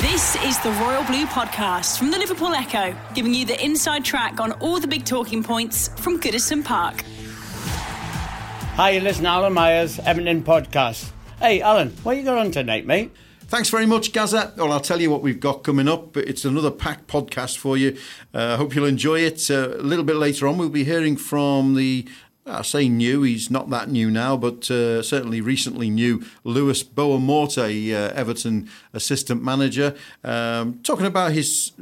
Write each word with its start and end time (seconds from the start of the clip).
This 0.00 0.36
is 0.44 0.58
the 0.60 0.70
Royal 0.80 1.04
Blue 1.04 1.26
Podcast 1.26 1.98
from 1.98 2.10
the 2.10 2.18
Liverpool 2.18 2.54
Echo, 2.54 2.94
giving 3.14 3.34
you 3.34 3.44
the 3.44 3.62
inside 3.64 4.04
track 4.04 4.40
on 4.40 4.52
all 4.60 4.80
the 4.80 4.88
big 4.88 5.04
talking 5.04 5.42
points 5.42 5.88
from 6.00 6.20
Goodison 6.20 6.64
Park. 6.64 7.04
Hi, 8.76 8.90
you 8.90 9.00
listen 9.00 9.26
Alan 9.26 9.52
Myers, 9.52 9.98
Everton 10.00 10.42
Podcast. 10.42 11.10
Hey, 11.40 11.60
Alan, 11.60 11.90
what 12.02 12.16
you 12.16 12.22
got 12.22 12.38
on 12.38 12.50
tonight, 12.50 12.86
mate? 12.86 13.12
Thanks 13.48 13.70
very 13.70 13.86
much, 13.86 14.12
Gaza. 14.12 14.52
Well, 14.56 14.72
I'll 14.72 14.80
tell 14.80 15.00
you 15.00 15.10
what 15.10 15.22
we've 15.22 15.40
got 15.40 15.64
coming 15.64 15.88
up. 15.88 16.16
It's 16.18 16.44
another 16.44 16.70
packed 16.70 17.06
podcast 17.06 17.56
for 17.56 17.78
you. 17.78 17.96
I 18.34 18.38
uh, 18.38 18.56
hope 18.58 18.74
you'll 18.74 18.84
enjoy 18.84 19.20
it. 19.20 19.50
Uh, 19.50 19.70
a 19.70 19.82
little 19.82 20.04
bit 20.04 20.16
later 20.16 20.46
on, 20.46 20.58
we'll 20.58 20.68
be 20.68 20.84
hearing 20.84 21.16
from 21.16 21.74
the 21.74 22.06
I 22.48 22.62
say 22.62 22.88
new, 22.88 23.22
he's 23.22 23.50
not 23.50 23.70
that 23.70 23.88
new 23.90 24.10
now, 24.10 24.36
but 24.36 24.70
uh, 24.70 25.02
certainly 25.02 25.40
recently 25.40 25.90
new. 25.90 26.24
Lewis 26.44 26.82
Boa 26.82 27.18
Morte, 27.18 27.58
uh, 27.92 28.12
Everton 28.14 28.68
assistant 28.92 29.42
manager, 29.42 29.94
um, 30.24 30.80
talking 30.82 31.06
about 31.06 31.32
his 31.32 31.72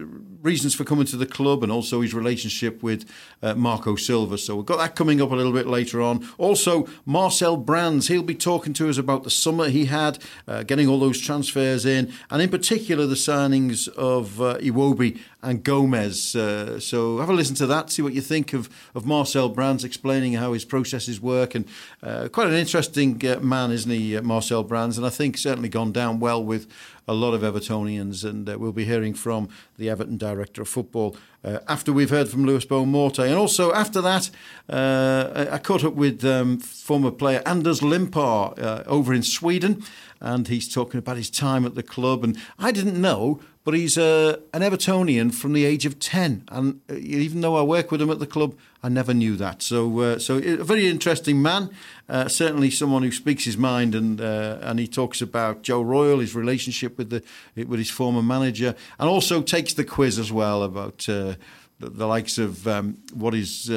reasons 0.47 0.75
for 0.75 0.85
coming 0.85 1.05
to 1.07 1.17
the 1.17 1.27
club 1.27 1.63
and 1.63 1.71
also 1.71 2.01
his 2.01 2.15
relationship 2.15 2.83
with 2.83 3.05
uh, 3.43 3.55
Marco 3.55 3.97
Silva. 3.97 4.39
So 4.39 4.57
we've 4.57 4.65
got 4.65 4.79
that 4.79 4.95
coming 4.95 5.21
up 5.21 5.31
a 5.33 5.35
little 5.35 5.53
bit 5.53 5.67
later 5.67 6.01
on. 6.01 6.27
Also, 6.39 6.89
Marcel 7.05 7.57
Brands, 7.57 8.09
he'll 8.09 8.23
be 8.23 8.35
talking 8.35 8.73
to 8.75 8.89
us 8.89 8.97
about 8.97 9.25
the 9.25 9.31
summer 9.31 9.69
he 9.69 9.87
had, 9.87 10.19
uh, 10.47 10.63
getting 10.63 10.89
all 10.89 11.01
those 11.01 11.21
transfers 11.21 11.85
in, 11.85 12.13
and 12.31 12.41
in 12.41 12.49
particular 12.49 13.07
the 13.07 13.17
signings 13.17 13.89
of 13.89 14.41
uh, 14.41 14.57
Iwobi 14.59 15.19
and 15.43 15.63
Gomes. 15.63 16.35
Uh, 16.35 16.81
so 16.81 17.19
have 17.19 17.29
a 17.29 17.33
listen 17.33 17.57
to 17.57 17.67
that, 17.67 17.91
see 17.91 18.03
what 18.03 18.15
you 18.15 18.21
think 18.21 18.53
of, 18.53 18.69
of 18.95 19.05
Marcel 19.05 19.49
Brands 19.49 19.85
explaining 19.85 20.35
how 20.35 20.53
his 20.53 20.65
processes 20.65 21.21
work. 21.21 21.55
And 21.55 21.67
uh, 22.03 22.29
quite 22.29 22.49
an 22.49 22.55
interesting 22.55 23.21
uh, 23.27 23.41
man, 23.41 23.71
isn't 23.71 23.91
he, 23.91 24.17
uh, 24.17 24.23
Marcel 24.23 24.63
Brands? 24.63 24.97
And 24.97 25.07
I 25.07 25.11
think 25.11 25.39
certainly 25.39 25.69
gone 25.69 25.93
down 25.93 26.21
well 26.21 26.43
with 26.43 26.67
a 27.09 27.15
lot 27.15 27.35
of 27.35 27.43
Evertonians. 27.43 28.25
And 28.25 28.49
uh, 28.49 28.59
we'll 28.59 28.73
be 28.73 28.85
hearing 28.85 29.15
from 29.15 29.49
the 29.77 29.89
Everton 29.89 30.17
director 30.17 30.63
of 30.63 30.69
football 30.69 31.17
uh, 31.45 31.59
after 31.69 31.93
we've 31.93 32.11
heard 32.11 32.29
from 32.29 32.45
Lewis 32.45 32.65
Boa-Morte. 32.65 33.21
And 33.21 33.35
also 33.35 33.73
after 33.73 34.01
that, 34.03 34.31
I 34.69 35.59
caught 35.59 35.85
up 35.85 35.95
with 35.95 36.25
um, 36.25 36.59
former 36.59 37.11
player 37.11 37.43
Anders 37.47 37.81
Limpar 37.81 38.87
over 38.87 39.15
in 39.15 39.23
Sweden. 39.23 39.83
And 40.21 40.49
he's 40.49 40.73
talking 40.73 40.99
about 40.99 41.17
his 41.19 41.31
time 41.31 41.67
at 41.67 41.75
the 41.75 41.83
club. 41.83 42.25
And 42.25 42.39
I 42.59 42.73
didn't 42.73 43.01
know 43.01 43.41
but 43.67 43.75
he's 43.75 43.99
uh, 43.99 44.37
an 44.55 44.63
Evertonian 44.63 45.35
from 45.35 45.53
the 45.53 45.65
age 45.65 45.87
of 45.87 45.99
10. 45.99 46.45
And 46.53 46.81
uh, 46.89 46.95
even 46.95 47.41
though 47.41 47.57
I 47.57 47.63
work 47.63 47.91
with 47.91 48.01
him 48.01 48.11
at 48.11 48.21
the 48.21 48.27
club, 48.27 48.57
I 48.81 48.89
never 48.89 49.13
knew 49.13 49.35
that. 49.39 49.61
So, 49.61 49.99
uh, 49.99 50.19
so 50.21 50.37
a 50.37 50.63
very 50.63 50.87
interesting 50.87 51.43
man, 51.43 51.71
uh, 52.09 52.29
certainly 52.29 52.71
someone 52.71 53.03
who 53.03 53.11
speaks 53.11 53.43
his 53.43 53.59
mind. 53.59 53.97
And, 53.97 54.21
uh, 54.21 54.59
and 54.61 54.79
he 54.79 54.87
talks 54.87 55.21
about 55.21 55.63
Joe 55.63 55.83
Royle, 55.83 56.21
his 56.21 56.33
relationship 56.33 56.97
with, 56.97 57.11
the, 57.11 57.25
with 57.65 57.81
his 57.81 57.91
former 57.91 58.23
manager, 58.23 58.77
and 59.01 59.09
also 59.09 59.43
takes 59.43 59.75
the 59.75 59.85
quiz 59.85 60.17
as 60.17 60.31
well 60.31 60.63
about 60.63 61.09
uh, 61.09 61.35
the, 61.81 61.91
the, 61.91 62.07
likes 62.07 62.39
of 62.39 62.69
um, 62.69 62.99
what 63.15 63.35
his 63.35 63.69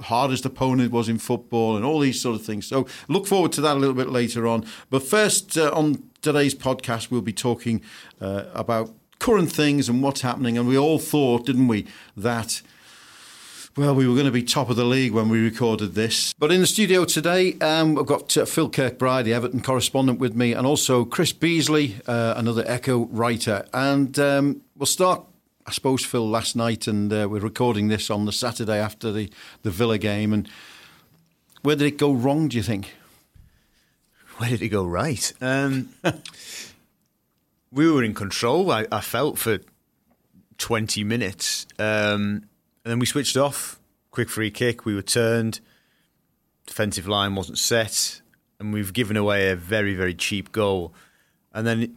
hardest 0.00 0.44
opponent 0.44 0.92
was 0.92 1.08
in 1.08 1.18
football 1.18 1.76
and 1.76 1.84
all 1.84 2.00
these 2.00 2.20
sort 2.20 2.36
of 2.36 2.44
things. 2.44 2.66
So 2.66 2.86
look 3.08 3.26
forward 3.26 3.52
to 3.52 3.60
that 3.62 3.76
a 3.76 3.78
little 3.78 3.94
bit 3.94 4.10
later 4.10 4.46
on. 4.46 4.64
But 4.90 5.02
first, 5.02 5.56
uh, 5.56 5.70
on 5.72 6.02
today's 6.22 6.54
podcast, 6.54 7.10
we'll 7.10 7.22
be 7.22 7.32
talking 7.32 7.80
uh, 8.20 8.44
about 8.54 8.90
current 9.18 9.50
things 9.50 9.88
and 9.88 10.02
what's 10.02 10.22
happening. 10.22 10.58
And 10.58 10.68
we 10.68 10.76
all 10.76 10.98
thought, 10.98 11.46
didn't 11.46 11.68
we, 11.68 11.86
that. 12.16 12.62
Well, 13.76 13.94
we 13.94 14.06
were 14.06 14.14
going 14.14 14.26
to 14.26 14.32
be 14.32 14.44
top 14.44 14.70
of 14.70 14.76
the 14.76 14.84
league 14.84 15.12
when 15.12 15.28
we 15.28 15.40
recorded 15.40 15.94
this. 15.94 16.32
But 16.34 16.52
in 16.52 16.60
the 16.60 16.66
studio 16.66 17.04
today, 17.04 17.54
um, 17.58 17.98
I've 17.98 18.06
got 18.06 18.36
uh, 18.36 18.44
Phil 18.44 18.70
Kirkbride, 18.70 19.24
the 19.24 19.34
Everton 19.34 19.62
correspondent, 19.62 20.20
with 20.20 20.36
me, 20.36 20.52
and 20.52 20.64
also 20.64 21.04
Chris 21.04 21.32
Beesley, 21.32 22.00
uh, 22.06 22.34
another 22.36 22.62
Echo 22.68 23.06
writer. 23.06 23.66
And 23.72 24.16
um, 24.20 24.60
we'll 24.76 24.86
start 24.86 25.24
I 25.66 25.72
suppose, 25.72 26.04
Phil, 26.04 26.28
last 26.28 26.56
night, 26.56 26.86
and 26.86 27.10
uh, 27.10 27.26
we're 27.30 27.40
recording 27.40 27.88
this 27.88 28.10
on 28.10 28.26
the 28.26 28.32
Saturday 28.32 28.78
after 28.78 29.10
the, 29.10 29.30
the 29.62 29.70
Villa 29.70 29.96
game. 29.96 30.34
And 30.34 30.46
where 31.62 31.74
did 31.74 31.86
it 31.86 31.96
go 31.96 32.12
wrong, 32.12 32.48
do 32.48 32.56
you 32.58 32.62
think? 32.62 32.94
Where 34.36 34.50
did 34.50 34.60
it 34.60 34.68
go 34.68 34.84
right? 34.84 35.32
Um, 35.40 35.88
we 37.72 37.90
were 37.90 38.04
in 38.04 38.12
control, 38.12 38.70
I, 38.70 38.86
I, 38.92 39.00
felt, 39.00 39.38
for 39.38 39.58
20 40.58 41.02
minutes. 41.02 41.66
Um, 41.78 42.44
and 42.84 42.90
then 42.90 42.98
we 42.98 43.06
switched 43.06 43.38
off. 43.38 43.80
Quick 44.10 44.28
free 44.28 44.50
kick, 44.50 44.84
we 44.84 44.94
were 44.94 45.02
turned. 45.02 45.60
Defensive 46.66 47.08
line 47.08 47.34
wasn't 47.34 47.56
set. 47.56 48.20
And 48.60 48.72
we've 48.72 48.92
given 48.92 49.16
away 49.16 49.48
a 49.48 49.56
very, 49.56 49.94
very 49.94 50.14
cheap 50.14 50.52
goal. 50.52 50.92
And 51.54 51.66
then 51.66 51.96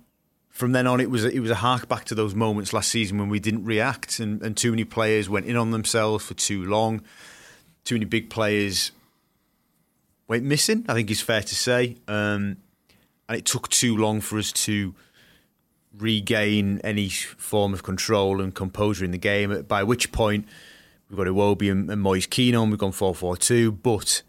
from 0.58 0.72
then 0.72 0.88
on, 0.88 1.00
it 1.00 1.12
was 1.12 1.24
it 1.24 1.40
was 1.40 1.52
a 1.52 1.56
hark 1.56 1.88
back 1.88 2.06
to 2.06 2.16
those 2.16 2.34
moments 2.34 2.74
last 2.74 2.90
season 2.90 3.20
when 3.20 3.30
we 3.30 3.40
didn't 3.40 3.64
react, 3.64 4.18
and, 4.18 4.42
and 4.42 4.58
too 4.58 4.72
many 4.72 4.84
players 4.84 5.30
went 5.30 5.46
in 5.46 5.56
on 5.56 5.70
themselves 5.70 6.26
for 6.26 6.34
too 6.34 6.66
long. 6.66 7.04
Too 7.84 7.94
many 7.94 8.06
big 8.06 8.32
players 8.32 8.92
went 10.28 10.44
missing. 10.44 10.84
I 10.90 10.96
think 10.96 11.12
is 11.12 11.22
fair 11.22 11.44
to 11.44 11.56
say, 11.56 11.98
um, 12.08 12.58
and 13.30 13.38
it 13.38 13.46
took 13.46 13.70
too 13.70 13.96
long 13.96 14.20
for 14.20 14.40
us 14.40 14.52
to 14.54 14.96
regain 15.96 16.82
any 16.84 17.10
form 17.10 17.72
of 17.76 17.84
control 17.84 18.42
and 18.42 18.56
composure 18.56 19.06
in 19.06 19.12
the 19.12 19.20
game. 19.20 19.62
By 19.68 19.84
which 19.84 20.12
point, 20.12 20.48
we've 21.08 21.18
got 21.18 21.28
Iwobi 21.28 21.72
and, 21.72 21.88
and 21.92 22.02
Moise 22.02 22.26
Kean 22.26 22.56
on. 22.56 22.72
We've 22.72 22.80
gone 22.80 22.94
four 22.94 23.14
four 23.14 23.38
two, 23.38 23.74
but 23.74 24.24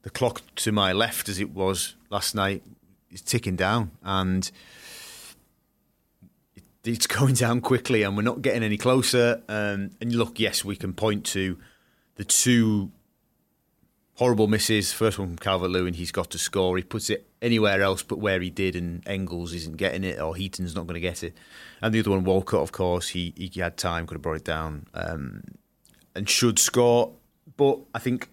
the 0.00 0.08
clock 0.08 0.40
to 0.64 0.72
my 0.72 0.94
left, 0.94 1.28
as 1.28 1.38
it 1.38 1.50
was 1.50 1.94
last 2.08 2.34
night, 2.34 2.62
is 3.10 3.20
ticking 3.20 3.54
down, 3.54 3.90
and 4.02 4.50
it's 6.86 7.06
going 7.06 7.34
down 7.34 7.60
quickly 7.60 8.02
and 8.02 8.16
we're 8.16 8.22
not 8.22 8.42
getting 8.42 8.62
any 8.62 8.76
closer. 8.76 9.42
Um, 9.48 9.90
and 10.00 10.14
look, 10.14 10.38
yes, 10.38 10.64
we 10.64 10.76
can 10.76 10.92
point 10.92 11.24
to 11.26 11.58
the 12.16 12.24
two 12.24 12.90
horrible 14.14 14.46
misses. 14.46 14.92
First 14.92 15.18
one 15.18 15.28
from 15.28 15.38
Calvert 15.38 15.70
Lewin, 15.70 15.94
he's 15.94 16.12
got 16.12 16.30
to 16.30 16.38
score. 16.38 16.76
He 16.76 16.82
puts 16.82 17.10
it 17.10 17.26
anywhere 17.40 17.82
else 17.82 18.02
but 18.02 18.18
where 18.18 18.40
he 18.40 18.50
did, 18.50 18.76
and 18.76 19.06
Engels 19.06 19.52
isn't 19.54 19.76
getting 19.76 20.04
it, 20.04 20.20
or 20.20 20.34
Heaton's 20.34 20.74
not 20.74 20.86
going 20.86 20.94
to 20.94 21.00
get 21.00 21.22
it. 21.22 21.36
And 21.82 21.94
the 21.94 22.00
other 22.00 22.10
one, 22.10 22.24
Walcott, 22.24 22.62
of 22.62 22.72
course, 22.72 23.08
he, 23.08 23.32
he 23.36 23.60
had 23.60 23.76
time, 23.76 24.06
could 24.06 24.14
have 24.14 24.22
brought 24.22 24.36
it 24.36 24.44
down, 24.44 24.86
um, 24.94 25.42
and 26.14 26.28
should 26.28 26.58
score. 26.58 27.12
But 27.56 27.80
I 27.94 27.98
think 27.98 28.28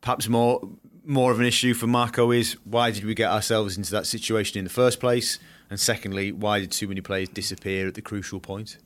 perhaps 0.00 0.28
more 0.28 0.60
more 1.08 1.32
of 1.32 1.40
an 1.40 1.46
issue 1.46 1.72
for 1.72 1.86
Marco 1.86 2.30
is 2.30 2.52
why 2.64 2.90
did 2.90 3.04
we 3.04 3.14
get 3.14 3.30
ourselves 3.30 3.78
into 3.78 3.90
that 3.92 4.06
situation 4.06 4.58
in 4.58 4.64
the 4.64 4.70
first 4.70 5.00
place? 5.00 5.38
And 5.70 5.80
secondly, 5.80 6.32
why 6.32 6.60
did 6.60 6.70
too 6.70 6.86
many 6.86 7.00
players 7.00 7.30
disappear 7.30 7.88
at 7.88 7.94
the 7.94 8.02
crucial 8.02 8.40
point? 8.40 8.76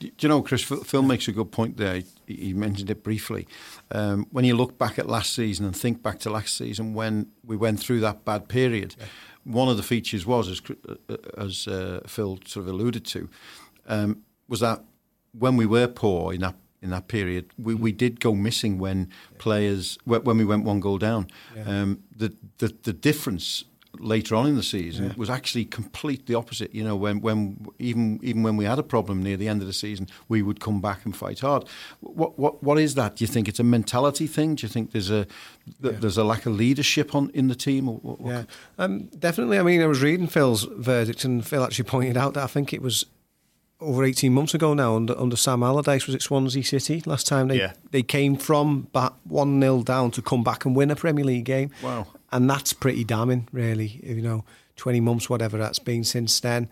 Do 0.00 0.10
you 0.18 0.28
know, 0.28 0.42
Chris, 0.42 0.62
Phil 0.62 1.02
makes 1.02 1.28
a 1.28 1.32
good 1.32 1.52
point 1.52 1.76
there. 1.76 2.02
He 2.26 2.52
mentioned 2.52 2.90
it 2.90 3.04
briefly. 3.04 3.46
Um, 3.92 4.26
when 4.30 4.44
you 4.44 4.56
look 4.56 4.76
back 4.76 4.98
at 4.98 5.08
last 5.08 5.34
season 5.34 5.64
and 5.66 5.74
think 5.74 6.02
back 6.02 6.18
to 6.20 6.30
last 6.30 6.56
season 6.56 6.94
when 6.94 7.28
we 7.44 7.56
went 7.56 7.78
through 7.78 8.00
that 8.00 8.24
bad 8.24 8.48
period, 8.48 8.96
yeah. 8.98 9.06
one 9.44 9.68
of 9.68 9.76
the 9.76 9.82
features 9.84 10.26
was, 10.26 10.48
as, 10.48 10.62
uh, 11.08 11.16
as 11.36 11.68
uh, 11.68 12.00
Phil 12.06 12.40
sort 12.44 12.66
of 12.66 12.74
alluded 12.74 13.04
to, 13.06 13.28
um, 13.86 14.22
was 14.48 14.60
that 14.60 14.82
when 15.32 15.56
we 15.56 15.66
were 15.66 15.86
poor 15.86 16.32
in 16.32 16.40
that 16.40 16.56
in 16.80 16.90
that 16.90 17.08
period, 17.08 17.50
we, 17.58 17.74
we 17.74 17.92
did 17.92 18.20
go 18.20 18.34
missing 18.34 18.78
when 18.78 19.10
players 19.38 19.98
when 20.04 20.38
we 20.38 20.44
went 20.44 20.64
one 20.64 20.80
goal 20.80 20.98
down. 20.98 21.28
Yeah. 21.56 21.62
Um, 21.64 22.02
the, 22.14 22.32
the 22.58 22.74
the 22.82 22.92
difference 22.92 23.64
later 24.00 24.34
on 24.34 24.46
in 24.46 24.54
the 24.54 24.62
season 24.62 25.06
yeah. 25.06 25.12
was 25.16 25.30
actually 25.30 25.64
complete 25.64 26.26
the 26.26 26.34
opposite. 26.34 26.74
You 26.74 26.84
know, 26.84 26.96
when 26.96 27.20
when 27.20 27.66
even 27.78 28.20
even 28.22 28.42
when 28.42 28.56
we 28.56 28.64
had 28.64 28.78
a 28.78 28.82
problem 28.82 29.22
near 29.22 29.36
the 29.36 29.48
end 29.48 29.60
of 29.60 29.66
the 29.66 29.72
season, 29.72 30.06
we 30.28 30.42
would 30.42 30.60
come 30.60 30.80
back 30.80 31.04
and 31.04 31.16
fight 31.16 31.40
hard. 31.40 31.64
What 32.00 32.38
what 32.38 32.62
what 32.62 32.78
is 32.78 32.94
that? 32.94 33.16
Do 33.16 33.24
you 33.24 33.28
think 33.28 33.48
it's 33.48 33.60
a 33.60 33.64
mentality 33.64 34.26
thing? 34.26 34.54
Do 34.56 34.62
you 34.62 34.68
think 34.68 34.92
there's 34.92 35.10
a 35.10 35.26
yeah. 35.80 35.92
there's 35.92 36.18
a 36.18 36.24
lack 36.24 36.46
of 36.46 36.54
leadership 36.54 37.14
on 37.14 37.30
in 37.34 37.48
the 37.48 37.54
team? 37.54 37.86
What, 37.86 38.20
what? 38.20 38.30
Yeah, 38.32 38.44
um, 38.78 39.06
definitely. 39.18 39.58
I 39.58 39.62
mean, 39.62 39.82
I 39.82 39.86
was 39.86 40.02
reading 40.02 40.26
Phil's 40.26 40.64
verdict, 40.64 41.24
and 41.24 41.46
Phil 41.46 41.64
actually 41.64 41.84
pointed 41.84 42.16
out 42.16 42.34
that 42.34 42.44
I 42.44 42.48
think 42.48 42.72
it 42.72 42.82
was 42.82 43.06
over 43.80 44.04
18 44.04 44.32
months 44.32 44.54
ago 44.54 44.74
now 44.74 44.96
under, 44.96 45.16
under 45.18 45.36
Sam 45.36 45.62
Allardyce 45.62 46.06
was 46.06 46.14
it 46.14 46.22
Swansea 46.22 46.64
City 46.64 47.02
last 47.06 47.26
time 47.26 47.48
they 47.48 47.58
yeah. 47.58 47.74
they 47.90 48.02
came 48.02 48.36
from 48.36 48.88
1-0 48.92 49.84
down 49.84 50.10
to 50.10 50.22
come 50.22 50.42
back 50.42 50.64
and 50.64 50.74
win 50.74 50.90
a 50.90 50.96
Premier 50.96 51.24
League 51.24 51.44
game 51.44 51.70
wow 51.82 52.06
and 52.32 52.48
that's 52.48 52.72
pretty 52.72 53.04
damning, 53.04 53.48
really. 53.52 54.00
You 54.02 54.22
know, 54.22 54.44
20 54.78 55.00
months, 55.00 55.28
whatever 55.28 55.58
that's 55.58 55.78
been 55.78 56.04
since 56.04 56.40
then. 56.40 56.68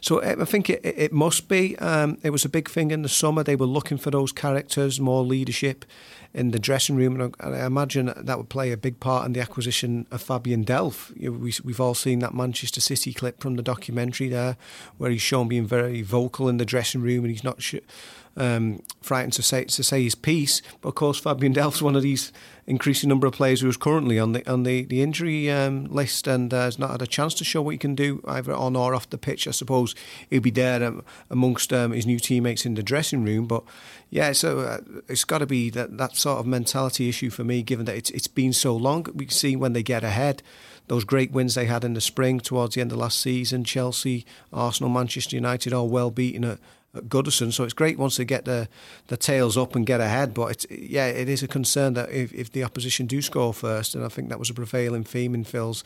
So 0.00 0.22
I 0.22 0.44
think 0.44 0.70
it, 0.70 0.80
it 0.82 1.12
must 1.12 1.48
be. 1.48 1.76
Um, 1.78 2.18
it 2.22 2.30
was 2.30 2.44
a 2.44 2.48
big 2.48 2.70
thing 2.70 2.90
in 2.90 3.02
the 3.02 3.08
summer. 3.08 3.42
They 3.42 3.56
were 3.56 3.66
looking 3.66 3.98
for 3.98 4.10
those 4.10 4.32
characters, 4.32 4.98
more 4.98 5.22
leadership 5.22 5.84
in 6.34 6.50
the 6.50 6.58
dressing 6.58 6.94
room, 6.94 7.20
and 7.20 7.34
I 7.40 7.64
imagine 7.64 8.12
that 8.14 8.36
would 8.36 8.50
play 8.50 8.70
a 8.70 8.76
big 8.76 9.00
part 9.00 9.24
in 9.26 9.32
the 9.32 9.40
acquisition 9.40 10.06
of 10.10 10.20
Fabian 10.20 10.64
Delph. 10.64 11.10
We, 11.18 11.54
we've 11.64 11.80
all 11.80 11.94
seen 11.94 12.18
that 12.18 12.34
Manchester 12.34 12.80
City 12.80 13.14
clip 13.14 13.40
from 13.40 13.56
the 13.56 13.62
documentary 13.62 14.28
there, 14.28 14.56
where 14.98 15.10
he's 15.10 15.22
shown 15.22 15.48
being 15.48 15.66
very 15.66 16.02
vocal 16.02 16.48
in 16.48 16.58
the 16.58 16.66
dressing 16.66 17.00
room, 17.00 17.24
and 17.24 17.30
he's 17.30 17.44
not. 17.44 17.62
Um, 18.36 18.84
frightened 19.02 19.32
to 19.32 19.42
say 19.42 19.64
to 19.64 19.82
say 19.82 20.04
his 20.04 20.14
piece. 20.14 20.62
But 20.80 20.90
of 20.90 20.94
course, 20.94 21.18
Fabian 21.18 21.52
Delph's 21.52 21.82
one 21.82 21.96
of 21.96 22.02
these 22.02 22.30
increasing 22.68 23.08
number 23.08 23.26
of 23.26 23.32
players 23.32 23.62
who 23.62 23.68
is 23.68 23.78
currently 23.78 24.18
on 24.18 24.32
the 24.32 24.48
on 24.48 24.62
the, 24.62 24.84
the 24.84 25.02
injury 25.02 25.50
um, 25.50 25.86
list 25.86 26.26
and 26.28 26.52
uh, 26.52 26.64
has 26.64 26.78
not 26.78 26.90
had 26.90 27.02
a 27.02 27.06
chance 27.06 27.32
to 27.34 27.44
show 27.44 27.62
what 27.62 27.70
he 27.70 27.78
can 27.78 27.94
do 27.94 28.22
either 28.28 28.52
on 28.52 28.76
or 28.76 28.94
off 28.94 29.08
the 29.08 29.18
pitch. 29.18 29.48
I 29.48 29.52
suppose 29.52 29.94
he'll 30.28 30.42
be 30.42 30.50
there 30.50 30.84
um, 30.84 31.02
amongst 31.30 31.72
um, 31.72 31.92
his 31.92 32.06
new 32.06 32.18
teammates 32.18 32.66
in 32.66 32.74
the 32.74 32.82
dressing 32.82 33.24
room. 33.24 33.46
But 33.46 33.64
yeah, 34.10 34.32
so 34.32 34.60
uh, 34.60 34.78
it's 35.08 35.24
got 35.24 35.38
to 35.38 35.46
be 35.46 35.70
that 35.70 35.96
that 35.96 36.14
sort 36.14 36.38
of 36.38 36.46
mentality 36.46 37.08
issue 37.08 37.30
for 37.30 37.42
me, 37.42 37.62
given 37.62 37.86
that 37.86 37.96
it's 37.96 38.10
it's 38.10 38.28
been 38.28 38.52
so 38.52 38.76
long. 38.76 39.06
We 39.14 39.26
see 39.28 39.56
when 39.56 39.72
they 39.72 39.82
get 39.82 40.04
ahead 40.04 40.42
those 40.88 41.04
great 41.04 41.30
wins 41.30 41.54
they 41.54 41.66
had 41.66 41.84
in 41.84 41.92
the 41.92 42.00
spring 42.00 42.40
towards 42.40 42.74
the 42.74 42.80
end 42.80 42.92
of 42.92 42.98
last 42.98 43.20
season, 43.20 43.62
Chelsea, 43.62 44.24
Arsenal, 44.52 44.90
Manchester 44.90 45.36
United, 45.36 45.72
all 45.72 45.88
well 45.88 46.10
beaten 46.10 46.44
at, 46.44 46.58
at 46.94 47.08
Goodison. 47.08 47.52
So 47.52 47.64
it's 47.64 47.74
great 47.74 47.98
once 47.98 48.16
they 48.16 48.24
get 48.24 48.44
the 48.44 48.68
the 49.08 49.16
tails 49.16 49.56
up 49.56 49.74
and 49.74 49.86
get 49.86 50.00
ahead. 50.00 50.34
But 50.34 50.52
it's, 50.52 50.66
yeah, 50.70 51.06
it 51.06 51.28
is 51.28 51.42
a 51.42 51.48
concern 51.48 51.94
that 51.94 52.10
if, 52.10 52.32
if 52.32 52.52
the 52.52 52.64
opposition 52.64 53.06
do 53.06 53.22
score 53.22 53.54
first, 53.54 53.94
and 53.94 54.04
I 54.04 54.08
think 54.08 54.28
that 54.28 54.38
was 54.38 54.50
a 54.50 54.54
prevailing 54.54 55.04
theme 55.04 55.34
in 55.34 55.44
Phil's 55.44 55.84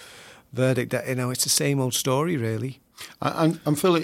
verdict, 0.52 0.92
that 0.92 1.08
you 1.08 1.14
know 1.14 1.30
it's 1.30 1.44
the 1.44 1.50
same 1.50 1.80
old 1.80 1.94
story 1.94 2.36
really. 2.36 2.80
And, 3.20 3.58
and 3.66 3.76
Phil, 3.76 3.96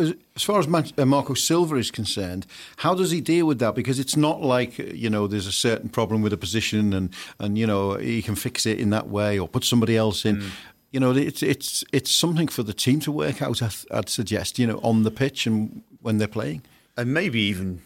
as 0.00 0.42
far 0.42 0.58
as 0.58 0.66
uh, 0.66 1.04
Marco 1.04 1.34
Silva 1.34 1.76
is 1.76 1.92
concerned, 1.92 2.44
how 2.78 2.92
does 2.92 3.12
he 3.12 3.20
deal 3.20 3.46
with 3.46 3.60
that? 3.60 3.76
Because 3.76 4.00
it's 4.00 4.16
not 4.16 4.42
like 4.42 4.78
you 4.78 5.10
know 5.10 5.28
there's 5.28 5.46
a 5.46 5.52
certain 5.52 5.88
problem 5.88 6.22
with 6.22 6.32
a 6.32 6.36
position 6.36 6.92
and 6.92 7.10
and 7.38 7.56
you 7.56 7.66
know 7.66 7.94
he 7.94 8.22
can 8.22 8.34
fix 8.34 8.66
it 8.66 8.80
in 8.80 8.90
that 8.90 9.08
way 9.08 9.38
or 9.38 9.46
put 9.46 9.64
somebody 9.64 9.96
else 9.96 10.24
in. 10.24 10.38
Mm 10.38 10.50
you 10.92 11.00
know, 11.00 11.10
it's 11.10 11.42
it's 11.42 11.84
it's 11.92 12.10
something 12.10 12.48
for 12.48 12.62
the 12.62 12.72
team 12.72 13.00
to 13.00 13.12
work 13.12 13.42
out. 13.42 13.60
I'd 13.90 14.08
suggest, 14.08 14.58
you 14.58 14.66
know, 14.66 14.78
on 14.82 15.02
the 15.02 15.10
pitch 15.10 15.46
and 15.46 15.82
when 16.06 16.18
they're 16.18 16.28
playing, 16.28 16.62
and 16.96 17.12
maybe 17.12 17.40
even 17.40 17.82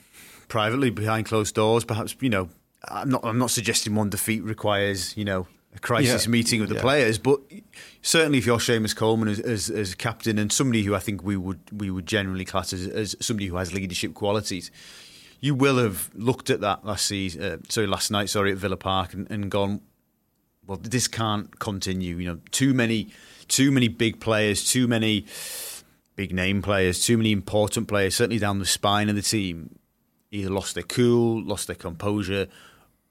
privately 0.49 0.91
behind 0.91 1.25
closed 1.25 1.55
doors. 1.55 1.87
Perhaps 1.87 2.15
you 2.21 2.29
know, 2.29 2.51
I'm 2.87 3.09
not 3.09 3.25
I'm 3.25 3.39
not 3.39 3.51
suggesting 3.51 3.95
one 3.95 4.11
defeat 4.11 4.45
requires 4.45 5.17
you 5.17 5.25
know 5.25 5.47
a 5.75 5.79
crisis 5.79 6.27
yeah. 6.27 6.31
meeting 6.31 6.61
with 6.61 6.69
the 6.69 6.75
yeah. 6.75 6.83
players, 6.83 7.19
but 7.19 7.41
certainly 8.03 8.37
if 8.37 8.45
you're 8.45 8.59
Seamus 8.59 8.95
Coleman 8.95 9.29
as, 9.29 9.41
as, 9.41 9.71
as 9.71 9.95
captain 9.95 10.37
and 10.37 10.53
somebody 10.53 10.83
who 10.83 10.95
I 10.95 10.99
think 10.99 11.25
we 11.25 11.37
would 11.37 11.61
we 11.73 11.91
would 11.91 12.07
generally 12.07 12.45
class 12.45 12.75
as, 12.75 12.87
as 12.87 13.17
somebody 13.21 13.47
who 13.47 13.57
has 13.57 13.73
leadership 13.73 14.13
qualities. 14.13 14.71
You 15.43 15.55
will 15.55 15.79
have 15.79 16.11
looked 16.13 16.51
at 16.51 16.61
that 16.61 16.85
last 16.85 17.07
season, 17.07 17.43
uh, 17.43 17.57
sorry, 17.71 17.87
last 17.87 18.11
night, 18.11 18.29
sorry, 18.29 18.53
at 18.53 18.59
Villa 18.59 18.77
Park, 18.77 19.15
and, 19.15 19.31
and 19.31 19.51
gone, 19.51 19.81
well, 20.67 20.77
this 20.77 21.09
can't 21.09 21.59
continue. 21.59 22.17
You 22.17 22.29
know, 22.29 22.41
too 22.51 22.75
many, 22.75 23.09
too 23.49 23.71
many 23.71 23.89
big 23.89 24.21
players, 24.21 24.71
too 24.71 24.87
many 24.87 25.25
big 26.21 26.35
name 26.35 26.61
players, 26.61 27.03
too 27.03 27.17
many 27.17 27.33
important 27.33 27.89
players, 27.89 28.15
certainly 28.15 28.39
down 28.39 28.59
the 28.59 28.67
spine 28.67 29.09
of 29.09 29.17
the 29.17 29.23
team, 29.23 29.79
either 30.31 30.51
lost 30.51 30.75
their 30.75 30.83
cool, 30.85 31.43
lost 31.43 31.67
their 31.67 31.75
composure, 31.75 32.47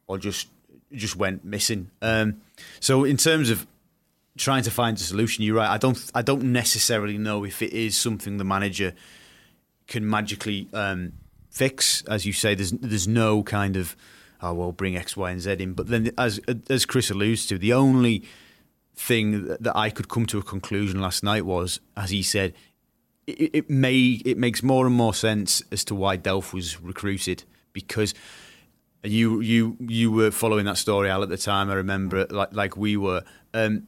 or 0.06 0.20
just 0.20 0.48
just 0.94 1.16
went 1.16 1.44
missing. 1.44 1.90
Um, 2.04 2.42
so, 2.80 3.04
in 3.06 3.18
terms 3.18 3.50
of 3.50 3.66
trying 4.38 4.62
to 4.62 4.70
find 4.70 4.96
a 4.96 5.00
solution, 5.00 5.44
you're 5.44 5.56
right. 5.56 5.72
I 5.72 5.80
don't 5.80 6.00
I 6.14 6.22
don't 6.22 6.44
necessarily 6.54 7.18
know 7.18 7.44
if 7.46 7.64
it 7.64 7.74
is 7.74 7.98
something 7.98 8.38
the 8.38 8.44
manager 8.44 8.94
can 9.88 10.08
magically 10.08 10.68
um, 10.72 11.14
fix. 11.50 12.04
As 12.04 12.28
you 12.28 12.34
say, 12.34 12.54
there's 12.54 12.70
there's 12.74 13.08
no 13.08 13.42
kind 13.42 13.76
of 13.76 13.96
oh 14.40 14.54
well, 14.54 14.72
bring 14.72 14.96
X, 14.96 15.18
Y, 15.18 15.32
and 15.32 15.42
Z 15.42 15.54
in. 15.54 15.74
But 15.74 15.88
then, 15.88 16.12
as 16.16 16.40
as 16.70 16.86
Chris 16.86 17.10
alludes 17.10 17.48
to, 17.48 17.58
the 17.58 17.74
only 17.74 18.24
thing 18.96 19.48
that 19.48 19.76
I 19.76 19.90
could 19.90 20.10
come 20.10 20.28
to 20.28 20.38
a 20.38 20.44
conclusion 20.44 21.02
last 21.02 21.24
night 21.24 21.44
was, 21.44 21.80
as 21.98 22.12
he 22.12 22.22
said, 22.22 22.54
it, 23.30 23.52
it 23.54 23.70
may 23.70 24.22
it 24.26 24.38
makes 24.38 24.64
more 24.64 24.86
and 24.86 24.96
more 24.96 25.14
sense 25.14 25.64
as 25.72 25.84
to 25.86 25.96
why 25.96 26.18
Delph 26.18 26.54
was 26.54 26.82
recruited 26.82 27.44
because 27.74 28.14
you 29.04 29.40
you 29.42 29.78
you 29.80 30.12
were 30.12 30.32
following 30.32 30.66
that 30.66 30.78
story 30.78 31.10
Al 31.10 31.24
at 31.24 31.30
the 31.30 31.38
time. 31.38 31.70
I 31.70 31.76
remember 31.76 32.26
like 32.30 32.54
like 32.54 32.78
we 32.78 32.98
were. 32.98 33.24
Um, 33.54 33.88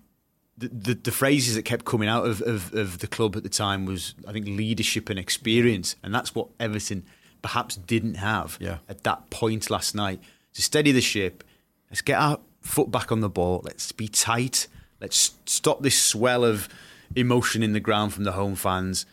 the, 0.58 0.68
the, 0.68 0.94
the 0.94 1.12
phrases 1.12 1.56
that 1.56 1.64
kept 1.64 1.86
coming 1.86 2.08
out 2.08 2.28
of, 2.28 2.40
of, 2.44 2.72
of 2.76 3.00
the 3.00 3.08
club 3.08 3.36
at 3.36 3.42
the 3.42 3.50
time 3.50 3.86
was 3.86 4.14
I 4.28 4.32
think 4.32 4.46
leadership 4.46 5.10
and 5.10 5.18
experience, 5.18 5.96
and 6.04 6.14
that's 6.14 6.36
what 6.36 6.50
Everton 6.60 7.04
perhaps 7.42 7.76
didn't 7.76 8.16
have 8.16 8.58
yeah. 8.62 8.78
at 8.88 9.04
that 9.04 9.30
point 9.32 9.72
last 9.72 9.96
night 9.96 10.22
to 10.54 10.62
steady 10.62 10.92
the 10.92 11.02
ship. 11.02 11.44
Let's 11.90 12.02
get 12.02 12.20
our 12.20 12.40
foot 12.62 12.92
back 12.92 13.12
on 13.12 13.22
the 13.22 13.30
ball. 13.30 13.62
Let's 13.64 13.92
be 13.92 14.08
tight. 14.08 14.68
Let's 15.00 15.34
stop 15.46 15.82
this 15.82 16.02
swell 16.02 16.46
of 16.46 16.70
emotion 17.16 17.64
in 17.64 17.74
the 17.74 17.80
ground 17.80 18.14
from 18.14 18.24
the 18.24 18.34
home 18.34 18.56
fans. 18.56 19.06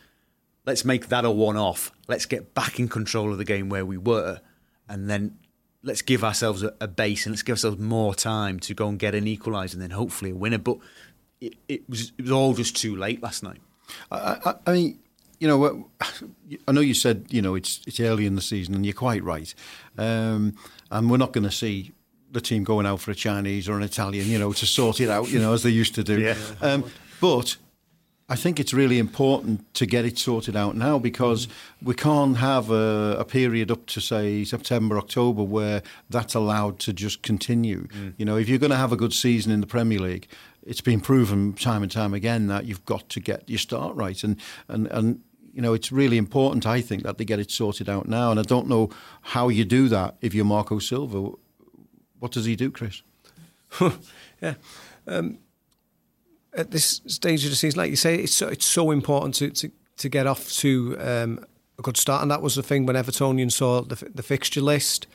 Let's 0.69 0.85
make 0.85 1.07
that 1.07 1.25
a 1.25 1.31
one 1.31 1.57
off. 1.57 1.91
Let's 2.07 2.27
get 2.27 2.53
back 2.53 2.79
in 2.79 2.89
control 2.89 3.31
of 3.31 3.39
the 3.39 3.43
game 3.43 3.69
where 3.69 3.83
we 3.83 3.97
were. 3.97 4.39
And 4.87 5.09
then 5.09 5.39
let's 5.81 6.03
give 6.03 6.23
ourselves 6.23 6.61
a, 6.61 6.75
a 6.79 6.87
base 6.87 7.25
and 7.25 7.33
let's 7.33 7.41
give 7.41 7.53
ourselves 7.53 7.79
more 7.79 8.13
time 8.13 8.59
to 8.59 8.75
go 8.75 8.87
and 8.87 8.99
get 8.99 9.15
an 9.15 9.25
equaliser 9.25 9.73
and 9.73 9.81
then 9.81 9.89
hopefully 9.89 10.29
a 10.29 10.35
winner. 10.35 10.59
But 10.59 10.77
it, 11.41 11.55
it, 11.67 11.89
was, 11.89 12.11
it 12.19 12.21
was 12.21 12.31
all 12.31 12.53
just 12.53 12.77
too 12.77 12.95
late 12.95 13.23
last 13.23 13.41
night. 13.41 13.57
I, 14.11 14.37
I, 14.45 14.53
I 14.67 14.73
mean, 14.73 14.99
you 15.39 15.47
know, 15.47 15.89
I 16.67 16.71
know 16.71 16.81
you 16.81 16.93
said 16.93 17.25
you 17.29 17.41
know 17.41 17.55
it's 17.55 17.81
it's 17.87 17.99
early 17.99 18.27
in 18.27 18.35
the 18.35 18.41
season, 18.41 18.75
and 18.75 18.85
you're 18.85 18.93
quite 18.93 19.23
right. 19.23 19.51
Um, 19.97 20.55
and 20.91 21.09
we're 21.09 21.17
not 21.17 21.33
going 21.33 21.45
to 21.45 21.51
see 21.51 21.93
the 22.31 22.41
team 22.41 22.63
going 22.63 22.85
out 22.85 22.99
for 22.99 23.09
a 23.09 23.15
Chinese 23.15 23.67
or 23.67 23.75
an 23.75 23.81
Italian, 23.81 24.27
you 24.27 24.37
know, 24.37 24.53
to 24.53 24.67
sort 24.67 25.01
it 25.01 25.09
out, 25.09 25.31
you 25.31 25.39
know, 25.39 25.53
as 25.53 25.63
they 25.63 25.71
used 25.71 25.95
to 25.95 26.03
do. 26.03 26.19
Yeah. 26.19 26.35
Um, 26.61 26.85
but 27.19 27.57
I 28.31 28.35
think 28.35 28.59
it's 28.59 28.73
really 28.73 28.99
important 28.99 29.73
to 29.73 29.87
get 29.87 30.05
it 30.05 30.19
sorted 30.19 30.55
out 30.55 30.75
now 30.75 30.99
because 30.99 31.47
we 31.81 31.95
can't 31.95 32.37
have 32.37 32.69
a, 32.69 33.17
a, 33.17 33.25
period 33.25 33.71
up 33.71 33.87
to 33.87 33.99
say 33.99 34.43
September, 34.43 34.99
October 34.99 35.41
where 35.41 35.81
that's 36.11 36.35
allowed 36.35 36.77
to 36.79 36.93
just 36.93 37.23
continue. 37.23 37.87
Mm. 37.87 38.13
You 38.17 38.25
know, 38.25 38.37
if 38.37 38.47
you're 38.47 38.59
going 38.59 38.69
to 38.69 38.77
have 38.77 38.91
a 38.91 38.97
good 38.97 39.13
season 39.13 39.51
in 39.51 39.61
the 39.61 39.67
Premier 39.67 39.97
League, 39.97 40.27
it's 40.63 40.81
been 40.81 41.01
proven 41.01 41.53
time 41.53 41.81
and 41.81 41.91
time 41.91 42.13
again 42.13 42.45
that 42.47 42.65
you've 42.65 42.85
got 42.85 43.09
to 43.09 43.19
get 43.19 43.49
your 43.49 43.57
start 43.57 43.95
right, 43.95 44.23
and 44.23 44.39
and 44.67 44.85
and 44.87 45.21
you 45.53 45.61
know, 45.61 45.73
it's 45.73 45.91
really 45.91 46.17
important, 46.17 46.65
I 46.65 46.81
think, 46.81 47.03
that 47.03 47.17
they 47.17 47.25
get 47.25 47.39
it 47.39 47.51
sorted 47.51 47.89
out 47.89 48.07
now. 48.07 48.31
And 48.31 48.39
I 48.39 48.43
don't 48.43 48.67
know 48.67 48.89
how 49.21 49.49
you 49.49 49.65
do 49.65 49.89
that 49.89 50.15
if 50.21 50.33
you're 50.33 50.45
Marco 50.45 50.79
Silva. 50.79 51.31
What 52.19 52.31
does 52.31 52.45
he 52.45 52.55
do, 52.55 52.69
Chris? 52.71 53.01
yeah. 54.41 54.53
Um, 55.07 55.39
at 56.53 56.71
this 56.71 57.01
stage 57.07 57.43
of 57.43 57.51
the 57.51 57.55
season, 57.55 57.79
like 57.79 57.89
you 57.89 57.95
say, 57.95 58.15
it's 58.15 58.35
so, 58.35 58.47
it's 58.47 58.65
so 58.65 58.91
important 58.91 59.35
to, 59.35 59.49
to, 59.51 59.71
to 59.97 60.09
get 60.09 60.27
off 60.27 60.51
to 60.53 60.97
um, 60.99 61.45
a 61.77 61.81
good 61.81 61.97
start. 61.97 62.21
And 62.21 62.31
that 62.31 62.41
was 62.41 62.55
the 62.55 62.63
thing 62.63 62.85
when 62.85 62.95
Evertonians 62.95 63.53
saw 63.53 63.81
the, 63.81 63.95
the 64.13 64.23
fixture 64.23 64.61
list. 64.61 65.07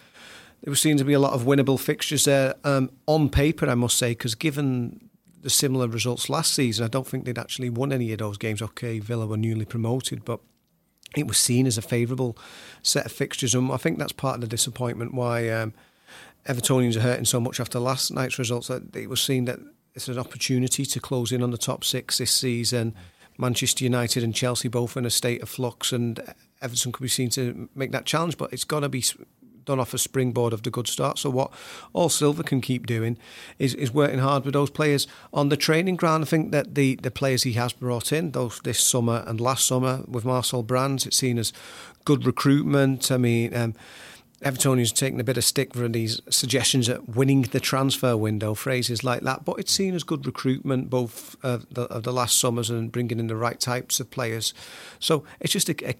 There 0.63 0.71
was 0.71 0.81
seen 0.81 0.97
to 0.97 1.05
be 1.05 1.13
a 1.13 1.19
lot 1.19 1.33
of 1.33 1.43
winnable 1.43 1.79
fixtures 1.79 2.25
there 2.25 2.55
um, 2.65 2.91
on 3.07 3.29
paper, 3.29 3.69
I 3.69 3.75
must 3.75 3.99
say, 3.99 4.13
because 4.13 4.35
given 4.35 5.11
the 5.45 5.51
similar 5.51 5.87
results 5.87 6.31
last 6.31 6.55
season. 6.55 6.85
I 6.85 6.89
don't 6.89 7.07
think 7.07 7.27
they'd 7.27 7.39
actually 7.39 7.69
won 7.69 7.93
any 7.93 8.11
of 8.13 8.19
those 8.19 8.39
games. 8.39 8.63
Okay, 8.63 8.99
Villa 8.99 9.27
were 9.27 9.37
newly 9.37 9.67
promoted, 9.67 10.25
but 10.25 10.41
it 11.15 11.29
was 11.29 11.37
seen 11.37 11.67
as 11.67 11.77
a 11.77 11.83
favourable 11.83 12.37
set 12.83 13.07
of 13.07 13.13
fixtures, 13.13 13.55
and 13.55 13.71
I 13.71 13.77
think 13.77 13.99
that's 13.99 14.13
part 14.13 14.37
of 14.37 14.41
the 14.41 14.47
disappointment 14.47 15.13
why 15.13 15.51
um, 15.51 15.75
Evertonians 16.49 16.97
are 16.97 17.01
hurting 17.01 17.27
so 17.27 17.41
much 17.41 17.61
after 17.61 17.79
last 17.79 18.11
night's 18.11 18.39
results. 18.39 18.69
That 18.69 18.97
it 18.97 19.11
was 19.11 19.21
seen 19.21 19.45
that 19.45 19.61
it's 19.95 20.09
an 20.09 20.19
opportunity 20.19 20.85
to 20.85 21.01
close 21.01 21.33
in 21.33 21.43
on 21.43 21.51
the 21.51 21.59
top 21.59 21.85
six 21.85 22.19
this 22.19 22.33
season. 22.33 22.95
Manchester 23.39 23.85
United 23.85 24.23
and 24.23 24.35
Chelsea 24.35 24.69
both 24.69 24.97
in 24.97 25.05
a 25.05 25.11
state 25.11 25.43
of 25.43 25.49
flux, 25.49 25.93
and 25.93 26.21
Everton 26.63 26.93
could 26.93 27.03
be 27.03 27.09
seen 27.09 27.31
to 27.31 27.69
make 27.75 27.93
that 27.93 28.07
challenge, 28.07 28.37
but 28.39 28.53
it's 28.53 28.65
got 28.65 28.81
to 28.81 28.89
be 28.89 29.05
done 29.65 29.81
off 29.81 29.95
a 29.95 29.99
springboard 29.99 30.53
of 30.53 30.63
the 30.63 30.71
good 30.71 30.87
start. 30.87 31.19
So 31.19 31.31
what 31.31 31.51
all 31.93 32.09
Silva 32.09 32.43
can 32.43 32.61
keep 32.61 32.87
doing 32.87 33.17
is, 33.59 33.75
is 33.75 33.93
working 33.93 34.19
hard 34.19 34.45
with 34.45 34.55
those 34.55 34.71
players 34.71 35.07
on 35.33 35.49
the 35.49 35.57
training 35.57 35.97
ground. 35.97 36.25
I 36.25 36.27
think 36.27 36.53
that 36.53 36.75
the, 36.75 36.97
the 36.97 37.11
players 37.11 37.45
he 37.45 37.55
has 37.55 37.73
brought 37.73 38.13
in, 38.13 38.33
those 38.33 38.61
this 38.63 38.81
summer 38.81 39.25
and 39.27 39.41
last 39.41 39.67
summer 39.67 40.05
with 40.07 40.25
Marcel 40.25 40.63
Brands, 40.63 41.07
it's 41.07 41.17
seen 41.17 41.39
as 41.39 41.53
good 42.05 42.27
recruitment. 42.27 43.11
I 43.11 43.17
mean, 43.17 43.57
um, 43.57 43.75
Evertonians 44.45 44.95
taking 44.95 45.19
a 45.21 45.25
bit 45.25 45.39
of 45.39 45.45
stick 45.45 45.73
for 45.73 45.89
these 45.89 46.21
suggestions 46.29 46.91
at 46.91 47.09
winning 47.09 47.43
the 47.43 47.61
transfer 47.61 48.15
window, 48.15 48.53
phrases 48.53 49.03
like 49.03 49.23
that. 49.23 49.43
But 49.43 49.59
it's 49.59 49.73
seen 49.73 49.95
as 49.95 50.03
good 50.03 50.27
recruitment, 50.27 50.91
both 50.91 51.35
uh, 51.43 51.61
the, 51.71 51.85
of 51.85 52.03
the 52.03 52.13
last 52.13 52.39
summers 52.39 52.69
and 52.69 52.93
bringing 52.93 53.19
in 53.19 53.29
the 53.29 53.37
right 53.37 53.59
types 53.59 54.01
of 54.01 54.11
players. 54.11 54.53
So 54.99 55.25
it's 55.41 55.53
just 55.55 55.71
a, 55.71 55.89
a, 55.89 55.95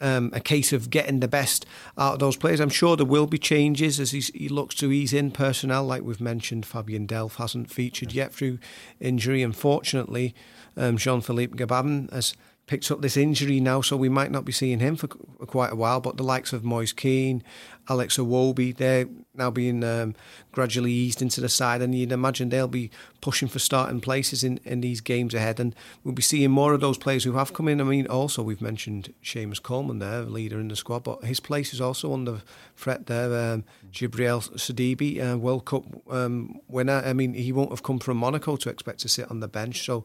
a, 0.00 0.08
um, 0.08 0.30
a 0.32 0.40
case 0.40 0.72
of 0.72 0.88
getting 0.88 1.20
the 1.20 1.28
best 1.28 1.66
out 1.98 2.14
of 2.14 2.18
those 2.18 2.36
players. 2.36 2.60
I'm 2.60 2.70
sure 2.70 2.96
there 2.96 3.04
will 3.04 3.26
be 3.26 3.38
changes 3.38 4.00
as 4.00 4.12
he 4.12 4.48
looks 4.48 4.74
to 4.76 4.90
ease 4.90 5.12
in 5.12 5.30
personnel, 5.30 5.84
like 5.84 6.02
we've 6.02 6.18
mentioned. 6.18 6.64
Fabian 6.64 7.06
Delph 7.06 7.36
hasn't 7.36 7.70
featured 7.70 8.14
yet 8.14 8.32
through 8.32 8.58
injury. 9.00 9.42
Unfortunately, 9.42 10.34
um, 10.78 10.96
Jean 10.96 11.20
Philippe 11.20 11.56
Gbamin 11.56 12.10
has 12.10 12.34
picked 12.66 12.90
up 12.90 13.02
this 13.02 13.16
injury 13.16 13.60
now, 13.60 13.80
so 13.80 13.96
we 13.96 14.08
might 14.08 14.30
not 14.30 14.44
be 14.44 14.52
seeing 14.52 14.78
him 14.78 14.96
for 14.96 15.08
quite 15.08 15.72
a 15.72 15.76
while. 15.76 16.00
But 16.00 16.16
the 16.16 16.22
likes 16.22 16.52
of 16.52 16.64
Moise 16.64 16.92
Kean, 16.92 17.42
Alex 17.88 18.16
Iwobi, 18.16 18.76
they're 18.76 19.06
now 19.34 19.50
being 19.50 19.82
um, 19.82 20.14
gradually 20.52 20.92
eased 20.92 21.22
into 21.22 21.40
the 21.40 21.48
side, 21.48 21.82
and 21.82 21.94
you'd 21.94 22.12
imagine 22.12 22.48
they'll 22.48 22.68
be 22.68 22.90
pushing 23.20 23.48
for 23.48 23.58
starting 23.58 24.00
places 24.00 24.44
in, 24.44 24.58
in 24.64 24.80
these 24.80 25.00
games 25.00 25.34
ahead. 25.34 25.58
And 25.58 25.74
we'll 26.04 26.14
be 26.14 26.22
seeing 26.22 26.50
more 26.50 26.74
of 26.74 26.80
those 26.80 26.98
players 26.98 27.24
who 27.24 27.32
have 27.32 27.52
come 27.52 27.68
in. 27.68 27.80
I 27.80 27.84
mean, 27.84 28.06
also 28.06 28.42
we've 28.42 28.60
mentioned 28.60 29.12
Seamus 29.22 29.62
Coleman 29.62 29.98
there, 29.98 30.22
leader 30.22 30.60
in 30.60 30.68
the 30.68 30.76
squad, 30.76 31.04
but 31.04 31.24
his 31.24 31.40
place 31.40 31.72
is 31.72 31.80
also 31.80 32.12
under 32.12 32.42
threat 32.76 33.06
there. 33.06 33.52
Um, 33.54 33.64
Djibril 33.90 34.50
Sidibe, 34.54 35.32
uh, 35.32 35.38
World 35.38 35.64
Cup 35.64 35.84
um, 36.10 36.60
winner. 36.68 37.02
I 37.04 37.12
mean, 37.12 37.34
he 37.34 37.52
won't 37.52 37.70
have 37.70 37.82
come 37.82 37.98
from 37.98 38.16
Monaco 38.16 38.56
to 38.56 38.70
expect 38.70 39.00
to 39.00 39.08
sit 39.08 39.30
on 39.30 39.40
the 39.40 39.48
bench. 39.48 39.84
So 39.84 40.04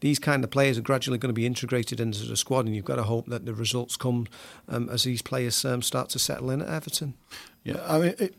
these 0.00 0.18
kind 0.18 0.44
of 0.44 0.50
players 0.50 0.78
are 0.78 0.82
gradually 0.82 1.18
going 1.18 1.30
to 1.30 1.34
be 1.34 1.46
integrated 1.46 2.00
into 2.00 2.24
the 2.24 2.36
squad, 2.36 2.66
and 2.66 2.74
you've 2.74 2.84
got 2.84 2.96
to 2.96 3.04
hope 3.04 3.26
that 3.26 3.46
the 3.46 3.54
results 3.54 3.96
come 3.96 4.26
um, 4.68 4.88
as 4.88 5.04
these 5.04 5.22
players 5.22 5.64
um, 5.64 5.82
start 5.82 6.08
to 6.10 6.18
settle 6.18 6.50
in 6.50 6.62
at 6.62 6.68
Everton. 6.68 7.14
Yeah, 7.68 7.84
I 7.86 7.98
mean, 7.98 8.14
it, 8.18 8.34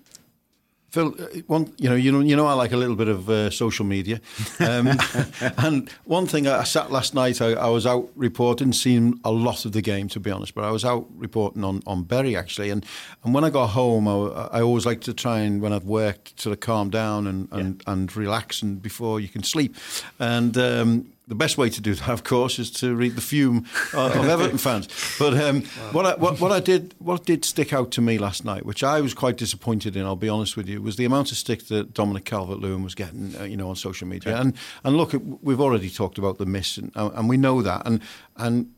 Phil, 0.89 1.13
uh, 1.19 1.25
one 1.45 1.71
you 1.77 1.87
know, 1.87 1.95
you 1.95 2.11
know, 2.11 2.19
you 2.19 2.35
know, 2.35 2.47
I 2.47 2.53
like 2.53 2.71
a 2.71 2.77
little 2.77 2.95
bit 2.95 3.07
of 3.07 3.29
uh, 3.29 3.51
social 3.51 3.85
media, 3.85 4.19
um, 4.59 4.89
and 5.57 5.89
one 6.05 6.25
thing 6.25 6.47
I 6.47 6.63
sat 6.63 6.91
last 6.91 7.13
night. 7.13 7.41
I, 7.41 7.53
I, 7.53 7.67
was 7.67 7.85
out 7.85 8.09
reporting, 8.15 8.73
seeing 8.73 9.19
a 9.23 9.31
lot 9.31 9.65
of 9.65 9.73
the 9.73 9.81
game, 9.81 10.07
to 10.09 10.19
be 10.19 10.31
honest. 10.31 10.55
But 10.55 10.63
I 10.63 10.71
was 10.71 10.83
out 10.83 11.05
reporting 11.15 11.63
on, 11.63 11.83
on 11.85 12.03
Bury 12.03 12.35
actually, 12.35 12.71
and, 12.71 12.83
and 13.23 13.35
when 13.35 13.43
I 13.43 13.51
got 13.51 13.67
home, 13.67 14.07
I, 14.07 14.57
I 14.57 14.61
always 14.61 14.85
like 14.85 15.01
to 15.01 15.13
try 15.13 15.39
and 15.39 15.61
when 15.61 15.73
I've 15.73 15.85
worked, 15.85 16.39
sort 16.39 16.53
of 16.53 16.59
calm 16.59 16.89
down 16.89 17.27
and 17.27 17.47
and, 17.51 17.83
yeah. 17.85 17.93
and 17.93 18.15
relax, 18.15 18.63
and 18.63 18.81
before 18.81 19.19
you 19.19 19.27
can 19.27 19.43
sleep, 19.43 19.75
and. 20.19 20.57
Um, 20.57 21.13
the 21.29 21.35
best 21.35 21.59
way 21.59 21.69
to 21.69 21.79
do 21.79 21.93
that, 21.93 22.09
of 22.09 22.23
course, 22.23 22.57
is 22.57 22.71
to 22.71 22.95
read 22.95 23.15
the 23.15 23.21
fume 23.21 23.65
of 23.93 24.15
Everton 24.15 24.57
fans. 24.67 24.87
But 25.19 25.35
um, 25.35 25.61
wow. 25.61 25.91
what, 25.91 26.05
I, 26.05 26.15
what, 26.15 26.41
what, 26.41 26.51
I 26.51 26.59
did, 26.59 26.95
what 26.97 27.23
did 27.23 27.45
stick 27.45 27.71
out 27.71 27.91
to 27.91 28.01
me 28.01 28.17
last 28.17 28.43
night, 28.43 28.65
which 28.65 28.83
I 28.83 28.99
was 28.99 29.13
quite 29.13 29.37
disappointed 29.37 29.95
in, 29.95 30.05
I'll 30.05 30.15
be 30.15 30.27
honest 30.27 30.57
with 30.57 30.67
you, 30.67 30.81
was 30.81 30.95
the 30.95 31.05
amount 31.05 31.31
of 31.31 31.37
stick 31.37 31.67
that 31.67 31.93
Dominic 31.93 32.25
Calvert-Lewin 32.25 32.83
was 32.83 32.95
getting, 32.95 33.35
uh, 33.39 33.43
you 33.43 33.55
know, 33.55 33.69
on 33.69 33.75
social 33.75 34.07
media. 34.07 34.33
Yeah. 34.33 34.41
And 34.41 34.57
and 34.83 34.97
look, 34.97 35.13
we've 35.41 35.61
already 35.61 35.91
talked 35.91 36.17
about 36.17 36.39
the 36.39 36.47
miss, 36.47 36.77
and, 36.77 36.91
and 36.95 37.29
we 37.29 37.37
know 37.37 37.61
that. 37.61 37.83
And 37.85 38.01
and 38.35 38.71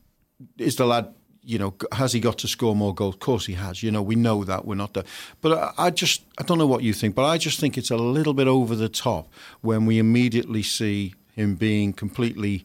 is 0.58 0.76
the 0.76 0.86
lad 0.86 1.14
you 1.44 1.58
know, 1.58 1.74
has 1.94 2.14
he 2.14 2.20
got 2.20 2.38
to 2.38 2.48
score 2.48 2.76
more 2.76 2.94
goals? 2.94 3.16
Of 3.16 3.20
course 3.20 3.48
he 3.48 3.54
has. 3.54 3.82
You 3.82 3.90
know, 3.90 4.04
we 4.04 4.16
know 4.16 4.44
that 4.44 4.66
we're 4.66 4.76
not 4.76 4.94
there. 4.94 5.06
But 5.42 5.58
I, 5.58 5.86
I, 5.86 5.90
just, 5.90 6.22
I 6.38 6.44
don't 6.44 6.60
know 6.60 6.68
what 6.68 6.84
you 6.84 6.94
think, 6.94 7.16
but 7.16 7.26
I 7.26 7.40
just 7.40 7.60
think 7.60 7.80
it's 7.80 7.90
a 7.90 7.98
little 7.98 8.36
bit 8.36 8.48
over 8.48 8.76
the 8.76 8.90
top 8.90 9.28
when 9.62 9.88
we 9.88 9.98
immediately 9.98 10.62
see 10.62 11.16
him 11.36 11.56
being 11.56 11.94
completely 11.94 12.64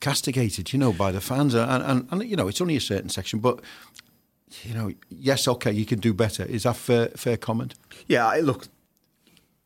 castigated, 0.00 0.72
you 0.72 0.78
know, 0.78 0.92
by 0.92 1.12
the 1.12 1.20
fans. 1.20 1.54
And, 1.54 1.82
and, 1.82 2.08
and, 2.10 2.24
you 2.24 2.36
know, 2.36 2.48
it's 2.48 2.60
only 2.60 2.76
a 2.76 2.80
certain 2.80 3.08
section, 3.08 3.38
but, 3.38 3.60
you 4.62 4.74
know, 4.74 4.92
yes, 5.08 5.46
okay, 5.46 5.72
you 5.72 5.86
can 5.86 6.00
do 6.00 6.12
better. 6.12 6.44
Is 6.44 6.64
that 6.64 6.76
fair, 6.76 7.08
fair 7.08 7.36
comment? 7.36 7.74
Yeah, 8.08 8.32
look, 8.42 8.66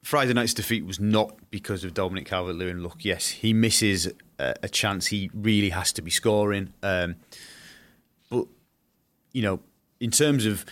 Friday 0.03 0.35
night's 0.35 0.55
defeat 0.55 0.85
was 0.85 1.01
not 1.01 1.37
because 1.51 1.85
of 1.85 1.95
Dominic 1.95 2.27
Calvert 2.27 2.57
Lewin. 2.57 2.83
Look, 2.83 3.05
yes, 3.05 3.29
he 3.29 3.53
misses 3.55 4.13
a, 4.39 4.55
a, 4.63 4.69
chance 4.69 5.07
he 5.07 5.31
really 5.33 5.71
has 5.71 5.93
to 5.93 6.03
be 6.03 6.11
scoring. 6.11 6.75
Um, 6.83 7.17
but, 8.29 8.47
you 9.33 9.41
know, 9.41 9.61
in 10.01 10.11
terms 10.11 10.45
of, 10.45 10.67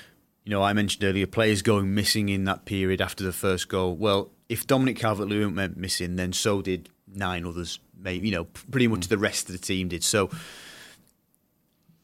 you 0.45 0.51
know, 0.51 0.63
I 0.63 0.73
mentioned 0.73 1.05
earlier 1.05 1.27
players 1.27 1.63
going 1.63 1.95
missing 1.95 2.29
in 2.29 2.45
that 2.45 2.67
period 2.67 3.01
after 3.01 3.25
the 3.25 3.33
first 3.33 3.69
goal. 3.69 3.97
Well, 3.97 4.31
if 4.49 4.67
Dominic 4.67 4.99
Calvert 4.99 5.29
Lewin 5.29 5.55
went 5.55 5.79
missing, 5.79 6.17
then 6.17 6.35
so 6.35 6.61
did 6.61 6.91
nine 7.15 7.47
others, 7.47 7.79
maybe 7.99 8.29
you 8.29 8.35
know, 8.35 8.45
pretty 8.45 8.89
much 8.89 9.01
mm. 9.01 9.09
the 9.09 9.19
rest 9.19 9.49
of 9.49 9.53
the 9.53 9.65
team 9.65 9.89
did. 9.89 10.05
So, 10.05 10.31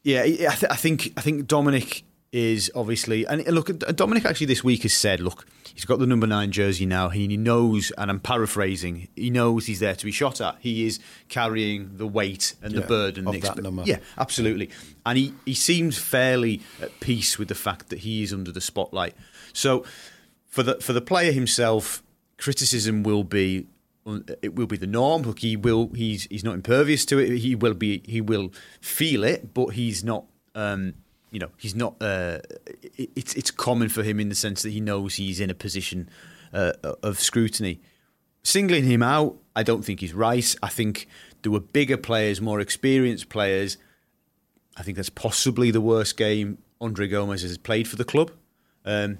yeah, 0.03 0.21
I, 0.21 0.35
th- 0.35 0.71
I 0.71 0.75
think 0.75 1.13
I 1.17 1.21
think 1.21 1.47
Dominic 1.47 2.03
is 2.31 2.71
obviously, 2.75 3.25
and 3.25 3.45
look, 3.47 3.75
Dominic 3.95 4.25
actually 4.25 4.45
this 4.45 4.63
week 4.63 4.83
has 4.83 4.93
said, 4.93 5.19
look, 5.19 5.47
he's 5.73 5.85
got 5.85 5.97
the 5.99 6.05
number 6.05 6.27
nine 6.27 6.51
jersey 6.51 6.85
now. 6.85 7.09
He 7.09 7.35
knows, 7.37 7.91
and 7.97 8.11
I'm 8.11 8.19
paraphrasing, 8.19 9.07
he 9.15 9.29
knows 9.29 9.65
he's 9.65 9.79
there 9.79 9.95
to 9.95 10.05
be 10.05 10.11
shot 10.11 10.39
at. 10.39 10.57
He 10.59 10.85
is 10.85 10.99
carrying 11.27 11.97
the 11.97 12.05
weight 12.05 12.55
and 12.61 12.73
yeah, 12.73 12.81
the 12.81 12.87
burden 12.87 13.27
of 13.27 13.33
the 13.33 13.39
that 13.39 13.57
number. 13.61 13.83
Yeah, 13.85 13.97
absolutely. 14.17 14.69
And 15.05 15.17
he, 15.17 15.33
he 15.45 15.55
seems 15.55 15.97
fairly 15.97 16.61
at 16.81 16.99
peace 16.99 17.39
with 17.39 17.47
the 17.47 17.55
fact 17.55 17.89
that 17.89 17.99
he 17.99 18.21
is 18.21 18.31
under 18.31 18.51
the 18.51 18.61
spotlight. 18.61 19.15
So 19.53 19.83
for 20.47 20.61
the 20.63 20.75
for 20.75 20.93
the 20.93 21.01
player 21.01 21.31
himself, 21.31 22.03
criticism 22.37 23.01
will 23.03 23.23
be 23.23 23.65
it 24.41 24.55
will 24.55 24.67
be 24.67 24.77
the 24.77 24.87
norm. 24.87 25.23
Look, 25.23 25.39
he 25.39 25.55
will. 25.55 25.91
He's 25.95 26.23
he's 26.25 26.43
not 26.43 26.55
impervious 26.55 27.05
to 27.05 27.19
it. 27.19 27.37
He 27.39 27.55
will 27.55 27.73
be. 27.73 28.01
He 28.05 28.21
will 28.21 28.51
feel 28.81 29.23
it, 29.23 29.53
but 29.53 29.69
he's 29.69 30.03
not. 30.03 30.25
Um, 30.55 30.95
you 31.31 31.39
know, 31.39 31.49
he's 31.57 31.75
not. 31.75 31.95
Uh, 32.01 32.39
it, 32.97 33.09
it's 33.15 33.33
it's 33.35 33.51
common 33.51 33.89
for 33.89 34.03
him 34.03 34.19
in 34.19 34.29
the 34.29 34.35
sense 34.35 34.61
that 34.63 34.71
he 34.71 34.79
knows 34.79 35.15
he's 35.15 35.39
in 35.39 35.49
a 35.49 35.55
position 35.55 36.09
uh, 36.53 36.73
of 37.03 37.19
scrutiny. 37.19 37.79
Singling 38.41 38.85
him 38.85 39.03
out, 39.03 39.37
I 39.55 39.63
don't 39.63 39.83
think 39.83 39.99
he's 39.99 40.13
right. 40.13 40.55
I 40.63 40.69
think 40.69 41.07
there 41.41 41.51
were 41.51 41.59
bigger 41.59 41.97
players, 41.97 42.39
more 42.39 42.59
experienced 42.59 43.29
players. 43.29 43.77
I 44.77 44.83
think 44.83 44.95
that's 44.95 45.09
possibly 45.09 45.71
the 45.71 45.81
worst 45.81 46.15
game 46.15 46.57
Andre 46.79 47.07
Gomes 47.07 47.41
has 47.41 47.57
played 47.57 47.87
for 47.87 47.97
the 47.97 48.05
club. 48.05 48.31
Um, 48.85 49.17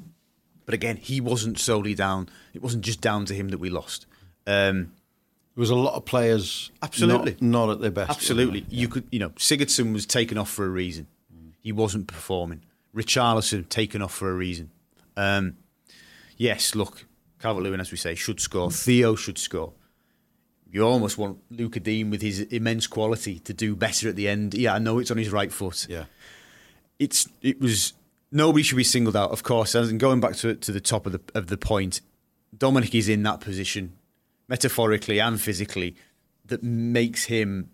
but 0.66 0.74
again, 0.74 0.98
he 0.98 1.20
wasn't 1.20 1.60
solely 1.60 1.94
down. 1.94 2.30
It 2.54 2.62
wasn't 2.62 2.86
just 2.86 3.02
down 3.02 3.26
to 3.26 3.34
him 3.34 3.50
that 3.50 3.58
we 3.58 3.70
lost. 3.70 4.06
Um, 4.50 4.94
there 5.56 5.62
was 5.62 5.70
a 5.70 5.76
lot 5.76 5.94
of 5.94 6.06
players 6.06 6.72
absolutely 6.82 7.36
not, 7.40 7.68
not 7.68 7.70
at 7.74 7.82
their 7.82 7.92
best. 7.92 8.10
Absolutely, 8.10 8.66
you 8.70 8.88
could 8.88 9.06
you 9.12 9.20
know 9.20 9.30
Sigurdsson 9.32 9.94
was 9.94 10.06
taken 10.06 10.38
off 10.38 10.50
for 10.50 10.66
a 10.66 10.70
reason. 10.70 11.08
He 11.62 11.72
wasn't 11.72 12.08
performing. 12.08 12.62
Richarlison 12.96 13.68
taken 13.70 14.02
off 14.02 14.14
for 14.14 14.32
a 14.32 14.34
reason. 14.34 14.72
Um, 15.18 15.58
yes, 16.38 16.74
look, 16.74 17.06
Calvert 17.40 17.64
Lewin, 17.64 17.80
as 17.80 17.92
we 17.92 17.98
say, 17.98 18.16
should 18.16 18.40
score. 18.40 18.72
Theo 18.72 19.16
should 19.16 19.38
score. 19.38 19.74
You 20.72 20.84
almost 20.84 21.18
want 21.18 21.40
Lucas 21.52 21.84
Digne 21.84 22.10
with 22.10 22.22
his 22.22 22.40
immense 22.42 22.88
quality 22.88 23.40
to 23.40 23.54
do 23.54 23.76
better 23.76 24.08
at 24.08 24.16
the 24.16 24.28
end. 24.28 24.54
Yeah, 24.54 24.74
I 24.74 24.80
know 24.80 24.98
it's 24.98 25.12
on 25.12 25.18
his 25.18 25.30
right 25.30 25.52
foot. 25.52 25.86
Yeah, 25.90 26.06
it's 26.98 27.28
it 27.42 27.60
was 27.60 27.94
nobody 28.32 28.64
should 28.64 28.78
be 28.78 28.84
singled 28.84 29.16
out, 29.16 29.32
of 29.32 29.44
course. 29.44 29.76
And 29.76 30.00
going 30.00 30.22
back 30.22 30.36
to 30.38 30.56
to 30.56 30.72
the 30.72 30.82
top 30.82 31.06
of 31.06 31.12
the 31.12 31.22
of 31.36 31.48
the 31.48 31.58
point, 31.58 32.02
Dominic 32.58 32.96
is 32.96 33.10
in 33.10 33.24
that 33.24 33.42
position 33.42 33.99
metaphorically 34.50 35.20
and 35.20 35.40
physically, 35.40 35.96
that 36.46 36.64
makes 36.64 37.26
him 37.26 37.70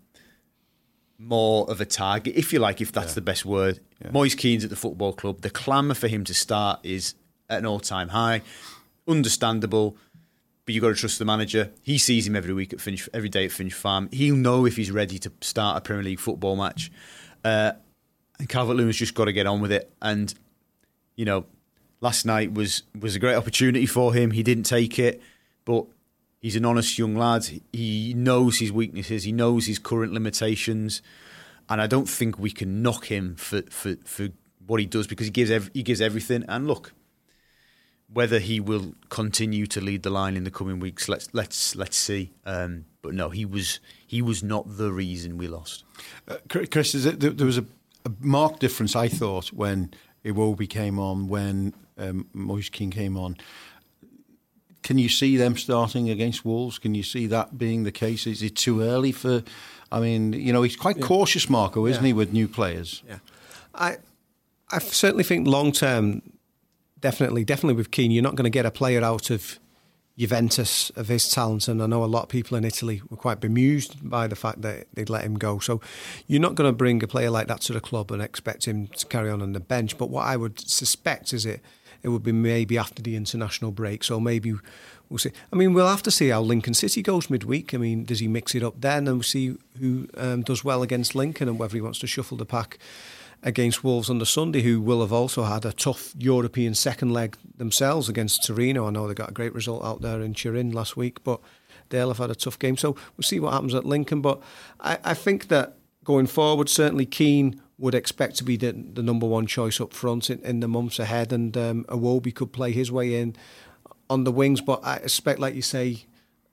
more 1.18 1.68
of 1.70 1.80
a 1.80 1.86
target, 1.86 2.34
if 2.36 2.52
you 2.52 2.58
like, 2.58 2.80
if 2.80 2.92
that's 2.92 3.12
yeah. 3.12 3.14
the 3.14 3.20
best 3.22 3.46
word. 3.46 3.80
Yeah. 4.04 4.10
Moise 4.10 4.34
Kean's 4.34 4.64
at 4.64 4.70
the 4.70 4.76
football 4.76 5.14
club. 5.14 5.40
The 5.40 5.50
clamour 5.50 5.94
for 5.94 6.08
him 6.08 6.24
to 6.24 6.34
start 6.34 6.80
is 6.82 7.14
at 7.48 7.60
an 7.60 7.66
all 7.66 7.80
time 7.80 8.08
high. 8.08 8.42
Understandable, 9.08 9.96
but 10.66 10.74
you've 10.74 10.82
got 10.82 10.88
to 10.88 10.94
trust 10.94 11.18
the 11.18 11.24
manager. 11.24 11.70
He 11.82 11.96
sees 11.96 12.26
him 12.26 12.36
every 12.36 12.52
week 12.52 12.72
at 12.72 12.80
Finch, 12.80 13.08
every 13.14 13.30
day 13.30 13.46
at 13.46 13.52
Finch 13.52 13.72
Farm. 13.72 14.08
He'll 14.12 14.36
know 14.36 14.66
if 14.66 14.76
he's 14.76 14.90
ready 14.90 15.18
to 15.20 15.32
start 15.40 15.78
a 15.78 15.80
Premier 15.80 16.04
League 16.04 16.20
football 16.20 16.56
match. 16.56 16.92
Uh, 17.42 17.72
and 18.38 18.48
Calvert 18.48 18.76
Lewin's 18.76 18.96
just 18.96 19.14
got 19.14 19.24
to 19.24 19.32
get 19.32 19.46
on 19.46 19.62
with 19.62 19.72
it. 19.72 19.90
And, 20.02 20.34
you 21.14 21.24
know, 21.24 21.46
last 22.00 22.26
night 22.26 22.52
was 22.52 22.82
was 22.98 23.16
a 23.16 23.18
great 23.18 23.36
opportunity 23.36 23.86
for 23.86 24.12
him. 24.12 24.32
He 24.32 24.42
didn't 24.42 24.64
take 24.64 24.98
it, 24.98 25.22
but 25.64 25.86
He's 26.46 26.54
an 26.54 26.64
honest 26.64 26.96
young 26.96 27.16
lad. 27.16 27.44
He 27.72 28.14
knows 28.14 28.60
his 28.60 28.70
weaknesses. 28.70 29.24
He 29.24 29.32
knows 29.32 29.66
his 29.66 29.80
current 29.80 30.12
limitations, 30.12 31.02
and 31.68 31.82
I 31.82 31.88
don't 31.88 32.08
think 32.08 32.38
we 32.38 32.52
can 32.52 32.82
knock 32.82 33.06
him 33.06 33.34
for 33.34 33.62
for, 33.62 33.96
for 34.04 34.28
what 34.64 34.78
he 34.78 34.86
does 34.86 35.08
because 35.08 35.26
he 35.26 35.32
gives 35.32 35.50
ev- 35.50 35.72
he 35.74 35.82
gives 35.82 36.00
everything. 36.00 36.44
And 36.46 36.68
look, 36.68 36.92
whether 38.12 38.38
he 38.38 38.60
will 38.60 38.94
continue 39.08 39.66
to 39.66 39.80
lead 39.80 40.04
the 40.04 40.10
line 40.10 40.36
in 40.36 40.44
the 40.44 40.52
coming 40.52 40.78
weeks, 40.78 41.08
let's 41.08 41.28
let's 41.34 41.74
let's 41.74 41.96
see. 41.96 42.30
Um, 42.44 42.84
but 43.02 43.12
no, 43.12 43.30
he 43.30 43.44
was 43.44 43.80
he 44.06 44.22
was 44.22 44.44
not 44.44 44.76
the 44.76 44.92
reason 44.92 45.38
we 45.38 45.48
lost. 45.48 45.82
Uh, 46.28 46.36
Chris, 46.48 46.94
it, 46.94 47.18
there 47.18 47.44
was 47.44 47.58
a, 47.58 47.64
a, 48.04 48.12
marked 48.20 48.60
difference 48.60 48.94
I 48.94 49.08
thought 49.08 49.48
when 49.48 49.90
Iwobi 50.24 50.70
came 50.70 51.00
on, 51.00 51.26
when 51.26 51.74
um, 51.98 52.28
Moise 52.32 52.68
Kean 52.68 52.92
came 52.92 53.16
on. 53.16 53.36
Can 54.86 54.98
you 54.98 55.08
see 55.08 55.36
them 55.36 55.56
starting 55.56 56.10
against 56.10 56.44
Wolves? 56.44 56.78
Can 56.78 56.94
you 56.94 57.02
see 57.02 57.26
that 57.26 57.58
being 57.58 57.82
the 57.82 57.90
case? 57.90 58.24
Is 58.24 58.40
it 58.40 58.54
too 58.54 58.82
early 58.82 59.10
for? 59.10 59.42
I 59.90 59.98
mean, 59.98 60.32
you 60.32 60.52
know, 60.52 60.62
he's 60.62 60.76
quite 60.76 60.98
yeah. 60.98 61.06
cautious, 61.06 61.50
Marco, 61.50 61.86
isn't 61.86 62.04
yeah. 62.04 62.06
he, 62.06 62.12
with 62.12 62.32
new 62.32 62.46
players? 62.46 63.02
Yeah, 63.08 63.18
I, 63.74 63.96
I 64.70 64.78
certainly 64.78 65.24
think 65.24 65.48
long 65.48 65.72
term 65.72 66.22
definitely, 67.00 67.44
definitely 67.44 67.74
with 67.74 67.90
Kean, 67.90 68.12
you're 68.12 68.22
not 68.22 68.36
going 68.36 68.44
to 68.44 68.58
get 68.58 68.64
a 68.64 68.70
player 68.70 69.02
out 69.02 69.28
of 69.28 69.58
Juventus 70.16 70.90
of 70.90 71.08
his 71.08 71.28
talent, 71.28 71.66
and 71.66 71.82
I 71.82 71.86
know 71.86 72.04
a 72.04 72.06
lot 72.06 72.22
of 72.22 72.28
people 72.28 72.56
in 72.56 72.64
Italy 72.64 73.02
were 73.10 73.16
quite 73.16 73.40
bemused 73.40 74.08
by 74.08 74.28
the 74.28 74.36
fact 74.36 74.62
that 74.62 74.86
they'd 74.94 75.10
let 75.10 75.24
him 75.24 75.34
go. 75.34 75.58
So 75.58 75.80
you're 76.28 76.40
not 76.40 76.54
going 76.54 76.70
to 76.70 76.76
bring 76.76 77.02
a 77.02 77.08
player 77.08 77.30
like 77.30 77.48
that 77.48 77.60
to 77.62 77.72
the 77.72 77.80
club 77.80 78.12
and 78.12 78.22
expect 78.22 78.66
him 78.66 78.86
to 78.86 79.04
carry 79.06 79.30
on 79.30 79.42
on 79.42 79.52
the 79.52 79.58
bench. 79.58 79.98
But 79.98 80.10
what 80.10 80.26
I 80.26 80.36
would 80.36 80.60
suspect 80.60 81.32
is 81.32 81.44
it 81.44 81.60
it 82.02 82.08
would 82.08 82.22
be 82.22 82.32
maybe 82.32 82.78
after 82.78 83.02
the 83.02 83.16
international 83.16 83.70
break. 83.72 84.04
So 84.04 84.20
maybe 84.20 84.54
we'll 85.08 85.18
see. 85.18 85.32
I 85.52 85.56
mean, 85.56 85.74
we'll 85.74 85.88
have 85.88 86.02
to 86.04 86.10
see 86.10 86.28
how 86.28 86.42
Lincoln 86.42 86.74
City 86.74 87.02
goes 87.02 87.30
midweek. 87.30 87.74
I 87.74 87.78
mean, 87.78 88.04
does 88.04 88.20
he 88.20 88.28
mix 88.28 88.54
it 88.54 88.62
up 88.62 88.80
then 88.80 89.08
and 89.08 89.18
we'll 89.18 89.22
see 89.22 89.56
who 89.78 90.08
um, 90.16 90.42
does 90.42 90.64
well 90.64 90.82
against 90.82 91.14
Lincoln 91.14 91.48
and 91.48 91.58
whether 91.58 91.74
he 91.74 91.80
wants 91.80 91.98
to 92.00 92.06
shuffle 92.06 92.36
the 92.36 92.46
pack 92.46 92.78
against 93.42 93.84
Wolves 93.84 94.10
on 94.10 94.18
the 94.18 94.26
Sunday, 94.26 94.62
who 94.62 94.80
will 94.80 95.00
have 95.00 95.12
also 95.12 95.44
had 95.44 95.64
a 95.64 95.72
tough 95.72 96.14
European 96.18 96.74
second 96.74 97.12
leg 97.12 97.36
themselves 97.56 98.08
against 98.08 98.44
Torino. 98.44 98.86
I 98.86 98.90
know 98.90 99.06
they 99.06 99.14
got 99.14 99.30
a 99.30 99.34
great 99.34 99.54
result 99.54 99.84
out 99.84 100.00
there 100.00 100.20
in 100.20 100.34
Turin 100.34 100.72
last 100.72 100.96
week, 100.96 101.22
but 101.22 101.40
they'll 101.90 102.08
have 102.08 102.18
had 102.18 102.30
a 102.30 102.34
tough 102.34 102.58
game. 102.58 102.76
So 102.76 102.92
we'll 103.16 103.22
see 103.22 103.40
what 103.40 103.52
happens 103.52 103.74
at 103.74 103.84
Lincoln. 103.84 104.20
But 104.20 104.42
I, 104.80 104.98
I 105.04 105.14
think 105.14 105.48
that 105.48 105.76
going 106.04 106.26
forward, 106.26 106.68
certainly 106.68 107.06
Kean 107.06 107.60
would 107.78 107.94
expect 107.94 108.36
to 108.36 108.44
be 108.44 108.56
the, 108.56 108.72
the 108.72 109.02
number 109.02 109.26
one 109.26 109.46
choice 109.46 109.80
up 109.80 109.92
front 109.92 110.30
in, 110.30 110.40
in 110.40 110.60
the 110.60 110.68
months 110.68 110.98
ahead, 110.98 111.32
and 111.32 111.56
um, 111.56 111.84
Iwobi 111.84 112.34
could 112.34 112.52
play 112.52 112.72
his 112.72 112.90
way 112.90 113.20
in 113.20 113.36
on 114.08 114.24
the 114.24 114.32
wings. 114.32 114.60
But 114.60 114.80
I 114.84 114.96
expect, 114.96 115.40
like 115.40 115.54
you 115.54 115.62
say, 115.62 116.04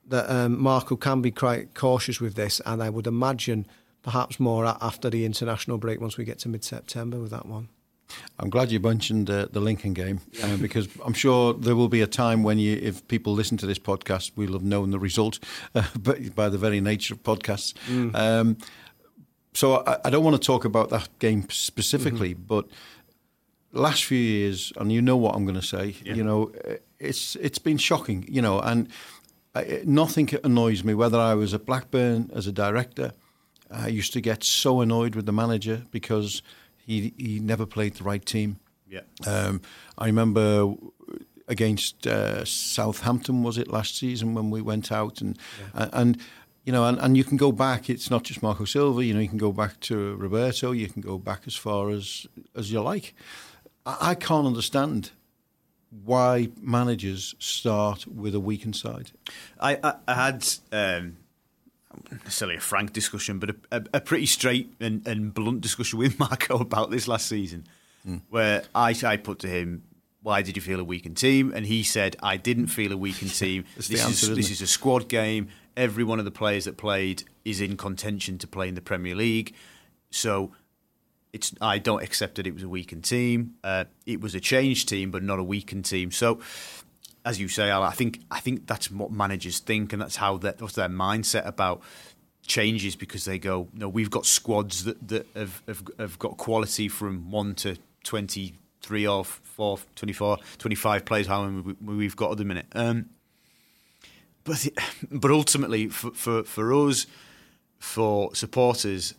that 0.08 0.30
um, 0.30 0.62
Marco 0.62 0.96
can 0.96 1.22
be 1.22 1.32
quite 1.32 1.74
cautious 1.74 2.20
with 2.20 2.36
this, 2.36 2.62
and 2.66 2.84
I 2.84 2.90
would 2.90 3.08
imagine 3.08 3.66
perhaps 4.02 4.40
more 4.40 4.66
after 4.66 5.10
the 5.10 5.26
international 5.26 5.78
break 5.78 6.02
once 6.02 6.18
we 6.18 6.26
get 6.26 6.40
to 6.40 6.50
mid 6.50 6.64
September 6.64 7.20
with 7.20 7.32
that 7.32 7.46
one. 7.46 7.70
I'm 8.38 8.50
glad 8.50 8.72
you 8.72 8.80
mentioned 8.80 9.30
uh, 9.30 9.48
the 9.52 9.60
Lincoln 9.60 9.94
game 9.94 10.20
uh, 10.44 10.58
because 10.58 10.88
I'm 11.04 11.14
sure 11.14 11.54
there 11.54 11.76
will 11.76 11.88
be 11.88 12.02
a 12.02 12.08
time 12.08 12.44
when 12.44 12.60
you, 12.60 12.78
if 12.82 13.08
people 13.08 13.34
listen 13.34 13.58
to 13.58 13.66
this 13.66 13.80
podcast, 13.80 14.32
we'll 14.36 14.54
have 14.54 14.64
known 14.64 14.92
the 14.92 15.00
result, 15.00 15.40
uh, 15.76 15.84
but 15.98 16.36
by 16.36 16.50
the 16.50 16.58
very 16.58 16.82
nature 16.82 17.14
of 17.14 17.24
podcasts. 17.24 17.74
Mm. 17.88 18.16
Um, 18.16 18.58
so 19.54 19.84
I, 19.86 19.98
I, 20.06 20.10
don't 20.10 20.24
want 20.24 20.36
to 20.36 20.46
talk 20.46 20.66
about 20.66 20.90
that 20.90 21.10
game 21.20 21.48
specifically, 21.50 22.34
mm-hmm. 22.34 22.44
but 22.44 22.66
last 23.72 24.06
few 24.06 24.18
years, 24.18 24.74
and 24.78 24.92
you 24.92 25.02
know 25.02 25.18
what 25.18 25.36
I'm 25.36 25.46
going 25.46 25.60
to 25.60 25.66
say, 25.66 25.96
yeah. 26.04 26.14
you 26.14 26.24
know, 26.24 26.52
it's 27.00 27.36
it's 27.36 27.60
been 27.60 27.78
shocking, 27.78 28.26
you 28.28 28.42
know, 28.42 28.60
and 28.60 28.88
I, 29.56 29.82
nothing 29.86 30.30
annoys 30.44 30.84
me 30.84 30.94
whether 30.94 31.20
I 31.20 31.34
was 31.34 31.54
at 31.54 31.66
Blackburn 31.66 32.32
as 32.34 32.48
a 32.48 32.52
director 32.52 33.14
I 33.74 33.88
used 33.88 34.14
to 34.14 34.22
get 34.22 34.44
so 34.44 34.82
annoyed 34.82 35.16
with 35.16 35.26
the 35.26 35.34
manager 35.34 35.84
because 35.92 36.42
he 36.78 37.14
he 37.18 37.40
never 37.40 37.66
played 37.66 37.96
the 37.96 38.04
right 38.04 38.24
team. 38.24 38.60
Yeah. 38.88 39.02
Um, 39.26 39.62
I 39.98 40.06
remember 40.06 40.76
against 41.48 42.06
uh, 42.06 42.46
Southampton 42.46 43.44
was 43.44 43.58
it 43.58 43.68
last 43.68 43.98
season 43.98 44.34
when 44.34 44.50
we 44.50 44.62
went 44.62 44.92
out 44.92 45.22
and 45.22 45.38
yeah. 45.74 45.90
and 45.92 46.18
you 46.64 46.72
know 46.72 46.86
and, 46.86 46.98
and 47.00 47.18
you 47.18 47.24
can 47.24 47.38
go 47.38 47.52
back 47.52 47.90
it's 47.90 48.10
not 48.10 48.24
just 48.24 48.42
Marco 48.42 48.66
Silva 48.66 49.04
you 49.04 49.14
know 49.14 49.20
you 49.20 49.30
can 49.30 49.38
go 49.38 49.52
back 49.52 49.80
to 49.82 50.16
Roberto 50.16 50.72
you 50.72 50.88
can 50.88 51.02
go 51.02 51.18
back 51.18 51.42
as 51.48 51.56
far 51.56 51.90
as 51.90 52.28
as 52.56 52.72
you 52.72 52.82
like 52.82 53.16
I, 53.86 53.98
I 54.02 54.16
can't 54.16 54.48
understand 54.48 55.12
why 56.04 56.50
managers 56.60 57.36
start 57.38 58.08
with 58.08 58.34
a 58.34 58.40
weakened 58.40 58.76
side 58.76 59.12
I, 59.60 59.78
I, 59.84 59.94
I 60.08 60.14
had 60.14 60.48
um, 60.72 61.18
necessarily 62.12 62.58
a 62.58 62.62
frank 62.62 62.94
discussion, 62.94 63.40
but 63.40 63.52
a, 63.52 63.56
a, 63.72 63.84
a 63.96 64.02
pretty 64.02 64.26
straight 64.26 64.74
and, 64.80 65.06
and, 65.08 65.34
blunt 65.34 65.62
discussion 65.62 66.00
with 66.00 66.20
Marco 66.20 66.58
about 66.58 66.92
this 66.92 67.08
last 67.08 67.28
season, 67.28 67.66
mm. 68.08 68.22
where 68.30 68.64
I, 68.74 68.96
I 69.04 69.18
put 69.18 69.40
to 69.40 69.48
him, 69.48 69.84
"Why 70.22 70.42
did 70.42 70.56
you 70.56 70.62
feel 70.62 70.80
a 70.80 70.84
weakened 70.84 71.18
team?" 71.18 71.52
And 71.56 71.66
he 71.66 71.84
said, 71.84 72.16
"I 72.22 72.38
didn't 72.38 72.68
feel 72.68 72.92
a 72.92 72.98
weakened 72.98 73.34
team. 73.36 73.66
this 73.76 73.90
answer, 74.04 74.32
is 74.32 74.38
this 74.38 74.52
is 74.52 74.62
a 74.62 74.68
squad 74.68 75.08
game. 75.08 75.50
Every 75.76 76.04
one 76.04 76.20
of 76.20 76.26
the 76.26 76.32
players 76.32 76.66
that 76.66 76.78
played 76.78 77.24
is 77.44 77.62
in 77.62 77.78
contention 77.78 78.38
to 78.40 78.48
play 78.48 78.68
in 78.68 78.76
the 78.76 78.82
Premier 78.82 79.16
League, 79.16 79.54
so." 80.10 80.52
It's, 81.32 81.52
I 81.60 81.80
don't 81.80 82.04
accept 82.04 82.36
that 82.36 82.46
it 82.46 82.54
was 82.54 82.62
a 82.62 82.70
weakened 82.70 83.06
team. 83.06 83.56
Uh, 83.64 83.86
it 84.06 84.22
was 84.22 84.36
a 84.36 84.40
changed 84.40 84.88
team, 84.88 85.10
but 85.10 85.24
not 85.24 85.40
a 85.40 85.44
weakened 85.44 85.86
team. 85.86 86.12
So 86.12 86.40
as 87.26 87.40
you 87.40 87.48
say, 87.48 87.70
Al, 87.70 87.84
I 87.84 87.92
think 87.92 88.20
I 88.30 88.40
think 88.40 88.68
that's 88.68 88.92
what 88.92 89.12
managers 89.12 89.60
think, 89.60 89.94
and 89.94 90.02
that's 90.02 90.18
how 90.18 90.38
that 90.40 90.62
what's 90.62 90.76
their 90.76 90.90
mindset 90.90 91.46
about 91.46 91.82
changes 92.46 92.96
because 92.96 93.26
they 93.26 93.40
go, 93.40 93.70
no, 93.74 93.88
we've 93.88 94.10
got 94.10 94.26
squads 94.26 94.84
that, 94.84 95.08
that 95.08 95.26
have, 95.36 95.64
have, 95.68 95.84
have 95.98 96.20
got 96.20 96.38
quality 96.38 96.88
from 96.88 97.32
one 97.32 97.56
to 97.56 97.78
twenty 98.04 98.56
three 98.82 99.08
or 99.08 99.24
four, 99.24 99.80
24, 99.96 100.40
25 100.58 101.06
players, 101.06 101.26
how 101.26 101.46
many 101.46 101.74
we've 101.82 102.18
got 102.18 102.34
at 102.34 102.38
the 102.38 102.44
minute. 102.44 102.66
Um, 102.74 103.06
but 104.44 104.68
but 105.12 105.32
ultimately, 105.32 105.88
for, 105.88 106.12
for 106.12 106.44
for 106.44 106.74
us, 106.74 107.06
for 107.80 108.34
supporters, 108.36 109.14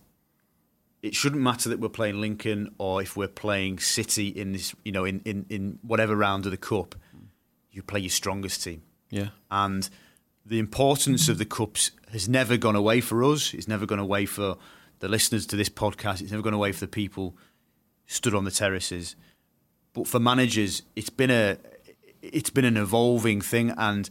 it 1.03 1.15
shouldn't 1.15 1.43
matter 1.43 1.69
that 1.69 1.81
we're 1.81 1.89
playing 1.89 2.21
Lincoln 2.21 2.75
or 2.79 3.03
if 3.03 3.17
we're 3.17 3.29
playing 3.29 3.79
City 3.79 4.29
in 4.29 4.53
this, 4.53 4.75
you 4.85 4.93
know, 4.93 5.05
in, 5.05 5.21
in, 5.27 5.45
in 5.51 5.79
whatever 5.83 6.17
round 6.17 6.47
of 6.47 6.51
the 6.51 6.57
cup 6.57 6.95
you 7.71 7.83
play 7.83 8.01
your 8.01 8.11
strongest 8.11 8.63
team. 8.63 8.83
Yeah. 9.11 9.29
And 9.51 9.89
the 10.47 10.59
importance 10.59 11.29
of 11.29 11.39
the 11.39 11.45
cups 11.45 11.91
has 12.13 12.29
never 12.29 12.57
gone 12.57 12.77
away 12.77 13.01
for 13.01 13.23
us. 13.25 13.53
It's 13.53 13.69
never 13.69 13.85
gone 13.85 13.99
away 13.99 14.27
for 14.27 14.57
the 15.01 15.09
listeners 15.09 15.45
to 15.47 15.57
this 15.57 15.69
podcast. 15.69 16.23
It's 16.23 16.31
never 16.31 16.43
gone 16.43 16.55
away 16.55 16.73
for 16.73 16.81
the 16.81 16.89
people 16.89 17.37
stood 18.07 18.35
on 18.35 18.45
the 18.45 18.51
terraces. 18.51 19.17
But 19.93 20.07
for 20.07 20.21
managers, 20.21 20.83
it's 20.97 21.11
been 21.11 21.31
a 21.31 21.59
it's 22.23 22.51
been 22.51 22.65
an 22.65 22.79
evolving 22.79 23.41
thing, 23.43 23.75
and 23.77 24.09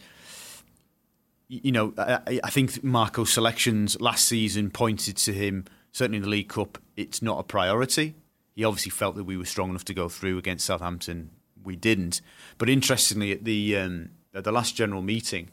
you 1.62 1.72
know 1.72 1.94
I, 1.98 2.40
I 2.44 2.50
think 2.50 2.84
Marco's 2.84 3.32
selections 3.32 4.00
last 4.00 4.26
season 4.26 4.72
pointed 4.72 5.18
to 5.18 5.34
him 5.34 5.66
certainly 5.92 6.18
in 6.18 6.24
the 6.24 6.30
League 6.30 6.50
Cup. 6.50 6.80
It's 6.98 7.22
not 7.22 7.40
a 7.40 7.44
priority. 7.44 8.16
He 8.56 8.64
obviously 8.64 8.92
felt 8.92 9.16
that 9.16 9.24
we 9.24 9.38
were 9.38 9.46
strong 9.46 9.70
enough 9.70 9.86
to 9.86 9.94
go 9.94 10.10
through 10.10 10.38
against 10.38 10.66
Southampton 10.66 11.32
we 11.64 11.76
didn't. 11.76 12.22
But 12.58 12.70
interestingly, 12.70 13.32
at 13.32 13.44
the 13.44 13.78
um, 13.78 14.10
at 14.34 14.44
the 14.44 14.52
last 14.52 14.76
general 14.76 15.02
meeting, 15.02 15.50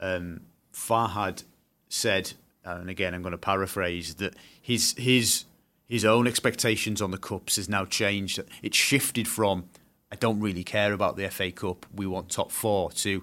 um, 0.00 0.40
Farhad 0.72 1.44
said, 1.88 2.32
and 2.64 2.90
again 2.90 3.14
I'm 3.14 3.22
going 3.22 3.32
to 3.32 3.38
paraphrase 3.38 4.14
that 4.16 4.34
his 4.60 4.94
his 4.96 5.44
his 5.86 6.04
own 6.04 6.26
expectations 6.26 7.02
on 7.02 7.10
the 7.10 7.18
cups 7.18 7.56
has 7.56 7.68
now 7.68 7.84
changed. 7.84 8.40
It's 8.62 8.76
shifted 8.76 9.28
from 9.28 9.64
I 10.12 10.16
don't 10.16 10.40
really 10.40 10.64
care 10.64 10.92
about 10.92 11.16
the 11.16 11.28
FA 11.28 11.52
Cup. 11.52 11.86
We 11.94 12.06
want 12.06 12.30
top 12.30 12.50
four. 12.50 12.90
To 12.92 13.22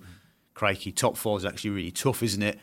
crikey, 0.58 0.91
top 0.91 1.15
four 1.15 1.38
is 1.38 1.46
actually 1.46 1.70
really 1.70 1.91
tough, 1.91 2.24
isn't 2.24 2.41
it? 2.41 2.58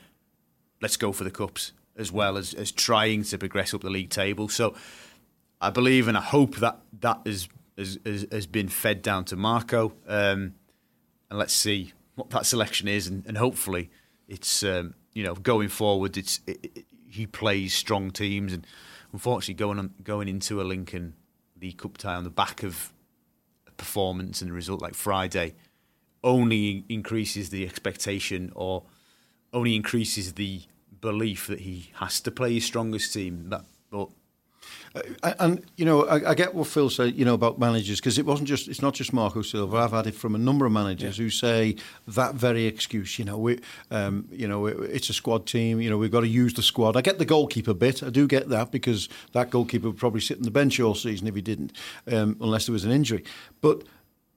Let's 0.82 0.96
go 0.96 1.12
for 1.12 1.22
the 1.22 1.30
cups 1.30 1.72
as 1.96 2.10
well 2.10 2.36
as 2.36 2.52
as 2.52 2.72
trying 2.72 3.22
to 3.22 3.38
progress 3.38 3.72
up 3.72 3.82
the 3.82 3.90
league 3.90 4.10
table. 4.10 4.48
So 4.48 4.74
I 5.60 5.70
believe 5.70 6.08
and 6.08 6.18
I 6.18 6.20
hope 6.20 6.56
that 6.56 6.80
that 7.00 7.20
is 7.24 7.48
has, 7.78 8.00
has, 8.04 8.26
has 8.32 8.46
been 8.48 8.66
fed 8.66 9.00
down 9.00 9.24
to 9.26 9.36
Marco. 9.36 9.92
Um, 10.08 10.54
and 11.30 11.38
let's 11.38 11.54
see 11.54 11.92
what 12.16 12.30
that 12.30 12.46
selection 12.46 12.88
is, 12.88 13.06
and, 13.06 13.24
and 13.26 13.38
hopefully 13.38 13.90
it's 14.26 14.64
um, 14.64 14.94
you 15.12 15.22
know 15.22 15.34
going 15.34 15.68
forward. 15.68 16.16
It's 16.16 16.40
it, 16.48 16.70
it, 16.74 16.84
he 17.08 17.26
plays 17.26 17.74
strong 17.74 18.10
teams, 18.10 18.52
and 18.52 18.66
unfortunately 19.12 19.54
going 19.54 19.78
on, 19.78 19.94
going 20.02 20.26
into 20.26 20.60
a 20.60 20.64
Lincoln 20.64 21.14
League 21.62 21.78
Cup 21.78 21.96
tie 21.96 22.16
on 22.16 22.24
the 22.24 22.30
back 22.30 22.64
of 22.64 22.92
a 23.68 23.70
performance 23.70 24.42
and 24.42 24.50
a 24.50 24.54
result 24.54 24.82
like 24.82 24.94
Friday 24.94 25.54
only 26.24 26.84
increases 26.88 27.50
the 27.50 27.64
expectation 27.64 28.50
or 28.56 28.82
only 29.52 29.76
increases 29.76 30.32
the 30.32 30.62
belief 31.00 31.46
that 31.46 31.60
he 31.60 31.90
has 31.96 32.20
to 32.22 32.30
play 32.32 32.54
his 32.54 32.64
strongest 32.64 33.12
team. 33.12 33.50
That, 33.50 33.64
but 33.90 34.08
uh, 34.94 35.34
and 35.38 35.64
you 35.76 35.84
know, 35.84 36.06
I, 36.06 36.30
I, 36.30 36.34
get 36.34 36.54
what 36.54 36.66
Phil 36.66 36.88
said, 36.88 37.14
you 37.14 37.24
know, 37.24 37.34
about 37.34 37.58
managers 37.58 38.00
because 38.00 38.16
it 38.16 38.24
wasn't 38.24 38.48
just 38.48 38.68
it's 38.68 38.80
not 38.80 38.94
just 38.94 39.12
Marco 39.12 39.42
Silva. 39.42 39.76
I've 39.76 39.90
had 39.90 40.06
it 40.06 40.14
from 40.14 40.34
a 40.34 40.38
number 40.38 40.66
of 40.66 40.72
managers 40.72 41.18
yeah. 41.18 41.24
who 41.24 41.30
say 41.30 41.76
that 42.08 42.34
very 42.34 42.66
excuse. 42.66 43.18
You 43.18 43.24
know, 43.24 43.36
we, 43.36 43.60
um, 43.90 44.28
you 44.30 44.46
know, 44.46 44.66
it's 44.66 45.10
a 45.10 45.12
squad 45.12 45.46
team. 45.46 45.80
You 45.80 45.90
know, 45.90 45.98
we've 45.98 46.12
got 46.12 46.20
to 46.20 46.28
use 46.28 46.54
the 46.54 46.62
squad. 46.62 46.96
I 46.96 47.00
get 47.00 47.18
the 47.18 47.24
goalkeeper 47.24 47.74
bit. 47.74 48.02
I 48.02 48.10
do 48.10 48.26
get 48.26 48.48
that 48.48 48.70
because 48.70 49.08
that 49.32 49.50
goalkeeper 49.50 49.88
would 49.88 49.98
probably 49.98 50.20
sit 50.20 50.38
on 50.38 50.44
the 50.44 50.50
bench 50.50 50.78
all 50.80 50.94
season 50.94 51.26
if 51.26 51.34
he 51.34 51.42
didn't, 51.42 51.72
um, 52.10 52.36
unless 52.40 52.66
there 52.66 52.72
was 52.72 52.84
an 52.84 52.92
injury. 52.92 53.24
But 53.60 53.82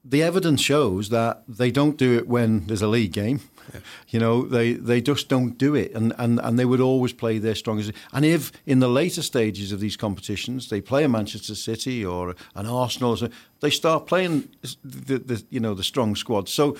the 0.08 0.22
evidence 0.22 0.60
shows 0.60 1.10
that 1.10 1.42
they 1.46 1.70
don't 1.70 1.96
do 1.98 2.16
it 2.16 2.26
when 2.26 2.66
there's 2.66 2.82
a 2.82 2.88
league 2.88 3.12
game. 3.12 3.40
Yeah. 3.72 3.80
You 4.08 4.20
know, 4.20 4.42
they, 4.42 4.72
they 4.72 5.02
just 5.02 5.28
don't 5.28 5.58
do 5.58 5.74
it, 5.74 5.92
and, 5.92 6.14
and, 6.16 6.40
and 6.40 6.58
they 6.58 6.64
would 6.64 6.80
always 6.80 7.12
play 7.12 7.36
their 7.36 7.54
strongest. 7.54 7.92
And 8.14 8.24
if 8.24 8.50
in 8.64 8.78
the 8.78 8.88
later 8.88 9.20
stages 9.20 9.72
of 9.72 9.80
these 9.80 9.96
competitions 9.96 10.70
they 10.70 10.80
play 10.80 11.04
a 11.04 11.08
Manchester 11.08 11.54
City 11.54 12.02
or 12.04 12.34
an 12.54 12.66
Arsenal, 12.66 13.18
they 13.60 13.70
start 13.70 14.06
playing 14.06 14.48
the, 14.82 15.18
the 15.18 15.44
you 15.50 15.60
know 15.60 15.74
the 15.74 15.84
strong 15.84 16.16
squad. 16.16 16.48
So 16.48 16.78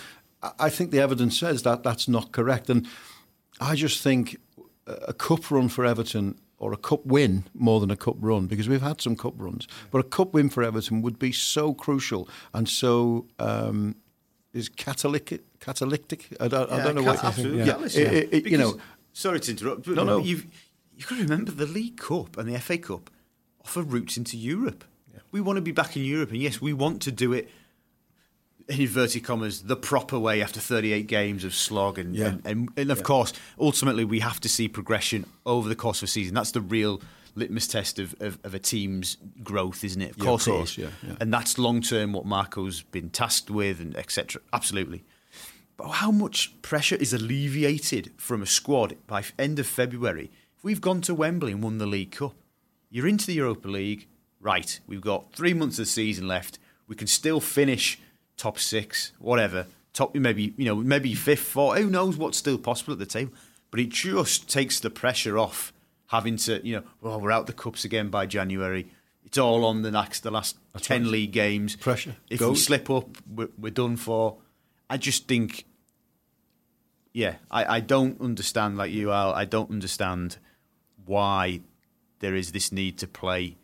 I 0.59 0.71
think 0.71 0.91
the 0.91 1.01
evidence 1.01 1.39
says 1.39 1.63
that 1.65 1.83
that's 1.83 2.09
not 2.09 2.33
correct, 2.33 2.71
and 2.71 2.87
I 3.61 3.75
just 3.75 4.03
think 4.03 4.39
a 4.87 5.13
cup 5.13 5.51
run 5.51 5.69
for 5.69 5.85
Everton 5.85 6.39
or 6.59 6.73
a 6.73 6.77
cup 6.77 7.05
win 7.07 7.45
more 7.55 7.79
than 7.81 7.91
a 7.91 7.97
cup 7.97 8.17
run 8.19 8.47
because 8.47 8.69
we've 8.69 8.83
had 8.83 9.01
some 9.01 9.15
cup 9.17 9.35
runs. 9.37 9.67
But 9.91 9.99
a 10.01 10.03
cup 10.05 10.33
win 10.35 10.49
for 10.49 10.63
Everton 10.63 11.03
would 11.03 11.19
be 11.19 11.33
so 11.33 11.73
crucial 11.75 12.29
and 12.53 12.69
so 12.69 13.27
um, 13.39 13.95
is 14.53 14.69
catalytic. 14.69 15.43
Catalytic. 15.61 16.29
I 16.41 16.49
don't, 16.49 16.71
I 16.71 16.83
don't 16.83 16.95
know 16.97 17.03
what. 17.03 17.23
absolutely. 17.23 17.61
Yeah, 17.61 17.67
Catalyst, 17.67 17.97
it- 17.97 18.13
it- 18.13 18.47
it- 18.47 18.51
you 18.51 18.59
know. 18.59 18.79
sorry 19.13 19.41
to 19.41 19.51
interrupt. 19.53 19.85
But 19.87 19.95
No, 19.95 20.05
no. 20.05 20.19
You've 20.19 20.47
you've 20.97 21.07
got 21.09 21.17
to 21.17 21.23
remember 21.23 21.53
the 21.53 21.67
League 21.67 21.97
Cup 21.99 22.37
and 22.37 22.53
the 22.53 22.59
FA 22.59 22.79
Cup 22.79 23.11
offer 23.65 23.83
routes 23.83 24.17
into 24.17 24.37
Europe. 24.37 24.85
We 25.31 25.43
want 25.43 25.59
to 25.59 25.61
be 25.63 25.73
back 25.73 25.95
in 25.95 26.05
Europe, 26.05 26.31
and 26.31 26.41
yes, 26.41 26.59
we 26.61 26.73
want 26.73 27.03
to 27.03 27.13
do 27.13 27.35
it. 27.35 27.51
In 28.69 28.81
inverted 28.83 29.25
commas, 29.25 29.63
the 29.63 29.77
proper 29.77 30.19
way 30.19 30.43
after 30.43 30.61
38 30.61 31.07
games 31.07 31.43
of 31.45 31.55
slog, 31.55 31.99
and 31.99 32.15
Yeah. 32.15 32.27
and, 32.27 32.43
and, 32.47 32.69
and 32.77 32.91
of 32.91 33.03
course, 33.03 33.33
ultimately, 33.59 34.05
we 34.05 34.21
have 34.21 34.41
to 34.41 34.49
see 34.49 34.69
progression 34.69 35.25
over 35.47 35.69
the 35.69 35.75
course 35.77 35.99
of 36.03 36.05
a 36.05 36.11
season. 36.11 36.35
That's 36.35 36.51
the 36.51 36.61
real 36.61 37.01
litmus 37.35 37.67
test 37.67 37.99
of, 37.99 38.15
of, 38.21 38.39
of 38.45 38.53
a 38.53 38.59
team's 38.59 39.17
growth, 39.43 39.85
isn't 39.85 40.03
it? 40.03 40.11
Of 40.13 40.19
Yeah, 40.19 40.25
course, 40.25 40.47
it 40.47 40.51
course, 40.51 40.71
is. 40.73 40.79
yeah, 40.79 40.91
yeah. 41.07 41.15
and 41.21 41.33
that's 41.33 41.57
long 41.57 41.81
term 41.81 42.13
what 42.13 42.27
Marco's 42.27 42.83
been 42.83 43.09
tasked 43.11 43.51
with, 43.51 43.81
and 43.81 43.97
etc. 43.97 44.43
Absolutely. 44.53 45.03
But 45.79 45.89
how 45.89 46.11
much 46.11 46.61
pressure 46.61 46.97
is 46.97 47.13
alleviated 47.15 48.13
from 48.19 48.43
a 48.43 48.47
squad 48.47 48.97
by 49.07 49.23
end 49.39 49.59
of 49.59 49.67
February? 49.67 50.31
If 50.57 50.65
we've 50.65 50.81
gone 50.81 51.01
to 51.03 51.15
Wembley 51.15 51.53
and 51.53 51.63
won 51.63 51.79
the 51.79 51.87
League 51.87 52.11
Cup, 52.11 52.35
you're 52.91 53.07
into 53.07 53.27
the 53.29 53.35
Europa 53.35 53.69
League, 53.69 54.09
right? 54.41 54.79
We've 54.87 55.01
got 55.01 55.33
three 55.33 55.55
months 55.55 55.79
of 55.79 55.85
the 55.87 55.91
season 55.91 56.27
left. 56.29 56.59
We 56.89 56.97
can 56.97 57.07
still 57.07 57.39
finish 57.41 57.99
top 58.39 58.59
six, 58.59 59.13
whatever. 59.19 59.67
Top, 59.93 60.15
maybe 60.15 60.55
you 60.57 60.65
know, 60.65 60.77
maybe 60.77 61.13
fifth, 61.15 61.41
fourth. 61.41 61.79
Who 61.79 61.91
knows 61.91 62.17
what's 62.17 62.39
still 62.39 62.57
possible 62.57 62.95
at 62.95 62.99
the 62.99 63.07
table? 63.07 63.35
But 63.71 63.81
it 63.81 63.91
just 63.91 64.49
takes 64.49 64.81
the 64.81 64.89
pressure 64.89 65.37
off 65.37 65.75
having 66.07 66.37
to, 66.39 66.67
you 66.67 66.77
know, 66.77 66.83
well, 67.03 67.21
we're 67.21 67.31
out 67.31 67.47
the 67.47 67.53
cups 67.53 67.85
again 67.85 68.09
by 68.09 68.25
January. 68.25 68.87
It's 69.25 69.37
all 69.37 69.67
on 69.67 69.83
the 69.83 69.91
next, 69.91 70.23
the 70.23 70.31
last 70.31 70.57
ten 70.81 71.03
right. 71.03 71.11
league 71.11 71.33
games. 71.33 71.77
Pressure. 71.77 72.17
If 72.31 72.41
we 72.41 72.55
slip 72.55 72.89
up, 72.89 73.19
we're, 73.29 73.51
we're 73.59 73.71
done 73.71 73.99
for. 73.99 74.39
I 74.89 74.97
just 74.97 75.29
think 75.29 75.67
yeah, 77.13 77.35
I, 77.51 77.77
I 77.77 77.81
don't 77.81 78.21
understand 78.21 78.77
like 78.77 78.93
you, 78.93 79.11
Al. 79.11 79.33
I 79.33 79.45
don't 79.45 79.71
understand 79.71 80.37
why 81.05 81.61
there 82.21 82.37
is 82.37 82.53
this 82.53 82.71
need 82.71 82.99
to 82.99 83.09
play 83.09 83.57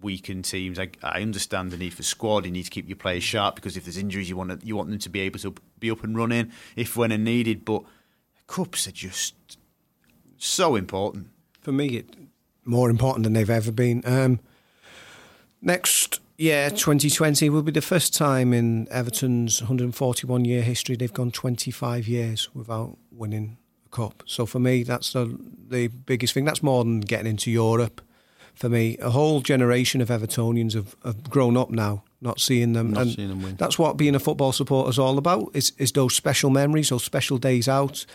weakened 0.00 0.44
teams. 0.44 0.78
I, 0.78 0.90
I 1.02 1.22
understand 1.22 1.70
the 1.70 1.76
need 1.76 1.94
for 1.94 2.02
squad. 2.02 2.44
You 2.44 2.50
need 2.50 2.64
to 2.64 2.70
keep 2.70 2.88
your 2.88 2.96
players 2.96 3.22
sharp 3.22 3.54
because 3.54 3.76
if 3.76 3.84
there's 3.84 3.96
injuries, 3.96 4.28
you 4.28 4.36
want 4.36 4.60
to, 4.60 4.66
you 4.66 4.76
want 4.76 4.90
them 4.90 4.98
to 4.98 5.08
be 5.08 5.20
able 5.20 5.38
to 5.40 5.54
be 5.78 5.90
up 5.90 6.04
and 6.04 6.16
running 6.16 6.52
if 6.74 6.96
when 6.96 7.12
and 7.12 7.24
needed. 7.24 7.64
But 7.64 7.82
cups 8.46 8.86
are 8.86 8.92
just 8.92 9.34
so 10.36 10.76
important. 10.76 11.28
for 11.60 11.72
me, 11.72 11.88
it, 11.98 12.16
more 12.64 12.90
important 12.90 13.24
than 13.24 13.32
they've 13.32 13.48
ever 13.48 13.72
been. 13.72 14.02
Um, 14.04 14.40
next 15.62 16.20
year, 16.36 16.70
2020, 16.70 17.48
will 17.48 17.62
be 17.62 17.72
the 17.72 17.80
first 17.80 18.14
time 18.14 18.52
in 18.52 18.88
Everton's 18.90 19.62
141 19.62 20.44
year 20.44 20.62
history 20.62 20.96
they've 20.96 21.12
gone 21.12 21.30
25 21.30 22.08
years 22.08 22.54
without 22.54 22.98
winning 23.10 23.56
a 23.86 23.88
cup. 23.88 24.22
So 24.26 24.46
for 24.46 24.58
me, 24.58 24.82
that's 24.82 25.12
the, 25.12 25.38
the 25.68 25.88
biggest 25.88 26.34
thing. 26.34 26.44
That's 26.44 26.62
more 26.62 26.84
than 26.84 27.00
getting 27.00 27.30
into 27.30 27.50
Europe. 27.50 28.00
For 28.56 28.70
me, 28.70 28.96
a 29.02 29.10
whole 29.10 29.42
generation 29.42 30.00
of 30.00 30.08
Evertonians 30.08 30.72
have, 30.72 30.96
have 31.04 31.28
grown 31.28 31.58
up 31.58 31.70
now, 31.70 32.04
not 32.22 32.40
seeing 32.40 32.72
them. 32.72 32.92
Not 32.92 33.02
and 33.02 33.12
seeing 33.12 33.28
them 33.28 33.42
win. 33.42 33.56
That's 33.56 33.78
what 33.78 33.98
being 33.98 34.14
a 34.14 34.18
football 34.18 34.52
supporter 34.52 34.88
is 34.88 34.98
all 34.98 35.18
about. 35.18 35.50
Is 35.52 35.72
is 35.76 35.92
those 35.92 36.16
special 36.16 36.48
memories, 36.48 36.88
those 36.88 37.04
special 37.04 37.36
days 37.36 37.68
out. 37.68 38.06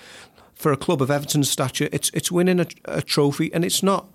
For 0.56 0.72
a 0.72 0.78
club 0.78 1.02
of 1.02 1.12
Everton's 1.12 1.50
stature, 1.50 1.90
it's 1.92 2.10
it's 2.14 2.32
winning 2.32 2.60
a, 2.60 2.68
a 2.86 3.02
trophy, 3.04 3.54
and 3.54 3.64
it's 3.64 3.84
not 3.84 4.08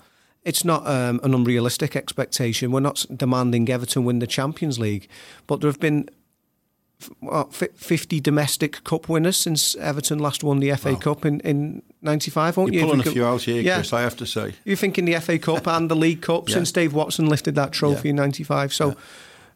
it's 0.42 0.64
not 0.64 0.84
um, 0.86 1.20
an 1.22 1.32
unrealistic 1.32 1.94
expectation. 1.94 2.72
We're 2.72 2.80
not 2.80 3.06
demanding 3.14 3.68
Everton 3.68 4.04
win 4.04 4.18
the 4.18 4.26
Champions 4.26 4.80
League, 4.80 5.08
but 5.46 5.60
there 5.60 5.68
have 5.70 5.80
been 5.80 6.08
what, 7.20 7.52
50 7.54 8.20
domestic 8.20 8.82
cup 8.84 9.08
winners 9.08 9.36
since 9.36 9.74
Everton 9.76 10.18
last 10.18 10.42
won 10.42 10.60
the 10.60 10.74
FA 10.76 10.96
Cup 10.96 11.26
in, 11.26 11.40
in 11.40 11.82
95, 12.02 12.56
won't 12.56 12.72
you? 12.72 12.80
You're 12.80 12.86
pulling 12.88 13.00
If 13.00 13.06
a 13.06 13.10
few 13.10 13.24
out 13.26 13.42
here, 13.42 13.60
Yeah. 13.60 13.74
Chris, 13.76 13.92
I 13.92 14.00
have 14.00 14.16
to 14.16 14.26
say. 14.26 14.54
You're 14.64 14.76
thinking 14.76 15.04
the 15.04 15.20
FA 15.20 15.38
Cup 15.38 15.66
and 15.76 15.90
the 15.90 15.94
League 15.96 16.22
Cup 16.22 16.48
Yeah. 16.48 16.54
since 16.54 16.72
Dave 16.72 16.94
Watson 16.94 17.28
lifted 17.28 17.54
that 17.56 17.72
trophy 17.72 18.08
Yeah. 18.08 18.10
in 18.10 18.16
95. 18.16 18.72
So 18.72 18.96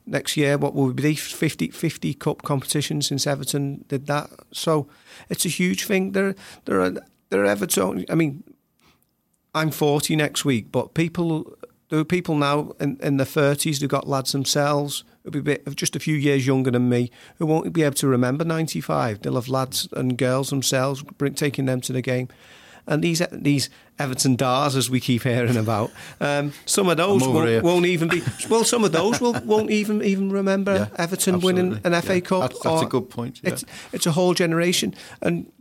next 0.07 0.37
year, 0.37 0.59
what 0.59 0.75
will 0.75 0.93
be 0.93 1.15
50, 1.15 1.69
50 1.71 2.15
cup 2.15 2.43
competitions 2.43 3.07
since 3.07 3.27
Everton 3.27 3.85
did 3.89 4.07
that? 4.07 4.29
So 4.53 4.87
it's 5.31 5.47
a 5.47 5.51
huge 5.51 5.85
thing. 5.87 6.13
There, 6.13 6.35
there 6.67 6.81
are, 6.83 6.91
there 7.31 7.43
are 7.43 7.47
Everton. 7.47 8.05
I 8.11 8.15
mean, 8.17 8.45
I'm 9.55 9.71
40 9.71 10.15
next 10.17 10.45
week, 10.45 10.71
but 10.71 10.93
people, 10.95 11.57
there 11.89 11.99
are 12.01 12.05
people 12.05 12.35
now 12.37 12.73
in, 12.79 12.99
in 13.03 13.17
their 13.17 13.27
30s 13.27 13.81
who 13.81 13.89
got 13.89 14.07
lads 14.07 14.33
themselves, 14.33 15.05
who'll 15.23 15.33
be 15.33 15.39
a 15.39 15.43
bit, 15.43 15.77
just 15.77 15.97
a 15.97 16.01
few 16.01 16.15
years 16.17 16.47
younger 16.47 16.71
than 16.71 16.89
me, 16.89 17.11
who 17.39 17.47
won't 17.47 17.73
be 17.73 17.83
able 17.83 17.95
to 17.97 18.09
remember 18.09 18.45
95. 18.45 19.23
They'll 19.23 19.35
have 19.35 19.49
lads 19.49 19.89
and 19.93 20.17
girls 20.17 20.51
themselves, 20.51 21.03
bring, 21.03 21.35
taking 21.35 21.67
them 21.67 21.81
to 21.83 21.93
the 21.93 22.03
game. 22.03 22.29
And 22.87 23.05
these 23.05 23.23
these 23.31 23.69
Everton 23.99 24.35
Dars, 24.37 24.75
as 24.75 24.89
we 24.91 25.01
keep 25.01 25.23
hearing 25.23 25.57
about, 25.59 25.93
um, 26.21 26.53
some 26.65 26.89
of 26.89 26.97
those 26.97 27.23
I'm 27.23 27.29
over 27.29 27.47
here. 27.47 27.63
won't, 27.63 27.75
won't 27.75 27.87
even 27.87 28.09
be. 28.09 28.23
Well, 28.49 28.65
some 28.65 28.83
of 28.85 28.91
those 28.93 29.21
will, 29.21 29.35
won't 29.45 29.71
even 29.71 30.03
even 30.03 30.31
remember 30.33 30.75
Yeah, 30.91 31.03
Everton 31.05 31.41
winning 31.41 31.79
an 31.85 31.93
FA 32.03 32.15
Yeah, 32.15 32.21
Cup. 32.21 32.41
that's- 32.41 32.63
that's 32.63 32.83
a 32.83 32.87
good 32.87 33.11
point, 33.11 33.41
yeah. 33.45 33.51
It's 33.51 33.65
it's 33.93 34.07
a 34.07 34.13
whole 34.13 34.33
generation, 34.35 34.95
and 35.21 35.53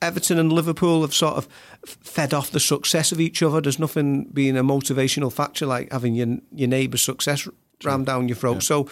Everton 0.00 0.38
and 0.38 0.52
Liverpool 0.52 1.02
have 1.02 1.12
sort 1.12 1.34
of 1.34 1.48
fed 1.84 2.32
off 2.32 2.50
the 2.52 2.60
success 2.60 3.10
of 3.12 3.20
each 3.20 3.42
other. 3.42 3.60
There's 3.60 3.80
nothing 3.80 4.24
being 4.32 4.56
a 4.56 4.62
motivational 4.62 5.32
factor 5.32 5.66
like 5.66 5.90
having 5.92 6.14
your 6.14 6.38
your 6.54 6.68
neighbour's 6.68 7.02
success 7.02 7.48
rammed 7.84 8.06
down 8.06 8.28
your 8.28 8.36
throat. 8.36 8.62
So, 8.62 8.88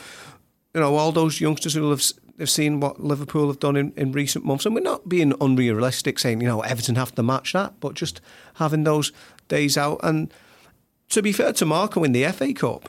you 0.75 0.81
know, 0.81 0.95
all 0.97 1.13
those 1.13 1.41
youngsters 1.41 1.75
who 1.75 1.91
have, 1.91 2.03
have 2.39 2.51
seen 2.51 2.81
what 2.81 3.01
Liverpool 3.01 3.49
have 3.49 3.59
done 3.59 3.77
in, 3.77 3.93
in 3.97 4.13
recent 4.13 4.45
months, 4.45 4.67
and 4.67 4.75
we're 4.75 4.81
not 4.83 5.09
being 5.09 5.35
unrealistic 5.41 6.19
saying, 6.19 6.41
you 6.41 6.47
know, 6.47 6.61
Everton 6.61 6.95
have 6.97 7.15
to 7.17 7.23
match 7.23 7.53
that, 7.53 7.75
but 7.81 7.95
just 7.95 8.21
having 8.55 8.85
those 8.85 9.13
days 9.49 9.77
out. 9.77 10.01
And 10.03 10.33
to 11.11 11.23
be 11.23 11.33
fair 11.33 11.53
to 11.55 11.67
Marco 11.67 12.05
in 12.05 12.13
the 12.13 12.25
FA 12.33 12.53
Cup, 12.55 12.89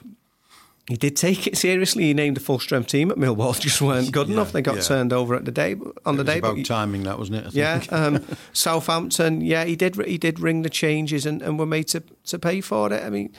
he 0.88 0.96
did 0.96 1.16
take 1.16 1.46
it 1.46 1.56
seriously. 1.56 2.04
He 2.04 2.14
named 2.14 2.36
a 2.36 2.40
full 2.40 2.58
strength 2.58 2.88
team 2.88 3.10
at 3.10 3.16
Millwall, 3.16 3.58
just 3.60 3.80
weren't 3.80 4.10
good 4.10 4.28
enough. 4.28 4.52
They 4.52 4.62
got 4.62 4.76
yeah. 4.76 4.82
turned 4.82 5.12
over 5.12 5.34
at 5.34 5.44
the 5.44 5.52
day 5.52 5.76
on 6.04 6.16
the 6.16 6.22
It 6.22 6.26
was 6.26 6.26
day. 6.26 6.38
about 6.38 6.56
he- 6.56 6.62
timing, 6.64 7.04
that 7.04 7.18
wasn't 7.18 7.38
it? 7.38 7.46
I 7.46 7.50
yeah, 7.52 7.84
um, 7.90 8.24
Southampton. 8.52 9.40
Yeah, 9.42 9.64
he 9.64 9.76
did. 9.76 9.94
He 10.06 10.18
did 10.18 10.40
ring 10.40 10.62
the 10.62 10.70
changes, 10.70 11.24
and, 11.24 11.40
and 11.40 11.58
were 11.58 11.66
made 11.66 11.88
to 11.88 12.02
to 12.24 12.38
pay 12.38 12.60
for 12.60 12.92
it. 12.92 13.02
I 13.02 13.10
mean, 13.10 13.32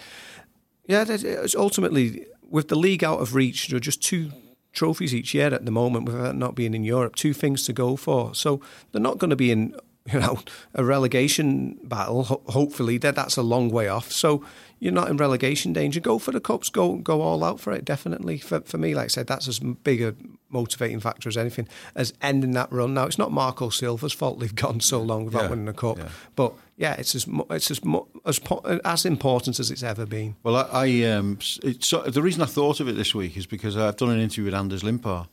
yeah, 0.87 1.05
it's 1.07 1.55
ultimately 1.55 2.25
with 2.53 2.67
the 2.67 2.75
league 2.77 3.03
out 3.03 3.19
of 3.19 3.33
reach. 3.33 3.67
There 3.67 3.77
are 3.77 3.81
just 3.81 4.01
two 4.01 4.31
trophies 4.73 5.13
each 5.13 5.33
year 5.33 5.51
at 5.53 5.65
the 5.65 5.71
moment, 5.71 6.05
without 6.05 6.35
not 6.35 6.53
being 6.53 6.75
in 6.75 6.83
Europe. 6.83 7.15
Two 7.15 7.33
things 7.33 7.65
to 7.65 7.73
go 7.73 7.95
for, 7.95 8.33
so 8.35 8.61
they're 8.91 9.01
not 9.01 9.17
going 9.17 9.31
to 9.31 9.35
be 9.35 9.51
in. 9.51 9.75
You 10.11 10.19
know, 10.19 10.39
a 10.75 10.83
relegation 10.83 11.79
battle. 11.85 12.25
Ho- 12.25 12.41
hopefully, 12.47 12.97
that 12.97 13.15
that's 13.15 13.37
a 13.37 13.41
long 13.41 13.69
way 13.69 13.87
off. 13.87 14.11
So 14.11 14.43
you're 14.83 14.91
not 14.91 15.09
in 15.09 15.15
relegation 15.15 15.71
danger. 15.71 16.01
Go 16.01 16.19
for 16.19 16.31
the 16.33 16.41
cups. 16.41 16.69
Go 16.69 16.95
go 16.97 17.21
all 17.21 17.41
out 17.41 17.61
for 17.61 17.71
it. 17.71 17.85
Definitely 17.85 18.37
for 18.37 18.59
for 18.61 18.77
me, 18.77 18.93
like 18.93 19.05
I 19.05 19.07
said, 19.07 19.27
that's 19.27 19.47
as 19.47 19.59
big 19.59 20.01
a 20.01 20.13
motivating 20.49 20.99
factor 20.99 21.29
as 21.29 21.37
anything 21.37 21.69
as 21.95 22.13
ending 22.21 22.51
that 22.51 22.69
run. 22.69 22.93
Now 22.93 23.05
it's 23.05 23.17
not 23.17 23.31
Marco 23.31 23.69
Silva's 23.69 24.11
fault 24.11 24.41
they've 24.41 24.53
gone 24.53 24.81
so 24.81 25.01
long 25.01 25.23
without 25.23 25.43
Yeah, 25.43 25.49
winning 25.51 25.69
a 25.69 25.73
cup, 25.73 25.99
yeah. 25.99 26.09
but 26.35 26.53
yeah, 26.75 26.95
it's 26.95 27.15
as 27.15 27.25
it's 27.49 27.71
as 27.71 27.79
as 28.25 28.41
as 28.83 29.05
important 29.05 29.57
as 29.57 29.71
it's 29.71 29.83
ever 29.83 30.05
been. 30.05 30.35
Well, 30.43 30.57
I, 30.57 30.85
I 30.85 31.03
um, 31.11 31.39
it's, 31.63 31.87
so, 31.87 32.01
the 32.01 32.21
reason 32.21 32.41
I 32.41 32.45
thought 32.45 32.81
of 32.81 32.89
it 32.89 32.97
this 32.97 33.15
week 33.15 33.37
is 33.37 33.45
because 33.45 33.77
I've 33.77 33.95
done 33.95 34.09
an 34.09 34.19
interview 34.19 34.45
with 34.45 34.53
Anders 34.53 34.83
Limpar, 34.83 35.27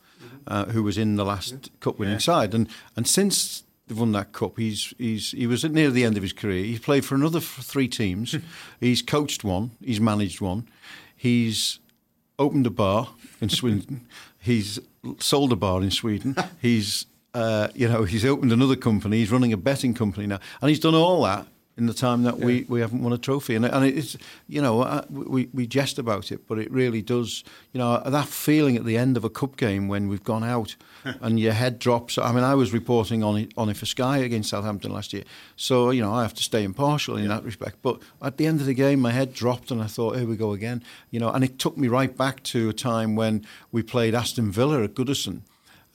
uh, 0.47 0.65
who 0.67 0.81
was 0.81 0.97
in 0.97 1.17
the 1.17 1.25
last 1.25 1.71
cup 1.81 1.99
winning 1.99 2.19
side, 2.19 2.53
and 2.53 2.69
and 2.95 3.05
since 3.05 3.63
they've 3.91 3.99
won 3.99 4.13
that 4.13 4.31
cup, 4.31 4.57
he's 4.57 4.93
he's 4.97 5.31
he 5.31 5.45
was 5.45 5.65
at 5.65 5.71
near 5.71 5.91
the 5.91 6.05
end 6.05 6.15
of 6.15 6.23
his 6.23 6.31
career. 6.31 6.63
He's 6.63 6.79
played 6.79 7.03
for 7.03 7.15
another 7.15 7.41
three 7.41 7.89
teams. 7.89 8.35
he's 8.79 9.01
coached 9.01 9.43
one. 9.43 9.71
He's 9.83 9.99
managed 9.99 10.39
one. 10.39 10.67
He's 11.15 11.79
opened 12.39 12.65
a 12.65 12.69
bar 12.69 13.09
in 13.41 13.49
Sweden. 13.49 14.07
he's 14.39 14.79
sold 15.19 15.51
a 15.51 15.57
bar 15.57 15.81
in 15.81 15.91
Sweden. 15.91 16.37
He's 16.61 17.05
uh, 17.33 17.67
you 17.75 17.89
know 17.89 18.05
he's 18.05 18.23
opened 18.23 18.53
another 18.53 18.77
company. 18.77 19.17
He's 19.17 19.31
running 19.31 19.51
a 19.51 19.57
betting 19.57 19.93
company 19.93 20.25
now, 20.25 20.39
and 20.61 20.69
he's 20.69 20.79
done 20.79 20.95
all 20.95 21.23
that 21.23 21.47
in 21.77 21.85
the 21.85 21.93
time 21.93 22.23
that 22.23 22.37
we, 22.37 22.65
we 22.67 22.81
haven't 22.81 23.01
won 23.01 23.13
a 23.13 23.17
trophy. 23.17 23.55
And, 23.55 23.65
and 23.65 23.85
it's 23.85 24.17
you 24.47 24.61
know 24.61 24.81
uh, 24.81 25.05
we 25.09 25.49
we 25.53 25.67
jest 25.67 25.97
about 25.97 26.31
it, 26.31 26.47
but 26.47 26.59
it 26.59 26.71
really 26.71 27.01
does. 27.01 27.43
You 27.73 27.79
know 27.79 28.01
that 28.05 28.27
feeling 28.27 28.75
at 28.75 28.85
the 28.85 28.97
end 28.97 29.17
of 29.17 29.23
a 29.23 29.29
cup 29.29 29.57
game 29.57 29.87
when 29.87 30.07
we've 30.07 30.23
gone 30.23 30.43
out 30.43 30.75
and 31.21 31.39
your 31.39 31.53
head 31.53 31.79
drops. 31.79 32.17
I 32.17 32.31
mean, 32.31 32.43
I 32.43 32.55
was 32.55 32.73
reporting 32.73 33.23
on 33.23 33.37
it 33.37 33.53
on 33.57 33.69
it 33.69 33.77
for 33.77 33.85
Sky 33.85 34.17
against 34.17 34.49
Southampton 34.49 34.91
last 34.91 35.13
year, 35.13 35.23
so 35.55 35.91
you 35.91 36.01
know 36.01 36.13
I 36.13 36.21
have 36.21 36.33
to 36.35 36.43
stay 36.43 36.63
impartial 36.63 37.17
in 37.17 37.27
that 37.29 37.43
respect. 37.43 37.77
But 37.81 38.01
at 38.21 38.37
the 38.37 38.47
end 38.47 38.59
of 38.59 38.65
the 38.65 38.73
game, 38.73 38.99
my 38.99 39.11
head 39.11 39.33
dropped, 39.33 39.71
and 39.71 39.81
I 39.81 39.87
thought, 39.87 40.17
here 40.17 40.27
we 40.27 40.35
go 40.35 40.53
again. 40.53 40.83
You 41.09 41.19
know, 41.19 41.29
and 41.29 41.43
it 41.43 41.57
took 41.57 41.77
me 41.77 41.87
right 41.87 42.15
back 42.15 42.43
to 42.43 42.69
a 42.69 42.73
time 42.73 43.15
when 43.15 43.45
we 43.71 43.81
played 43.81 44.13
Aston 44.13 44.51
Villa 44.51 44.83
at 44.83 44.93
Goodison 44.93 45.41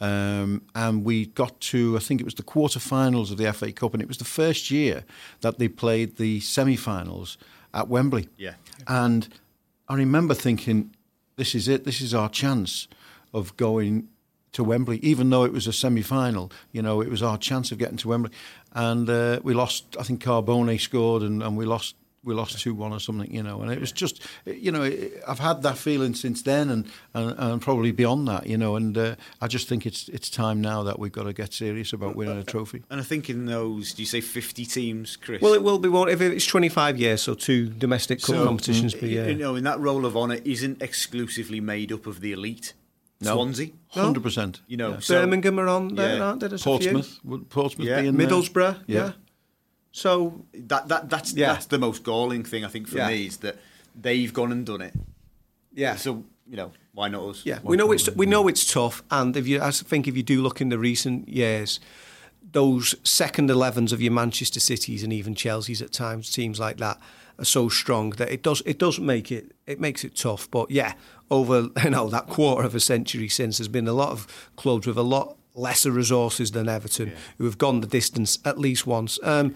Um, 0.00 0.62
and 0.74 1.04
we 1.04 1.26
got 1.26 1.58
to, 1.60 1.96
I 1.96 2.00
think 2.00 2.20
it 2.20 2.24
was 2.24 2.34
the 2.34 2.42
quarterfinals 2.42 3.30
of 3.30 3.38
the 3.38 3.52
FA 3.52 3.72
Cup, 3.72 3.94
and 3.94 4.02
it 4.02 4.08
was 4.08 4.18
the 4.18 4.24
first 4.24 4.70
year 4.70 5.04
that 5.40 5.58
they 5.58 5.68
played 5.68 6.16
the 6.16 6.40
semi-finals 6.40 7.38
at 7.72 7.88
Wembley. 7.88 8.28
Yeah. 8.36 8.54
And 8.86 9.28
I 9.88 9.94
remember 9.94 10.34
thinking, 10.34 10.94
this 11.36 11.54
is 11.54 11.68
it. 11.68 11.84
This 11.84 12.00
is 12.00 12.14
our 12.14 12.28
chance 12.28 12.88
of 13.32 13.56
going 13.56 14.08
to 14.52 14.64
Wembley, 14.64 14.98
even 14.98 15.28
though 15.30 15.44
it 15.44 15.52
was 15.52 15.66
a 15.66 15.72
semi-final. 15.72 16.50
You 16.72 16.82
know, 16.82 17.00
it 17.00 17.10
was 17.10 17.22
our 17.22 17.38
chance 17.38 17.72
of 17.72 17.78
getting 17.78 17.98
to 17.98 18.08
Wembley, 18.08 18.32
and 18.72 19.08
uh, 19.08 19.40
we 19.42 19.54
lost. 19.54 19.96
I 20.00 20.02
think 20.02 20.22
Carbone 20.22 20.80
scored, 20.80 21.22
and, 21.22 21.42
and 21.42 21.56
we 21.56 21.66
lost. 21.66 21.94
We 22.26 22.34
lost 22.34 22.58
two 22.60 22.74
one 22.74 22.92
or 22.92 22.98
something, 23.00 23.32
you 23.32 23.42
know, 23.42 23.62
and 23.62 23.70
it 23.72 23.80
was 23.80 23.92
just, 23.92 24.20
you 24.44 24.72
know, 24.72 24.82
I've 25.28 25.38
had 25.38 25.62
that 25.62 25.78
feeling 25.78 26.12
since 26.14 26.42
then, 26.42 26.68
and, 26.70 26.86
and, 27.14 27.34
and 27.38 27.62
probably 27.62 27.92
beyond 27.92 28.26
that, 28.26 28.46
you 28.48 28.58
know, 28.58 28.74
and 28.74 28.98
uh, 28.98 29.14
I 29.40 29.46
just 29.46 29.68
think 29.68 29.86
it's 29.86 30.08
it's 30.08 30.28
time 30.28 30.60
now 30.60 30.82
that 30.82 30.98
we've 30.98 31.12
got 31.12 31.22
to 31.22 31.32
get 31.32 31.54
serious 31.54 31.92
about 31.92 32.16
winning 32.16 32.36
a 32.36 32.42
trophy. 32.42 32.82
And 32.90 33.00
I 33.00 33.04
think 33.04 33.30
in 33.30 33.46
those, 33.46 33.92
do 33.94 34.02
you 34.02 34.06
say 34.06 34.20
50 34.20 34.66
teams, 34.66 35.16
Chris? 35.16 35.40
Well, 35.40 35.54
it 35.54 35.62
will 35.62 35.78
be 35.78 35.88
one 35.88 36.08
if 36.08 36.20
it's 36.20 36.44
25 36.46 36.98
years, 36.98 37.22
so 37.22 37.34
two 37.34 37.68
domestic 37.68 38.18
cup 38.20 38.34
So, 38.34 38.44
competitions 38.44 38.92
per 38.94 39.06
year. 39.06 39.28
You 39.28 39.36
know, 39.36 39.54
in 39.54 39.62
that 39.64 39.78
role 39.78 40.04
of 40.04 40.16
honour 40.16 40.38
isn't 40.44 40.82
exclusively 40.82 41.60
made 41.60 41.92
up 41.92 42.06
of 42.08 42.20
the 42.20 42.32
elite. 42.32 42.74
No. 43.20 43.34
Swansea, 43.34 43.70
Hundred 43.88 44.22
percent. 44.22 44.60
you 44.66 44.76
know, 44.76 44.98
so- 44.98 45.14
Birmingham 45.22 45.58
are 45.60 45.68
on 45.68 45.94
there, 45.94 46.16
Yeah. 46.16 46.24
aren't 46.24 46.40
they? 46.40 46.48
There's 46.48 46.60
a 46.60 46.64
few. 46.64 46.72
Portsmouth, 46.90 47.18
would 47.24 47.48
Portsmouth 47.48 47.88
Yeah. 47.88 48.02
be 48.02 48.08
in 48.08 48.16
there? 48.16 48.26
Middlesbrough, 48.26 48.80
yeah. 48.86 49.12
Yeah. 49.96 50.02
So 50.02 50.44
that 50.68 50.88
that 50.88 51.08
that's 51.10 51.32
Yeah. 51.32 51.52
that's 51.54 51.66
the 51.66 51.78
most 51.78 52.02
galling 52.02 52.44
thing 52.44 52.64
I 52.64 52.68
think 52.68 52.88
for 52.88 52.98
Yeah. 52.98 53.08
me 53.08 53.26
is 53.26 53.38
that 53.38 53.56
they've 54.02 54.32
gone 54.32 54.52
and 54.52 54.66
done 54.66 54.82
it. 54.82 54.94
yeah, 55.74 55.96
So 55.96 56.24
you 56.48 56.56
know, 56.56 56.70
why 56.94 57.08
not 57.08 57.22
us? 57.28 57.42
yeah, 57.44 57.58
we 57.62 57.76
know 57.76 57.92
it's 57.92 58.08
we 58.16 58.26
know 58.26 58.48
it's 58.48 58.64
tough, 58.72 59.02
and 59.10 59.36
if 59.36 59.46
you, 59.46 59.60
I 59.60 59.70
think, 59.70 60.06
if 60.08 60.16
you 60.16 60.22
do 60.22 60.42
look 60.42 60.60
in 60.60 60.68
the 60.70 60.78
recent 60.78 61.28
years, 61.28 61.80
those 62.52 62.94
second 63.04 63.50
11s 63.50 63.92
of 63.92 64.00
your 64.00 64.12
Manchester 64.12 64.60
Cities 64.60 65.02
and 65.02 65.12
even 65.12 65.34
Chelsea's 65.34 65.82
at 65.82 65.92
times, 65.92 66.30
teams 66.30 66.58
like 66.60 66.76
that 66.78 66.98
are 67.38 67.44
so 67.44 67.68
strong 67.68 68.10
that 68.16 68.30
it 68.30 68.42
does 68.42 68.62
it 68.64 68.78
does 68.78 68.98
make 69.00 69.30
it 69.32 69.52
it 69.66 69.80
makes 69.80 70.04
it 70.04 70.14
tough. 70.16 70.48
But 70.50 70.70
yeah, 70.70 70.92
over 71.30 71.68
you 71.84 71.90
know 71.90 72.08
that 72.10 72.26
quarter 72.28 72.64
of 72.66 72.74
a 72.74 72.80
century 72.80 73.28
since, 73.28 73.58
there's 73.58 73.68
been 73.68 73.88
a 73.88 73.92
lot 73.92 74.10
of 74.10 74.26
clubs 74.56 74.86
with 74.86 74.96
a 74.98 75.02
lot 75.16 75.36
lesser 75.54 75.90
resources 75.90 76.50
than 76.52 76.68
Everton 76.68 77.12
who 77.38 77.44
have 77.44 77.56
gone 77.58 77.80
the 77.80 77.86
distance 77.86 78.38
at 78.44 78.58
least 78.58 78.86
once. 78.86 79.18
Um, 79.22 79.54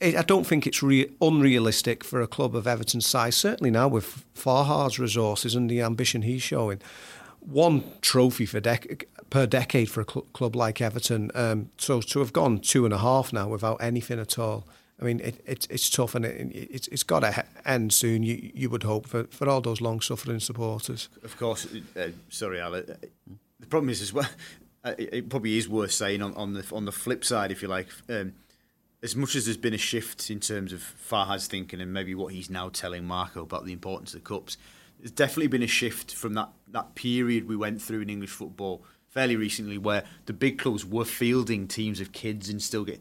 I 0.00 0.22
don't 0.22 0.46
think 0.46 0.66
it's 0.66 0.82
re- 0.82 1.10
unrealistic 1.22 2.04
for 2.04 2.20
a 2.20 2.26
club 2.26 2.54
of 2.54 2.66
Everton's 2.66 3.06
size, 3.06 3.34
certainly 3.34 3.70
now 3.70 3.88
with 3.88 4.24
Farhad's 4.34 4.98
resources 4.98 5.54
and 5.54 5.70
the 5.70 5.80
ambition 5.80 6.22
he's 6.22 6.42
showing. 6.42 6.80
One 7.40 7.82
trophy 8.02 8.44
for 8.44 8.60
dec- 8.60 9.04
per 9.30 9.46
decade 9.46 9.88
for 9.90 10.02
a 10.02 10.04
cl- 10.10 10.26
club 10.32 10.54
like 10.54 10.80
Everton. 10.82 11.30
Um, 11.34 11.70
so 11.78 12.00
to 12.00 12.18
have 12.18 12.32
gone 12.32 12.58
two 12.58 12.84
and 12.84 12.92
a 12.92 12.98
half 12.98 13.32
now 13.32 13.48
without 13.48 13.76
anything 13.80 14.18
at 14.18 14.38
all, 14.38 14.66
I 15.00 15.04
mean, 15.04 15.20
it, 15.20 15.40
it, 15.46 15.66
it's 15.70 15.88
tough 15.88 16.14
and 16.14 16.24
it, 16.24 16.54
it, 16.54 16.88
it's 16.90 17.02
got 17.02 17.20
to 17.20 17.44
end 17.64 17.92
soon, 17.92 18.22
you, 18.22 18.50
you 18.54 18.68
would 18.68 18.82
hope, 18.82 19.06
for, 19.06 19.24
for 19.24 19.48
all 19.48 19.60
those 19.60 19.80
long 19.80 20.00
suffering 20.00 20.40
supporters. 20.40 21.08
Of 21.22 21.36
course. 21.38 21.66
Uh, 21.96 22.08
sorry, 22.28 22.60
Al. 22.60 22.74
uh, 22.74 22.80
The 23.60 23.66
problem 23.68 23.90
is 23.90 24.02
as 24.02 24.12
well. 24.12 24.28
uh, 24.84 24.94
It 24.98 25.08
it 25.14 25.28
probably 25.30 25.56
is 25.56 25.68
worth 25.68 25.92
saying 25.92 26.20
on, 26.22 26.34
on 26.34 26.52
the 26.54 26.64
on 26.72 26.84
the 26.84 26.92
flip 26.92 27.24
side, 27.24 27.50
if 27.50 27.62
you 27.62 27.68
like. 27.68 27.88
Um, 28.08 28.32
as 29.02 29.14
much 29.14 29.36
as 29.36 29.44
there's 29.44 29.56
been 29.56 29.74
a 29.74 29.78
shift 29.78 30.30
in 30.30 30.40
terms 30.40 30.72
of 30.72 30.80
Farhad's 30.80 31.46
thinking 31.46 31.80
and 31.80 31.92
maybe 31.92 32.14
what 32.14 32.32
he's 32.32 32.50
now 32.50 32.68
telling 32.68 33.04
Marco 33.04 33.42
about 33.42 33.64
the 33.64 33.72
importance 33.72 34.14
of 34.14 34.22
the 34.22 34.28
cups, 34.28 34.56
there's 34.98 35.10
definitely 35.10 35.48
been 35.48 35.62
a 35.62 35.66
shift 35.66 36.14
from 36.14 36.34
that, 36.34 36.48
that 36.68 36.94
period 36.94 37.46
we 37.46 37.56
went 37.56 37.80
through 37.82 38.00
in 38.00 38.10
English 38.10 38.30
football 38.30 38.82
fairly 39.08 39.36
recently 39.36 39.78
where 39.78 40.04
the 40.26 40.32
big 40.32 40.58
clubs 40.58 40.84
were 40.84 41.04
fielding 41.04 41.66
teams 41.68 42.00
of 42.00 42.12
kids 42.12 42.48
and 42.48 42.60
still 42.62 42.84
get. 42.84 43.00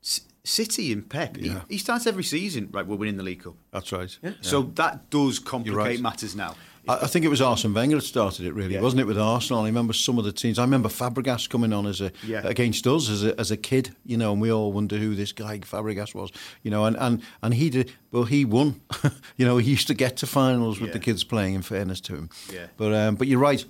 C- 0.00 0.22
City 0.44 0.92
and 0.92 1.08
Pep, 1.08 1.36
he, 1.36 1.46
Yeah. 1.48 1.62
he 1.68 1.78
starts 1.78 2.06
every 2.06 2.24
season, 2.24 2.68
right, 2.72 2.84
we're 2.86 2.96
winning 2.96 3.16
the 3.16 3.22
League 3.22 3.44
Cup. 3.44 3.54
That's 3.70 3.92
right. 3.92 4.16
Yeah. 4.22 4.32
So 4.40 4.62
that 4.74 5.08
does 5.10 5.38
complicate 5.38 5.76
right. 5.76 6.00
matters 6.00 6.34
now. 6.34 6.56
I, 6.88 6.94
I 7.02 7.06
think 7.06 7.24
it 7.24 7.28
was 7.28 7.40
Arsene 7.40 7.72
Wenger 7.74 7.96
that 7.96 8.02
started 8.02 8.46
it, 8.46 8.52
really, 8.54 8.74
Yeah. 8.74 8.80
wasn't 8.80 9.00
it? 9.00 9.06
With 9.06 9.18
Arsenal, 9.18 9.62
I 9.62 9.66
remember 9.66 9.92
some 9.92 10.18
of 10.18 10.24
the 10.24 10.32
teams. 10.32 10.58
I 10.58 10.62
remember 10.64 10.88
Fabregas 10.88 11.48
coming 11.48 11.72
on 11.72 11.86
as 11.86 12.00
a 12.00 12.10
Yeah. 12.24 12.40
against 12.44 12.86
us 12.86 13.08
as 13.08 13.24
a, 13.24 13.38
as 13.38 13.50
a 13.50 13.56
kid, 13.56 13.94
you 14.04 14.16
know, 14.16 14.32
and 14.32 14.40
we 14.40 14.50
all 14.52 14.72
wonder 14.72 14.96
who 14.98 15.14
this 15.14 15.32
guy 15.32 15.58
Fabregas 15.60 16.14
was, 16.14 16.30
you 16.62 16.70
know, 16.70 16.84
and 16.84 16.96
and, 16.98 17.22
and 17.42 17.54
he 17.54 17.70
did 17.70 17.92
well. 18.10 18.24
He 18.24 18.44
won, 18.44 18.80
you 19.36 19.44
know. 19.46 19.56
He 19.58 19.70
used 19.70 19.86
to 19.88 19.94
get 19.94 20.16
to 20.18 20.26
finals 20.26 20.80
with 20.80 20.88
Yeah. 20.88 20.94
the 20.94 21.00
kids 21.00 21.24
playing. 21.24 21.54
In 21.54 21.62
fairness 21.62 22.00
to 22.02 22.14
him, 22.14 22.30
Yeah. 22.52 22.66
But 22.76 22.92
um, 22.94 23.16
but 23.16 23.26
you're 23.28 23.38
right. 23.40 23.64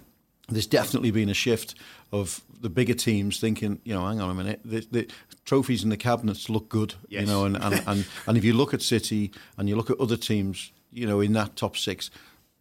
There's 0.48 0.66
definitely 0.66 1.10
been 1.12 1.28
a 1.30 1.34
shift 1.34 1.74
of 2.10 2.40
the 2.60 2.68
bigger 2.68 2.94
teams 2.94 3.40
thinking, 3.40 3.80
you 3.84 3.94
know, 3.94 4.06
hang 4.06 4.20
on 4.20 4.28
a 4.30 4.34
minute, 4.34 4.60
the, 4.64 4.86
the 4.90 5.06
trophies 5.44 5.82
in 5.82 5.88
the 5.90 5.96
cabinets 5.96 6.48
look 6.50 6.68
good, 6.68 6.94
you 7.08 7.24
know, 7.24 7.44
and, 7.44 7.56
and, 7.56 7.82
and, 7.86 8.06
and 8.26 8.36
if 8.38 8.44
you 8.44 8.52
look 8.52 8.74
at 8.74 8.82
City 8.82 9.30
and 9.56 9.68
you 9.68 9.76
look 9.76 9.88
at 9.90 9.98
other 9.98 10.16
teams, 10.16 10.70
you 10.92 11.06
know, 11.06 11.20
in 11.20 11.32
that 11.32 11.56
top 11.56 11.76
six, 11.76 12.10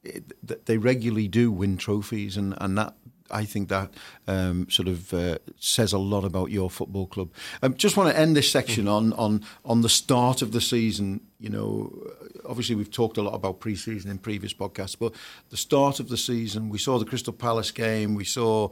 it, 0.04 0.66
they 0.66 0.78
regularly 0.78 1.28
do 1.28 1.52
win 1.52 1.78
trophies, 1.78 2.38
and, 2.38 2.56
and 2.60 2.78
that 2.78 2.96
I 3.32 3.46
think 3.46 3.70
that 3.70 3.92
um, 4.28 4.70
sort 4.70 4.88
of 4.88 5.14
uh, 5.14 5.38
says 5.60 5.94
a 5.94 5.98
lot 5.98 6.24
about 6.24 6.52
your 6.52 6.70
football 6.70 7.08
club. 7.08 7.32
Um, 7.62 7.76
just 7.76 7.98
want 7.98 8.10
to 8.10 8.18
end 8.18 8.36
this 8.36 8.52
section 8.52 8.88
on 8.88 9.14
on 9.14 9.44
on 9.66 9.82
the 9.82 9.90
start 9.90 10.42
of 10.42 10.52
the 10.52 10.62
season. 10.62 11.22
You 11.40 11.50
know, 11.50 12.08
obviously 12.48 12.76
we've 12.76 12.92
talked 12.92 13.18
a 13.18 13.22
lot 13.22 13.34
about 13.34 13.60
pre-season 13.60 14.12
in 14.12 14.18
previous 14.18 14.54
podcasts, 14.54 14.98
but 15.00 15.14
the 15.50 15.58
start 15.58 16.00
of 16.00 16.10
the 16.10 16.18
season, 16.18 16.70
we 16.70 16.78
saw 16.78 17.00
the 17.00 17.06
Crystal 17.06 17.34
Palace 17.34 17.72
game, 17.72 18.16
we 18.16 18.26
saw 18.26 18.70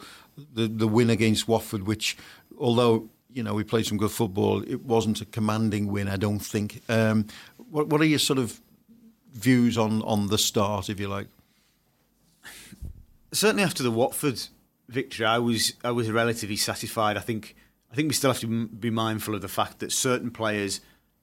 the 0.53 0.67
the 0.67 0.87
win 0.87 1.09
against 1.09 1.47
Watford, 1.47 1.87
which 1.87 2.17
although 2.57 3.09
you 3.31 3.43
know 3.43 3.53
we 3.53 3.63
played 3.63 3.85
some 3.85 3.97
good 3.97 4.11
football, 4.11 4.61
it 4.63 4.83
wasn't 4.83 5.21
a 5.21 5.25
commanding 5.25 5.87
win. 5.87 6.07
I 6.07 6.17
don't 6.17 6.39
think. 6.39 6.81
Um, 6.89 7.27
what 7.71 7.87
what 7.87 8.01
are 8.01 8.05
your 8.05 8.19
sort 8.19 8.39
of 8.39 8.59
views 9.31 9.77
on 9.77 10.01
on 10.03 10.27
the 10.27 10.37
start, 10.37 10.89
if 10.89 10.99
you 10.99 11.07
like? 11.07 11.27
certainly 13.31 13.63
after 13.63 13.83
the 13.83 13.91
Watford 13.91 14.41
victory, 14.87 15.25
I 15.25 15.39
was 15.39 15.73
I 15.83 15.91
was 15.91 16.09
relatively 16.09 16.55
satisfied. 16.55 17.17
I 17.17 17.21
think 17.21 17.55
I 17.91 17.95
think 17.95 18.07
we 18.07 18.13
still 18.13 18.31
have 18.31 18.41
to 18.41 18.67
be 18.67 18.89
mindful 18.89 19.35
of 19.35 19.41
the 19.41 19.47
fact 19.47 19.79
that 19.79 19.91
certain 19.91 20.31
players 20.31 20.81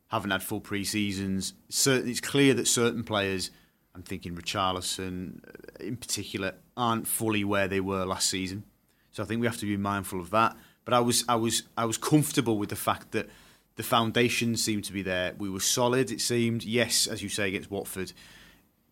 haven't 0.08 0.30
had 0.30 0.42
full 0.42 0.60
pre-seasons. 0.60 1.54
Certain, 1.68 2.08
it's 2.08 2.20
clear 2.20 2.54
that 2.54 2.68
certain 2.68 3.02
players, 3.02 3.50
I'm 3.94 4.02
thinking 4.02 4.36
Richarlison 4.36 5.40
uh, 5.48 5.84
in 5.84 5.96
particular, 5.96 6.54
aren't 6.76 7.08
fully 7.08 7.44
where 7.44 7.66
they 7.66 7.80
were 7.80 8.04
last 8.04 8.28
season. 8.28 8.64
So 9.10 9.22
I 9.22 9.26
think 9.26 9.40
we 9.40 9.46
have 9.46 9.58
to 9.58 9.66
be 9.66 9.76
mindful 9.76 10.20
of 10.20 10.30
that. 10.30 10.56
But 10.84 10.94
I 10.94 11.00
was 11.00 11.24
I 11.28 11.36
was 11.36 11.64
I 11.76 11.84
was 11.84 11.98
comfortable 11.98 12.58
with 12.58 12.68
the 12.68 12.76
fact 12.76 13.12
that 13.12 13.28
the 13.76 13.82
foundations 13.82 14.62
seemed 14.62 14.84
to 14.84 14.92
be 14.92 15.02
there. 15.02 15.34
We 15.38 15.48
were 15.50 15.60
solid. 15.60 16.10
It 16.10 16.20
seemed. 16.20 16.64
Yes, 16.64 17.06
as 17.06 17.22
you 17.22 17.28
say 17.28 17.48
against 17.48 17.70
Watford, 17.70 18.12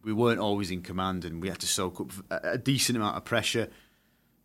we 0.03 0.12
weren't 0.12 0.40
always 0.40 0.70
in 0.70 0.83
command 0.83 1.25
and 1.25 1.40
we 1.40 1.49
had 1.49 1.59
to 1.61 1.66
soak 1.66 2.01
up 2.01 2.11
a 2.31 2.59
decent 2.59 2.97
amount 2.97 3.16
of 3.16 3.25
pressure. 3.25 3.68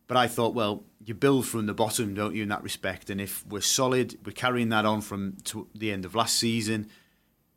But 0.08 0.18
I 0.18 0.28
thought, 0.28 0.56
well, 0.56 0.84
you 1.06 1.14
build 1.14 1.46
from 1.46 1.66
the 1.68 1.74
bottom, 1.74 2.16
don't 2.16 2.34
you, 2.36 2.42
in 2.44 2.50
that 2.50 2.64
respect? 2.64 3.10
And 3.12 3.22
if 3.22 3.46
we're 3.46 3.62
solid, 3.62 4.18
we're 4.26 4.32
carrying 4.32 4.70
that 4.70 4.86
on 4.86 5.02
from 5.02 5.38
to 5.46 5.68
the 5.76 5.92
end 5.92 6.04
of 6.06 6.16
last 6.16 6.38
season. 6.38 6.88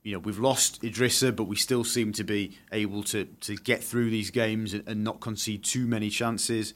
You 0.03 0.15
know, 0.15 0.19
we've 0.19 0.39
lost 0.41 0.83
Idrissa, 0.83 1.35
but 1.35 1.45
we 1.45 1.55
still 1.57 1.85
seem 1.85 2.13
to 2.15 2.25
be 2.25 2.59
able 2.73 3.05
to 3.05 3.25
to 3.43 3.55
get 3.55 3.83
through 3.85 4.11
these 4.11 4.31
games 4.33 4.75
and, 4.75 4.87
and 4.89 5.05
not 5.05 5.21
concede 5.21 5.63
too 5.63 5.87
many 5.87 6.11
chances. 6.11 6.75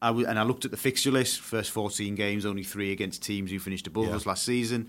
I 0.00 0.08
w- 0.08 0.26
and 0.26 0.38
I 0.38 0.44
looked 0.44 0.64
at 0.64 0.70
the 0.70 0.76
fixture 0.76 1.10
list, 1.10 1.40
first 1.40 1.72
14 1.72 2.14
games, 2.14 2.46
only 2.46 2.62
three 2.62 2.92
against 2.92 3.22
teams 3.22 3.50
who 3.50 3.58
finished 3.58 3.86
above 3.88 4.06
Yeah. 4.06 4.16
us 4.16 4.26
last 4.26 4.44
season. 4.44 4.88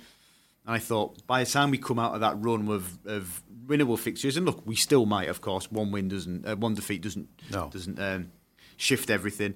And 0.66 0.76
I 0.76 0.80
thought 0.80 1.26
by 1.28 1.44
the 1.44 1.50
time 1.50 1.72
we 1.72 1.78
come 1.78 2.00
out 2.00 2.14
of 2.14 2.22
that 2.22 2.36
run 2.40 2.70
of, 2.70 2.98
of 3.06 3.44
winnable 3.66 3.98
fixtures, 4.00 4.38
and 4.38 4.46
look, 4.46 4.66
we 4.66 4.76
still 4.76 5.06
might, 5.06 5.30
of 5.30 5.42
course. 5.42 5.72
One 5.72 5.92
win 5.92 6.08
doesn't, 6.10 6.46
uh, 6.46 6.56
one 6.56 6.74
defeat 6.74 7.02
doesn't 7.02 7.28
No. 7.52 7.70
doesn't 7.72 8.00
um, 8.00 8.32
shift 8.78 9.10
everything. 9.10 9.56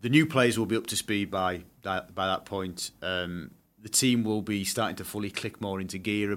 The 0.00 0.08
new 0.08 0.26
players 0.26 0.58
will 0.58 0.66
be 0.66 0.76
up 0.76 0.86
to 0.88 0.96
speed 0.96 1.30
by 1.30 1.62
that, 1.82 2.14
by 2.14 2.26
that 2.26 2.44
point. 2.44 2.90
Um, 3.02 3.50
the 3.82 3.88
team 3.88 4.24
will 4.24 4.42
be 4.42 4.64
starting 4.64 4.96
to 4.96 5.04
fully 5.04 5.30
click 5.30 5.60
more 5.60 5.80
into 5.80 5.98
gear. 5.98 6.32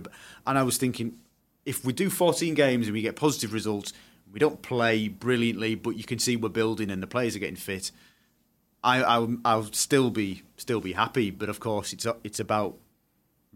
And 0.46 0.58
I 0.58 0.64
was 0.64 0.78
thinking, 0.78 1.18
if 1.66 1.84
we 1.86 1.94
do 1.94 2.10
14 2.10 2.54
games 2.54 2.88
and 2.88 2.94
we 2.94 3.02
get 3.02 3.16
positive 3.16 3.54
results, 3.54 3.94
we 4.32 4.40
don't 4.40 4.62
play 4.62 5.08
brilliantly, 5.08 5.76
but 5.76 5.92
you 5.92 6.04
can 6.04 6.20
see 6.20 6.36
we're 6.36 6.50
building 6.50 6.90
and 6.92 7.02
the 7.02 7.08
players 7.08 7.36
are 7.36 7.40
getting 7.40 7.56
fit. 7.56 7.92
I, 8.84 9.02
I'll, 9.02 9.38
I'll 9.46 9.72
still 9.72 10.10
be 10.12 10.44
still 10.58 10.80
be 10.82 10.94
happy, 10.94 11.32
but 11.32 11.50
of 11.50 11.60
course 11.60 11.94
it's 11.94 12.06
it's 12.24 12.40
about 12.40 12.78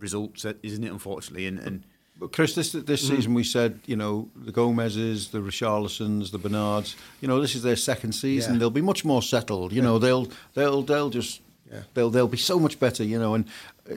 results, 0.01 0.45
isn't 0.63 0.83
it? 0.83 0.91
Unfortunately, 0.91 1.47
and, 1.47 1.59
and 1.59 1.83
But 2.19 2.31
Chris, 2.33 2.53
this 2.55 2.71
this 2.73 3.07
season 3.07 3.33
we 3.33 3.43
said, 3.43 3.79
you 3.85 3.95
know, 3.95 4.29
the 4.35 4.51
Gomes's, 4.51 5.29
the 5.29 5.39
Richarlisons, 5.39 6.31
the 6.31 6.37
Bernards, 6.37 6.95
you 7.21 7.27
know, 7.27 7.39
this 7.41 7.55
is 7.55 7.63
their 7.63 7.75
second 7.77 8.13
season. 8.13 8.53
Yeah. 8.53 8.59
They'll 8.59 8.69
be 8.81 8.81
much 8.81 9.03
more 9.05 9.21
settled. 9.21 9.71
You 9.73 9.81
know, 9.81 9.97
they'll 9.99 10.27
they'll 10.53 10.83
they'll 10.83 11.09
just 11.09 11.41
Yeah. 11.71 11.83
they'll 11.93 12.09
they'll 12.11 12.27
be 12.27 12.37
so 12.37 12.59
much 12.59 12.79
better. 12.79 13.03
You 13.03 13.19
know, 13.19 13.33
and 13.35 13.45
uh, 13.89 13.95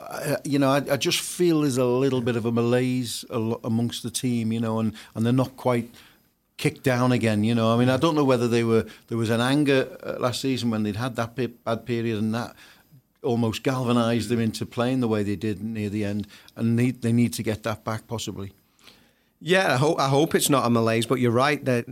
I, 0.00 0.36
you 0.44 0.58
know, 0.58 0.70
I, 0.70 0.82
I 0.94 0.96
just 0.96 1.20
feel 1.20 1.60
there's 1.62 1.78
a 1.78 1.84
little 1.84 2.20
bit 2.20 2.36
of 2.36 2.44
a 2.46 2.52
malaise 2.52 3.24
amongst 3.30 4.02
the 4.02 4.10
team. 4.10 4.52
You 4.52 4.60
know, 4.60 4.78
and 4.80 4.92
and 5.14 5.24
they're 5.24 5.32
not 5.44 5.56
quite 5.56 5.88
kicked 6.56 6.82
down 6.82 7.12
again. 7.12 7.44
You 7.44 7.54
know, 7.54 7.74
I 7.74 7.76
mean, 7.78 7.88
I 7.90 7.98
don't 7.98 8.14
know 8.14 8.24
whether 8.24 8.48
they 8.48 8.64
were 8.64 8.86
there 9.08 9.18
was 9.18 9.30
an 9.30 9.40
anger 9.40 9.86
uh, 10.02 10.16
last 10.18 10.40
season 10.40 10.70
when 10.70 10.82
they'd 10.84 10.96
had 10.96 11.16
that 11.16 11.34
bad 11.64 11.84
period 11.86 12.18
and 12.18 12.34
that 12.34 12.54
almost 13.22 13.62
galvanised 13.62 14.28
them 14.28 14.40
into 14.40 14.66
playing 14.66 15.00
the 15.00 15.08
way 15.08 15.22
they 15.22 15.36
did 15.36 15.62
near 15.62 15.88
the 15.88 16.04
end, 16.04 16.26
and 16.54 16.76
need, 16.76 17.02
they 17.02 17.12
need 17.12 17.32
to 17.34 17.42
get 17.42 17.62
that 17.64 17.84
back 17.84 18.06
possibly. 18.06 18.52
Yeah, 19.40 19.74
I 19.74 19.76
hope, 19.76 20.00
I 20.00 20.08
hope 20.08 20.34
it's 20.34 20.50
not 20.50 20.66
a 20.66 20.70
malaise, 20.70 21.06
but 21.06 21.20
you're 21.20 21.30
right 21.30 21.64
that 21.64 21.86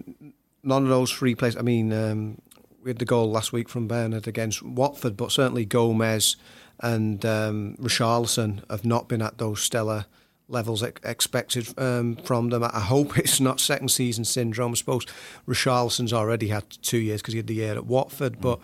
none 0.63 0.83
of 0.83 0.89
those 0.89 1.13
three 1.13 1.35
players. 1.35 1.57
I 1.57 1.63
mean, 1.63 1.93
um, 1.93 2.41
we 2.83 2.91
had 2.91 2.99
the 2.99 3.05
goal 3.05 3.31
last 3.31 3.53
week 3.53 3.69
from 3.69 3.87
Bernard 3.87 4.27
against 4.27 4.63
Watford, 4.63 5.17
but 5.17 5.33
certainly 5.33 5.65
Gomes 5.65 6.37
and 6.81 7.25
um, 7.25 7.77
Richarlison 7.81 8.69
have 8.71 8.85
not 8.85 9.09
been 9.09 9.23
at 9.23 9.39
those 9.39 9.63
stellar 9.63 10.07
levels 10.49 10.83
expected 10.83 11.73
um, 11.79 12.17
from 12.17 12.51
them. 12.51 12.63
I 12.65 12.81
hope 12.81 13.19
it's 13.19 13.41
not 13.41 13.61
second 13.61 13.89
season 13.89 14.25
syndrome. 14.25 14.73
I 14.73 14.75
suppose 14.75 15.07
Richarlison's 15.47 16.13
already 16.13 16.49
had 16.49 16.69
two 16.83 16.99
years 16.99 17.23
because 17.23 17.35
he 17.35 17.39
had 17.39 17.47
the 17.47 17.55
year 17.55 17.75
at 17.75 17.87
Watford, 17.87 18.41
but. 18.41 18.61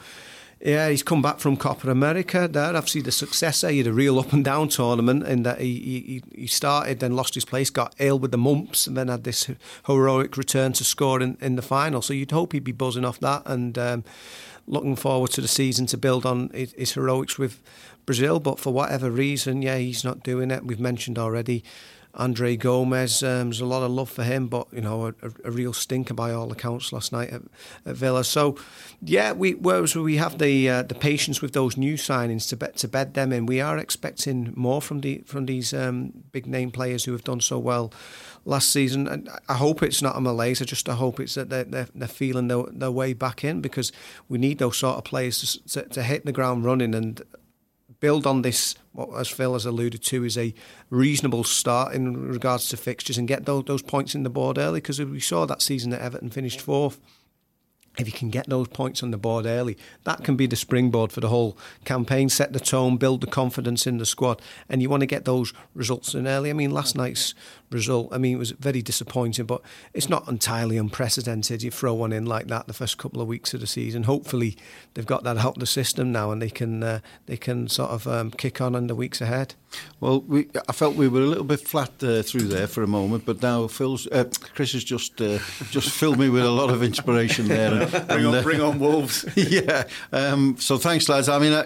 Yeah, 0.62 0.90
he's 0.90 1.02
come 1.02 1.22
back 1.22 1.38
from 1.38 1.56
Copa 1.56 1.90
America 1.90 2.46
there. 2.46 2.76
Obviously, 2.76 3.00
the 3.00 3.12
successor, 3.12 3.70
he 3.70 3.78
had 3.78 3.86
a 3.86 3.94
real 3.94 4.18
up 4.18 4.34
and 4.34 4.44
down 4.44 4.68
tournament 4.68 5.26
in 5.26 5.42
that 5.44 5.58
he, 5.58 6.22
he, 6.34 6.40
he 6.42 6.46
started, 6.46 7.00
then 7.00 7.16
lost 7.16 7.34
his 7.34 7.46
place, 7.46 7.70
got 7.70 7.94
ill 7.98 8.18
with 8.18 8.30
the 8.30 8.36
mumps, 8.36 8.86
and 8.86 8.94
then 8.94 9.08
had 9.08 9.24
this 9.24 9.50
heroic 9.86 10.36
return 10.36 10.74
to 10.74 10.84
score 10.84 11.22
in, 11.22 11.38
in 11.40 11.56
the 11.56 11.62
final. 11.62 12.02
So 12.02 12.12
you'd 12.12 12.30
hope 12.30 12.52
he'd 12.52 12.62
be 12.62 12.72
buzzing 12.72 13.06
off 13.06 13.18
that 13.20 13.42
and 13.46 13.78
um, 13.78 14.04
looking 14.66 14.96
forward 14.96 15.30
to 15.30 15.40
the 15.40 15.48
season 15.48 15.86
to 15.86 15.96
build 15.96 16.26
on 16.26 16.50
his, 16.50 16.72
his 16.72 16.92
heroics 16.92 17.38
with 17.38 17.62
Brazil. 18.04 18.38
But 18.38 18.58
for 18.58 18.70
whatever 18.70 19.10
reason, 19.10 19.62
yeah, 19.62 19.78
he's 19.78 20.04
not 20.04 20.22
doing 20.22 20.50
it. 20.50 20.66
We've 20.66 20.78
mentioned 20.78 21.18
already 21.18 21.64
Andre 22.14 22.56
Gomes. 22.56 23.22
Um, 23.22 23.50
there's 23.50 23.60
a 23.60 23.66
lot 23.66 23.82
of 23.82 23.90
love 23.90 24.10
for 24.10 24.24
him, 24.24 24.48
but 24.48 24.66
you 24.72 24.80
know, 24.80 25.06
a, 25.06 25.14
a 25.44 25.50
real 25.50 25.72
stinker 25.72 26.14
by 26.14 26.32
all 26.32 26.50
accounts 26.50 26.92
last 26.92 27.12
night 27.12 27.30
at, 27.30 27.42
at 27.86 27.96
Villa. 27.96 28.24
So, 28.24 28.56
yeah, 29.02 29.32
we 29.32 29.54
whereas 29.54 29.94
we 29.94 30.16
have 30.16 30.38
the 30.38 30.68
uh, 30.68 30.82
the 30.82 30.94
patience 30.94 31.40
with 31.40 31.52
those 31.52 31.76
new 31.76 31.94
signings 31.94 32.48
to 32.48 32.56
bet 32.56 32.76
to 32.78 32.88
bed 32.88 33.14
them 33.14 33.32
in, 33.32 33.46
we 33.46 33.60
are 33.60 33.78
expecting 33.78 34.52
more 34.56 34.82
from 34.82 35.00
the 35.00 35.22
from 35.26 35.46
these 35.46 35.72
um, 35.72 36.12
big 36.32 36.46
name 36.46 36.70
players 36.70 37.04
who 37.04 37.12
have 37.12 37.24
done 37.24 37.40
so 37.40 37.58
well 37.58 37.92
last 38.44 38.70
season. 38.70 39.06
And 39.06 39.28
I 39.48 39.54
hope 39.54 39.82
it's 39.82 40.02
not 40.02 40.16
a 40.16 40.20
malaise. 40.20 40.60
I 40.60 40.64
just 40.64 40.88
I 40.88 40.94
hope 40.94 41.20
it's 41.20 41.34
that 41.34 41.50
they're, 41.50 41.64
they're, 41.64 41.88
they're 41.94 42.08
feeling 42.08 42.48
their, 42.48 42.64
their 42.70 42.90
way 42.90 43.12
back 43.12 43.44
in 43.44 43.60
because 43.60 43.92
we 44.28 44.38
need 44.38 44.58
those 44.58 44.76
sort 44.76 44.96
of 44.96 45.04
players 45.04 45.62
to, 45.62 45.82
to, 45.82 45.88
to 45.90 46.02
hit 46.02 46.24
the 46.24 46.32
ground 46.32 46.64
running 46.64 46.94
and 46.94 47.22
build 48.00 48.26
on 48.26 48.42
this, 48.42 48.74
as 49.16 49.28
Phil 49.28 49.52
has 49.52 49.66
alluded 49.66 50.02
to, 50.04 50.24
is 50.24 50.36
a 50.36 50.54
reasonable 50.88 51.44
start 51.44 51.94
in 51.94 52.28
regards 52.28 52.68
to 52.70 52.76
fixtures 52.76 53.18
and 53.18 53.28
get 53.28 53.44
those, 53.44 53.64
those 53.64 53.82
points 53.82 54.14
in 54.14 54.22
the 54.22 54.30
board 54.30 54.58
early 54.58 54.80
because 54.80 55.00
we 55.00 55.20
saw 55.20 55.46
that 55.46 55.62
season 55.62 55.90
that 55.90 56.00
Everton 56.00 56.30
finished 56.30 56.60
fourth 56.60 56.98
if 57.98 58.06
you 58.06 58.12
can 58.12 58.30
get 58.30 58.48
those 58.48 58.68
points 58.68 59.02
on 59.02 59.10
the 59.10 59.18
board 59.18 59.46
early, 59.46 59.76
that 60.04 60.22
can 60.22 60.36
be 60.36 60.46
the 60.46 60.56
springboard 60.56 61.12
for 61.12 61.20
the 61.20 61.28
whole 61.28 61.58
campaign, 61.84 62.28
set 62.28 62.52
the 62.52 62.60
tone, 62.60 62.96
build 62.96 63.20
the 63.20 63.26
confidence 63.26 63.86
in 63.86 63.98
the 63.98 64.06
squad. 64.06 64.40
And 64.68 64.80
you 64.80 64.88
want 64.88 65.00
to 65.00 65.06
get 65.06 65.24
those 65.24 65.52
results 65.74 66.14
in 66.14 66.26
early. 66.26 66.50
I 66.50 66.52
mean, 66.52 66.70
last 66.70 66.96
night's 66.96 67.34
result, 67.70 68.08
I 68.12 68.18
mean, 68.18 68.34
it 68.34 68.38
was 68.38 68.50
very 68.52 68.82
disappointing, 68.82 69.46
but 69.46 69.62
it's 69.94 70.08
not 70.08 70.28
entirely 70.28 70.76
unprecedented. 70.76 71.62
You 71.62 71.70
throw 71.70 71.94
one 71.94 72.12
in 72.12 72.26
like 72.26 72.48
that 72.48 72.66
the 72.66 72.72
first 72.72 72.98
couple 72.98 73.20
of 73.20 73.28
weeks 73.28 73.54
of 73.54 73.60
the 73.60 73.66
season. 73.66 74.04
Hopefully, 74.04 74.56
they've 74.94 75.06
got 75.06 75.24
that 75.24 75.38
out 75.38 75.54
of 75.54 75.60
the 75.60 75.66
system 75.66 76.12
now 76.12 76.30
and 76.30 76.42
they 76.42 76.50
can, 76.50 76.82
uh, 76.82 77.00
they 77.26 77.36
can 77.36 77.68
sort 77.68 77.90
of 77.90 78.06
um, 78.06 78.30
kick 78.32 78.60
on 78.60 78.74
in 78.74 78.86
the 78.86 78.94
weeks 78.94 79.20
ahead. 79.20 79.54
Well, 80.00 80.20
we, 80.22 80.48
I 80.68 80.72
felt 80.72 80.96
we 80.96 81.08
were 81.08 81.20
a 81.20 81.26
little 81.26 81.44
bit 81.44 81.60
flat 81.60 82.02
uh, 82.02 82.22
through 82.22 82.48
there 82.48 82.66
for 82.66 82.82
a 82.82 82.88
moment, 82.88 83.24
but 83.24 83.42
now 83.42 83.66
Phil's, 83.68 84.06
uh, 84.08 84.24
Chris 84.54 84.72
has 84.72 84.82
just 84.82 85.20
uh, 85.20 85.38
just 85.70 85.90
filled 85.90 86.18
me 86.18 86.28
with 86.28 86.44
a 86.44 86.50
lot 86.50 86.70
of 86.70 86.82
inspiration 86.82 87.48
there. 87.48 87.74
And, 87.74 87.90
bring, 88.08 88.26
on, 88.26 88.34
uh, 88.34 88.42
bring 88.42 88.60
on 88.60 88.78
Wolves. 88.78 89.24
yeah. 89.36 89.84
Um, 90.12 90.56
so 90.58 90.76
thanks, 90.78 91.08
lads. 91.08 91.28
I 91.28 91.38
mean, 91.38 91.52
uh, 91.52 91.64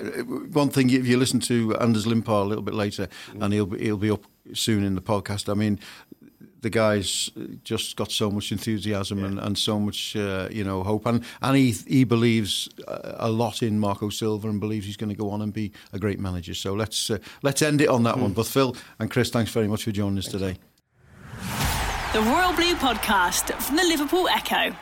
one 0.53 0.69
thing 0.69 0.91
if 0.91 1.07
you 1.07 1.17
listen 1.17 1.41
to 1.41 1.77
Anders 1.77 2.07
Limpar 2.07 2.43
a 2.43 2.45
little 2.45 2.65
bit 2.65 2.75
later, 2.75 3.09
and 3.41 3.53
he'll 3.53 3.67
be, 3.67 3.79
he'll 3.79 3.97
be 3.97 4.11
up 4.11 4.27
soon 4.53 4.85
in 4.85 4.95
the 4.95 5.03
podcast. 5.03 5.49
I 5.49 5.55
mean, 5.55 5.79
the 6.65 6.71
guy's 6.71 7.31
just 7.63 7.95
got 7.95 8.11
so 8.11 8.31
much 8.31 8.51
enthusiasm 8.51 9.19
yeah. 9.19 9.27
and, 9.27 9.39
and 9.39 9.59
so 9.59 9.79
much 9.79 10.17
uh, 10.17 10.49
you 10.51 10.65
know 10.65 10.83
hope 10.83 11.05
and 11.07 11.23
and 11.43 11.57
he 11.57 11.73
he 11.87 12.05
believes 12.05 12.69
a 12.89 13.31
lot 13.31 13.63
in 13.63 13.79
Marco 13.79 14.09
Silva 14.09 14.49
and 14.49 14.59
believes 14.61 14.87
he's 14.87 14.97
going 14.97 15.11
to 15.11 15.15
go 15.15 15.31
on 15.31 15.43
and 15.43 15.53
be 15.53 15.73
a 15.93 15.99
great 15.99 16.19
manager 16.19 16.55
so 16.55 16.73
let's 16.73 17.11
uh, 17.11 17.19
let's 17.43 17.61
end 17.61 17.83
it 17.83 17.89
on 17.89 18.03
that 18.05 18.17
mm. 18.17 18.23
one 18.23 18.33
but 18.33 18.47
Phil 18.47 18.75
and 18.99 19.11
Chris 19.11 19.29
thanks 19.29 19.53
very 19.53 19.69
much 19.69 19.85
for 19.85 19.93
joining 19.93 20.19
us 20.19 20.27
today 20.27 20.57
the 22.15 22.23
Royal 22.23 22.55
Blue 22.55 22.75
podcast 22.77 23.53
from 23.61 23.77
the 23.77 23.85
Liverpool 23.85 24.27
Echo 24.29 24.75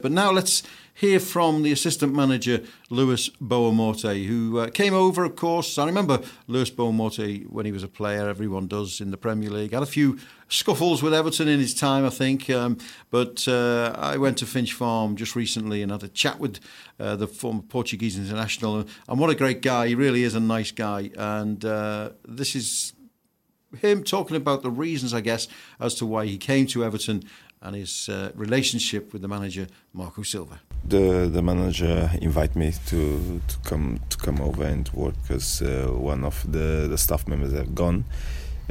but 0.00 0.10
now 0.10 0.32
let's 0.32 0.62
hear 0.94 1.18
from 1.18 1.62
the 1.62 1.72
assistant 1.72 2.14
manager, 2.14 2.62
Lewis 2.90 3.28
Boamorte, 3.40 4.26
who 4.26 4.58
uh, 4.58 4.70
came 4.70 4.94
over, 4.94 5.24
of 5.24 5.36
course. 5.36 5.78
I 5.78 5.86
remember 5.86 6.20
Luis 6.46 6.70
Boa 6.70 6.92
Morte 6.92 7.44
when 7.44 7.66
he 7.66 7.72
was 7.72 7.82
a 7.82 7.88
player, 7.88 8.28
everyone 8.28 8.66
does 8.66 9.00
in 9.00 9.10
the 9.10 9.16
Premier 9.16 9.50
League. 9.50 9.72
Had 9.72 9.82
a 9.82 9.86
few 9.86 10.18
scuffles 10.48 11.02
with 11.02 11.14
Everton 11.14 11.48
in 11.48 11.60
his 11.60 11.74
time, 11.74 12.04
I 12.04 12.10
think. 12.10 12.50
Um, 12.50 12.78
but 13.10 13.46
uh, 13.48 13.94
I 13.96 14.18
went 14.18 14.38
to 14.38 14.46
Finch 14.46 14.74
Farm 14.74 15.16
just 15.16 15.34
recently 15.34 15.82
and 15.82 15.90
had 15.90 16.02
a 16.02 16.08
chat 16.08 16.38
with 16.38 16.60
uh, 17.00 17.16
the 17.16 17.26
former 17.26 17.62
Portuguese 17.62 18.18
international. 18.18 18.86
And, 19.08 19.18
what 19.18 19.30
a 19.30 19.34
great 19.34 19.62
guy. 19.62 19.88
He 19.88 19.94
really 19.94 20.22
is 20.24 20.34
a 20.34 20.40
nice 20.40 20.72
guy. 20.72 21.10
And 21.16 21.64
uh, 21.64 22.10
this 22.26 22.54
is 22.54 22.92
him 23.78 24.04
talking 24.04 24.36
about 24.36 24.62
the 24.62 24.70
reasons, 24.70 25.14
I 25.14 25.22
guess, 25.22 25.48
as 25.80 25.94
to 25.96 26.06
why 26.06 26.26
he 26.26 26.36
came 26.36 26.66
to 26.68 26.84
Everton 26.84 27.22
and 27.62 27.76
his 27.76 28.08
uh, 28.08 28.30
relationship 28.34 29.12
with 29.12 29.22
the 29.22 29.28
manager 29.28 29.66
Marco 29.92 30.22
Silva. 30.22 30.60
The 30.84 31.28
the 31.32 31.42
manager 31.42 32.10
invited 32.20 32.56
me 32.56 32.72
to 32.86 33.40
to 33.46 33.56
come 33.64 34.00
to 34.08 34.16
come 34.18 34.40
over 34.40 34.64
and 34.64 34.88
work 34.92 35.14
because 35.22 35.62
uh, 35.62 35.88
one 35.92 36.24
of 36.24 36.44
the, 36.50 36.88
the 36.88 36.98
staff 36.98 37.26
members 37.28 37.52
have 37.52 37.74
gone. 37.74 38.04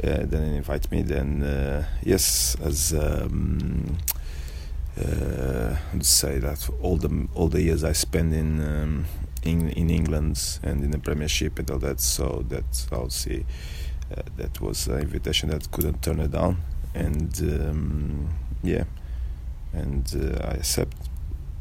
Uh, 0.02 0.26
then 0.26 0.50
he 0.50 0.56
invited 0.56 0.90
me. 0.90 1.02
Then 1.02 1.42
uh, 1.42 1.84
yes, 2.02 2.56
as 2.62 2.92
um, 2.92 3.98
uh, 4.98 5.76
say 6.00 6.38
that 6.38 6.68
all 6.82 6.96
the 6.96 7.28
all 7.34 7.48
the 7.48 7.62
years 7.62 7.84
I 7.84 7.92
spent 7.92 8.34
in 8.34 8.60
um, 8.60 9.04
in 9.42 9.70
in 9.70 9.90
England 9.90 10.58
and 10.62 10.84
in 10.84 10.90
the 10.90 10.98
Premiership 10.98 11.58
and 11.58 11.70
all 11.70 11.78
that, 11.78 12.00
so 12.00 12.44
that 12.48 12.88
I'll 12.92 13.10
see. 13.10 13.44
Uh, 14.10 14.22
that 14.36 14.60
was 14.60 14.88
an 14.88 15.00
invitation 15.00 15.48
that 15.48 15.70
couldn't 15.70 16.02
turn 16.02 16.20
it 16.20 16.32
down, 16.32 16.58
and 16.94 17.40
um, 17.40 18.28
yeah, 18.62 18.84
and 19.72 20.06
uh, 20.14 20.46
I 20.46 20.54
accept. 20.54 20.96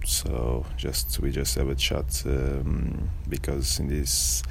So 0.06 0.66
just 0.78 1.20
we 1.20 1.32
just 1.32 1.56
have 1.56 1.70
a 1.70 1.76
chat 1.76 2.24
um, 2.26 3.10
because 3.30 3.80
in 3.80 3.88
this 3.88 4.42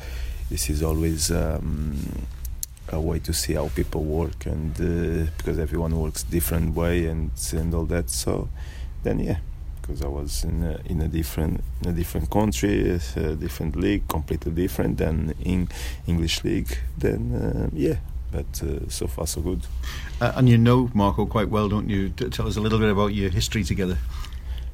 this 0.48 0.70
is 0.70 0.82
always 0.82 1.30
um, 1.30 1.96
a 2.92 3.00
way 3.00 3.18
to 3.20 3.32
see 3.32 3.54
how 3.54 3.68
people 3.68 4.02
work 4.04 4.46
and 4.46 4.74
uh, 4.80 5.30
because 5.36 5.58
everyone 5.58 5.98
works 5.98 6.22
different 6.22 6.74
way 6.74 7.06
and 7.06 7.30
and 7.52 7.74
all 7.74 7.86
that. 7.86 8.10
So 8.10 8.48
then 9.02 9.18
yeah, 9.20 9.38
because 9.80 10.02
I 10.02 10.08
was 10.08 10.44
in 10.44 10.62
a, 10.62 10.80
in 10.86 11.00
a 11.00 11.08
different 11.08 11.62
in 11.82 11.90
a 11.90 11.92
different 11.92 12.30
country, 12.30 12.90
a 13.16 13.34
different 13.34 13.76
league, 13.76 14.06
completely 14.08 14.52
different 14.52 14.98
than 14.98 15.34
in 15.42 15.68
English 16.06 16.44
league. 16.44 16.78
Then 16.96 17.32
uh, 17.34 17.70
yeah, 17.72 17.96
but 18.30 18.62
uh, 18.62 18.88
so 18.88 19.06
far 19.06 19.26
so 19.26 19.40
good. 19.40 19.66
Uh, 20.20 20.32
and 20.36 20.48
you 20.48 20.58
know 20.58 20.90
Marco 20.94 21.26
quite 21.26 21.48
well, 21.48 21.68
don't 21.68 21.88
you? 21.88 22.10
tell 22.10 22.46
us 22.46 22.56
a 22.56 22.60
little 22.60 22.78
bit 22.78 22.90
about 22.90 23.08
your 23.08 23.30
history 23.30 23.64
together. 23.64 23.98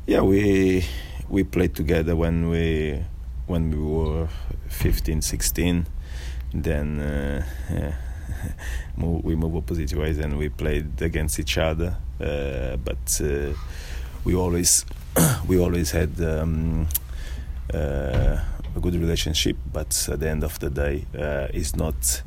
Yeah, 0.06 0.20
we 0.20 0.84
we 1.28 1.44
played 1.44 1.74
together 1.74 2.14
when 2.14 2.48
we 2.48 3.02
when 3.46 3.70
we 3.70 3.76
were 3.76 4.28
15, 4.68 5.22
16. 5.22 5.86
Then 6.54 7.00
uh, 7.00 7.44
yeah, 7.70 7.94
we 8.96 9.34
moved 9.34 9.56
opposite 9.56 9.92
ways 9.94 10.18
and 10.18 10.38
we 10.38 10.48
played 10.48 11.00
against 11.02 11.38
each 11.38 11.58
other. 11.58 11.96
Uh, 12.20 12.76
but 12.76 13.20
uh, 13.22 13.52
we 14.24 14.34
always 14.34 14.84
we 15.48 15.58
always 15.58 15.90
had. 15.90 16.20
Um, 16.20 16.88
uh, 17.74 18.38
a 18.76 18.80
good 18.80 18.94
relationship, 18.94 19.56
but 19.72 20.08
at 20.12 20.20
the 20.20 20.28
end 20.28 20.44
of 20.44 20.58
the 20.60 20.68
day, 20.70 21.06
it's 21.52 21.74
not 21.74 22.22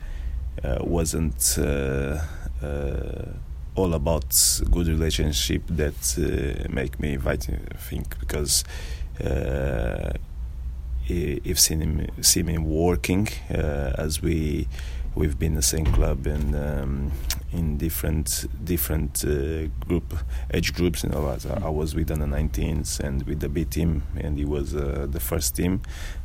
wasn't 0.81 1.57
uh, 1.57 2.19
uh, 2.61 3.25
all 3.75 3.93
about 3.93 4.35
good 4.71 4.87
relationship 4.87 5.63
that 5.67 6.67
make 6.69 6.99
me 6.99 7.13
invite 7.13 7.49
I 7.49 7.77
think 7.77 8.19
because 8.19 8.63
if 11.07 11.59
seen 11.59 11.81
him 11.81 12.07
see 12.21 12.43
me 12.43 12.57
working 12.57 13.27
as 13.49 14.21
we 14.21 14.67
we've 15.15 15.39
been 15.39 15.55
the 15.55 15.61
same 15.61 15.85
club 15.85 16.27
and 16.27 16.55
um, 16.55 17.11
in 17.51 17.77
different 17.77 18.45
different 18.63 19.25
uh, 19.25 19.67
group 19.85 20.13
age 20.53 20.73
groups. 20.73 21.03
You 21.03 21.09
know, 21.09 21.27
I, 21.27 21.65
I 21.65 21.69
was 21.69 21.95
with 21.95 22.07
the 22.07 22.15
19s 22.15 22.99
and 22.99 23.23
with 23.23 23.39
the 23.39 23.49
B 23.49 23.65
team, 23.65 24.03
and 24.15 24.37
he 24.37 24.45
was 24.45 24.75
uh, 24.75 25.07
the 25.09 25.19
first 25.19 25.55
team, 25.55 25.81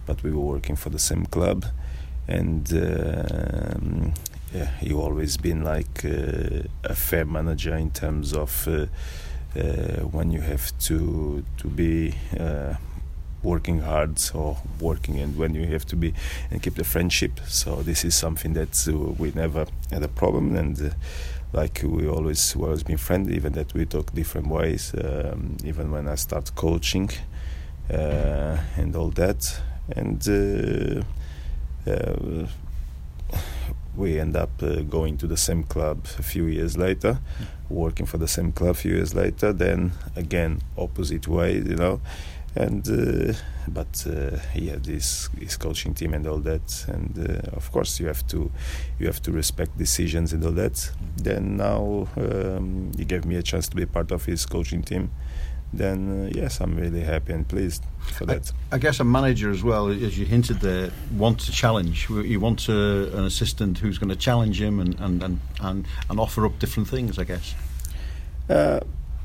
but 0.07 0.23
we 0.23 0.31
were 0.31 0.42
working 0.55 0.77
for 0.77 0.90
the 0.90 0.99
same 0.99 1.27
club 1.27 1.64
and 2.29 2.72
uh, 2.72 3.75
yeah, 4.54 4.70
he 4.81 4.92
always 4.92 5.37
been 5.37 5.62
like 5.62 6.04
uh, 6.04 6.62
a 6.85 6.94
fair 6.94 7.25
manager 7.25 7.75
in 7.77 7.90
terms 7.90 8.33
of 8.33 8.68
uh, 8.68 8.87
uh, 9.56 10.00
when 10.10 10.31
you 10.31 10.40
have 10.40 10.77
to 10.79 11.44
to 11.58 11.68
be 11.68 12.14
working 13.44 13.81
hard 13.81 14.18
or 14.35 14.56
working 14.81 15.20
and 15.20 15.37
when 15.37 15.54
you 15.54 15.66
have 15.66 15.85
to 15.85 15.96
be 15.96 16.14
and 16.50 16.62
keep 16.62 16.75
the 16.75 16.85
friendship. 16.85 17.38
So 17.46 17.83
this 17.83 18.04
is 18.04 18.14
something 18.14 18.54
that 18.54 18.88
uh, 18.88 18.96
we 18.96 19.33
never 19.33 19.66
had 19.90 20.02
a 20.02 20.08
problem. 20.08 20.56
And 20.56 20.81
uh, 20.81 20.90
like 21.52 21.83
we 21.85 22.08
always 22.08 22.56
we 22.56 22.64
always 22.64 22.83
been 22.83 22.96
friendly 22.96 23.37
even 23.37 23.52
that 23.52 23.75
we 23.75 23.85
talk 23.85 24.12
different 24.12 24.48
ways 24.48 24.92
um, 24.94 25.56
even 25.64 25.90
when 25.92 26.08
I 26.08 26.16
start 26.16 26.54
coaching 26.56 27.10
uh, 27.92 28.56
and 28.77 28.96
all 28.96 29.10
that. 29.10 29.60
And 29.94 30.27
we 33.97 34.19
end 34.19 34.37
up 34.37 34.51
uh, 34.63 34.83
going 34.83 35.17
to 35.19 35.27
the 35.27 35.37
same 35.37 35.63
club 35.65 36.07
a 36.19 36.23
few 36.23 36.47
years 36.47 36.77
later, 36.77 37.19
working 37.69 38.07
for 38.07 38.19
the 38.19 38.29
same 38.29 38.53
club 38.53 38.71
a 38.71 38.75
few 38.75 38.95
years 38.95 39.15
later. 39.15 39.53
Then 39.53 39.93
again, 40.17 40.63
opposite 40.77 41.29
way, 41.29 41.55
you 41.55 41.77
know. 41.77 42.01
And 42.57 42.89
uh, 42.89 43.35
but 43.67 44.07
uh, 44.07 44.39
he 44.53 44.69
had 44.69 44.85
this 44.85 45.29
his 45.39 45.57
coaching 45.57 45.93
team 45.93 46.15
and 46.15 46.25
all 46.27 46.39
that, 46.39 46.85
and 46.87 47.19
uh, 47.19 47.57
of 47.57 47.73
course 47.73 47.99
you 47.99 48.07
have 48.07 48.25
to 48.29 48.51
you 48.99 49.07
have 49.07 49.21
to 49.23 49.33
respect 49.33 49.77
decisions 49.77 50.33
and 50.33 50.45
all 50.45 50.53
that. 50.53 50.91
Then 51.17 51.57
now 51.57 52.07
um, 52.17 52.93
he 52.97 53.05
gave 53.05 53.25
me 53.25 53.35
a 53.37 53.43
chance 53.43 53.69
to 53.69 53.77
be 53.77 53.87
part 53.87 54.13
of 54.13 54.25
his 54.25 54.47
coaching 54.47 54.83
team. 54.83 55.11
Then 55.77 56.27
uh, 56.27 56.31
yes, 56.35 56.60
I'm 56.60 56.77
really 56.77 57.00
happy 57.00 57.33
and 57.33 57.46
pleased 57.46 57.85
for 57.98 58.27
that. 58.27 58.52
I 58.70 58.79
guess 58.79 59.00
a 59.00 59.04
manager 59.04 59.50
as 59.50 59.62
well, 59.62 59.88
as 59.88 60.18
you 60.18 60.25
hinted 60.25 60.60
there, 60.60 60.90
wants 61.12 61.48
a 61.48 61.52
challenge. 61.52 62.08
You 62.08 62.38
want 62.38 62.68
a, 62.68 63.16
an 63.16 63.25
assistant 63.25 63.79
who's 63.79 63.98
going 63.98 64.10
to 64.10 64.16
challenge 64.16 64.60
him 64.60 64.81
and, 64.81 64.98
and, 65.00 65.22
and, 65.22 65.40
and, 65.60 65.87
and 66.08 66.20
offer 66.20 66.46
up 66.46 66.58
different 66.58 66.88
things, 66.88 67.18
I 67.18 67.25
guess. 67.25 67.54
Uh, 68.48 68.81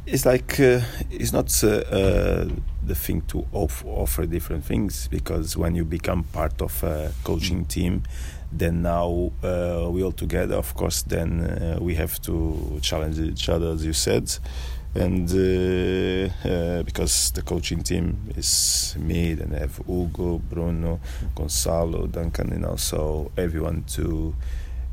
it's 0.06 0.26
like 0.26 0.60
uh, 0.60 0.82
it's 1.12 1.32
not 1.32 1.64
uh, 1.64 1.68
uh, 1.68 2.50
the 2.84 2.96
thing 2.96 3.22
to 3.28 3.46
off- 3.52 3.86
offer 3.86 4.26
different 4.26 4.66
things 4.66 5.08
because 5.08 5.56
when 5.56 5.76
you 5.76 5.86
become 5.86 6.24
part 6.24 6.62
of 6.62 6.84
a 6.84 7.12
coaching 7.24 7.66
team, 7.66 8.04
then 8.52 8.82
now 8.82 9.32
uh, 9.44 9.88
we 9.92 10.02
all 10.02 10.12
together, 10.12 10.56
of 10.56 10.74
course, 10.74 11.04
then 11.04 11.42
uh, 11.42 11.78
we 11.80 11.94
have 11.96 12.20
to 12.22 12.80
challenge 12.82 13.20
each 13.20 13.50
other, 13.50 13.68
as 13.72 13.86
you 13.86 13.94
said 13.94 14.40
and 14.96 15.30
uh, 15.30 16.50
uh, 16.50 16.84
because 16.84 17.32
the 17.32 17.42
coaching 17.42 17.84
team 17.84 18.18
is 18.36 18.96
me, 18.98 19.34
then 19.36 19.54
I 19.56 19.60
have 19.60 19.78
Hugo, 19.88 20.40
Bruno, 20.40 21.00
Gonzalo, 21.36 22.08
Duncan, 22.08 22.50
you 22.52 22.58
know, 22.58 22.76
so 22.76 23.32
everyone 23.38 23.84
to 23.90 24.36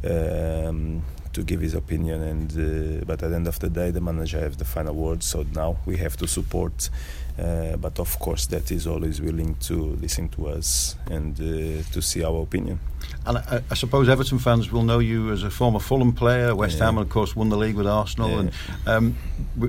um, 0.04 1.02
to 1.32 1.42
give 1.42 1.60
his 1.60 1.74
opinion. 1.74 2.22
And 2.22 2.50
uh, 2.52 3.04
but 3.06 3.22
at 3.22 3.30
the 3.30 3.36
end 3.36 3.48
of 3.48 3.58
the 3.58 3.70
day, 3.70 3.90
the 3.90 4.00
manager 4.00 4.38
has 4.40 4.56
the 4.56 4.64
final 4.64 4.94
word. 4.94 5.22
So 5.22 5.44
now 5.54 5.78
we 5.86 5.96
have 5.98 6.16
to 6.18 6.26
support. 6.26 6.90
Uh, 7.38 7.76
but 7.76 7.98
of 7.98 8.18
course, 8.18 8.46
that 8.46 8.70
is 8.70 8.86
always 8.86 9.20
willing 9.20 9.54
to 9.56 9.74
listen 10.00 10.28
to 10.30 10.48
us 10.48 10.96
and 11.10 11.38
uh, 11.38 11.82
to 11.92 12.00
see 12.00 12.24
our 12.24 12.40
opinion. 12.42 12.80
And 13.26 13.38
I, 13.38 13.60
I, 13.70 13.74
suppose 13.74 14.08
Everton 14.08 14.38
fans 14.38 14.72
will 14.72 14.82
know 14.82 15.00
you 15.00 15.30
as 15.30 15.42
a 15.42 15.50
former 15.50 15.78
Fulham 15.78 16.12
player. 16.12 16.54
West 16.54 16.78
Yeah. 16.78 16.86
Ham, 16.86 16.98
of 16.98 17.08
course, 17.10 17.36
won 17.36 17.50
the 17.50 17.56
league 17.56 17.76
with 17.76 17.86
Arsenal, 17.86 18.30
Yeah. 18.30 18.38
and 18.38 18.50
um, 18.86 19.16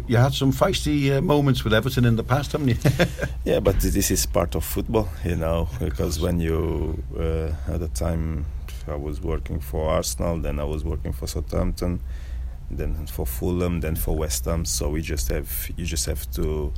you 0.08 0.16
had 0.18 0.34
some 0.34 0.54
feisty 0.54 1.18
uh, 1.18 1.22
moments 1.22 1.64
with 1.64 1.74
Everton 1.74 2.06
in 2.06 2.16
the 2.16 2.24
past, 2.24 2.54
haven't 2.54 2.70
you? 2.70 2.78
Yeah, 3.46 3.60
but 3.60 3.80
this 3.82 4.12
is 4.12 4.26
part 4.26 4.56
of 4.56 4.64
football, 4.64 5.10
you 5.26 5.36
know, 5.36 5.68
because 5.80 6.22
when 6.22 6.40
you, 6.40 7.04
uh, 7.18 7.74
at 7.74 7.80
the 7.80 7.90
time, 7.90 8.46
I 8.88 8.96
was 8.96 9.20
working 9.22 9.60
for 9.60 9.90
Arsenal, 9.90 10.40
then 10.40 10.60
I 10.60 10.64
was 10.64 10.84
working 10.84 11.12
for 11.14 11.28
Southampton, 11.28 12.00
then 12.72 13.08
for 13.08 13.26
Fulham, 13.26 13.82
then 13.82 13.96
for 13.96 14.16
West 14.16 14.46
Ham. 14.46 14.66
So 14.66 14.90
we 14.90 15.02
just 15.02 15.30
have, 15.30 15.70
you 15.78 15.86
just 15.86 16.06
have 16.06 16.30
to, 16.32 16.74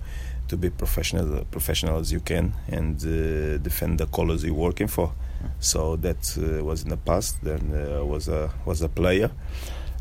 to 0.50 0.58
be 0.58 0.70
professional, 0.70 1.46
professional 1.52 2.00
as 2.00 2.12
you 2.12 2.20
can, 2.20 2.54
and 2.68 2.98
uh, 3.04 3.58
defend 3.58 4.00
the 4.00 4.08
colours 4.08 4.44
you're 4.44 4.54
working 4.54 4.88
for. 4.88 5.14
So 5.60 5.96
that 5.98 6.38
uh, 6.38 6.64
was 6.64 6.84
in 6.84 6.90
the 6.90 6.98
past. 6.98 7.38
Then 7.44 7.72
uh, 7.74 8.06
was 8.06 8.28
a 8.28 8.52
was 8.66 8.82
a 8.82 8.90
player. 8.90 9.32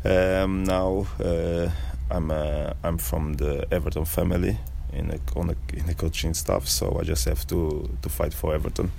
Um, 0.03 0.63
now 0.63 1.07
uh, 1.23 1.69
I'm 2.11 2.31
uh, 2.31 2.73
I'm 2.83 2.97
from 2.97 3.33
the 3.33 3.65
Everton 3.71 4.05
family 4.05 4.57
in 4.93 5.11
a, 5.11 5.39
on 5.39 5.49
a, 5.49 5.77
in 5.77 5.85
the 5.85 5.93
coaching 5.93 6.33
staff, 6.33 6.67
so 6.67 6.97
I 6.99 7.03
just 7.03 7.25
have 7.25 7.45
to 7.47 7.89
to 8.01 8.09
fight 8.09 8.33
for 8.33 8.53
Everton. 8.53 8.91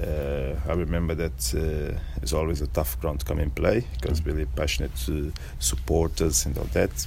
Uh, 0.00 0.54
I 0.68 0.72
remember 0.72 1.14
that 1.14 1.54
uh, 1.54 1.98
it's 2.20 2.32
always 2.32 2.60
a 2.60 2.66
tough 2.66 3.00
ground 3.00 3.20
to 3.20 3.26
come 3.26 3.38
and 3.38 3.54
play 3.54 3.86
because 4.00 4.24
really 4.26 4.46
passionate 4.46 5.08
uh, 5.08 5.30
supporters 5.58 6.46
and 6.46 6.58
all 6.58 6.68
that. 6.72 7.06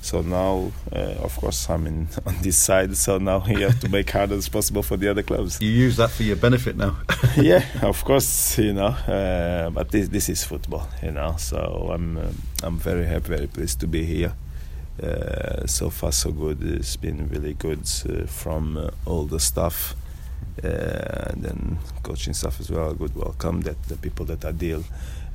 Uh, 0.00 0.02
so 0.02 0.22
now, 0.22 0.72
uh, 0.92 1.24
of 1.24 1.36
course, 1.36 1.68
I'm 1.68 1.86
in 1.86 2.08
on 2.26 2.36
this 2.42 2.56
side. 2.56 2.96
So 2.96 3.18
now 3.18 3.44
you 3.46 3.64
have 3.64 3.80
to 3.80 3.88
make 3.88 4.10
hard 4.10 4.32
as 4.32 4.48
possible 4.48 4.82
for 4.82 4.96
the 4.96 5.08
other 5.08 5.22
clubs. 5.22 5.60
you 5.60 5.70
use 5.70 5.96
that 5.96 6.10
for 6.10 6.22
your 6.22 6.36
benefit 6.36 6.76
now. 6.76 6.96
yeah, 7.36 7.64
of 7.82 8.04
course, 8.04 8.58
you 8.58 8.72
know. 8.72 8.86
Uh, 8.86 9.70
but 9.70 9.90
this 9.90 10.08
this 10.08 10.28
is 10.28 10.44
football, 10.44 10.88
you 11.02 11.12
know. 11.12 11.36
So 11.38 11.90
I'm 11.92 12.16
um, 12.16 12.34
I'm 12.62 12.78
very 12.78 13.06
happy, 13.06 13.28
very 13.28 13.46
pleased 13.46 13.80
to 13.80 13.86
be 13.86 14.04
here. 14.04 14.32
Uh, 15.02 15.66
so 15.66 15.88
far, 15.88 16.12
so 16.12 16.30
good. 16.30 16.62
It's 16.62 16.96
been 16.96 17.28
really 17.28 17.54
good 17.54 17.88
uh, 18.08 18.26
from 18.26 18.76
uh, 18.76 18.90
all 19.06 19.24
the 19.24 19.40
staff, 19.40 19.94
uh, 20.62 21.30
and 21.30 21.42
then 21.42 21.78
coaching 22.02 22.34
staff 22.34 22.60
as 22.60 22.70
well. 22.70 22.92
Good 22.92 23.14
welcome 23.16 23.62
that 23.62 23.82
the 23.88 23.96
people 23.96 24.26
that 24.26 24.44
I 24.44 24.52
deal 24.52 24.84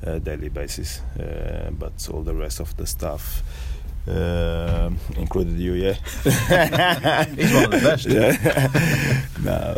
uh, 0.06 0.18
daily 0.18 0.48
basis, 0.48 1.00
uh, 1.18 1.70
but 1.72 2.08
all 2.12 2.22
the 2.22 2.34
rest 2.34 2.60
of 2.60 2.76
the 2.76 2.86
staff. 2.86 3.42
Uh, 4.08 4.90
included 5.16 5.58
you, 5.58 5.72
yeah. 5.72 5.92
He's 7.34 7.52
one 7.52 7.64
of 7.64 7.70
the 7.72 7.80
best. 7.82 8.06
Yeah. 8.08 9.22
no, 9.42 9.76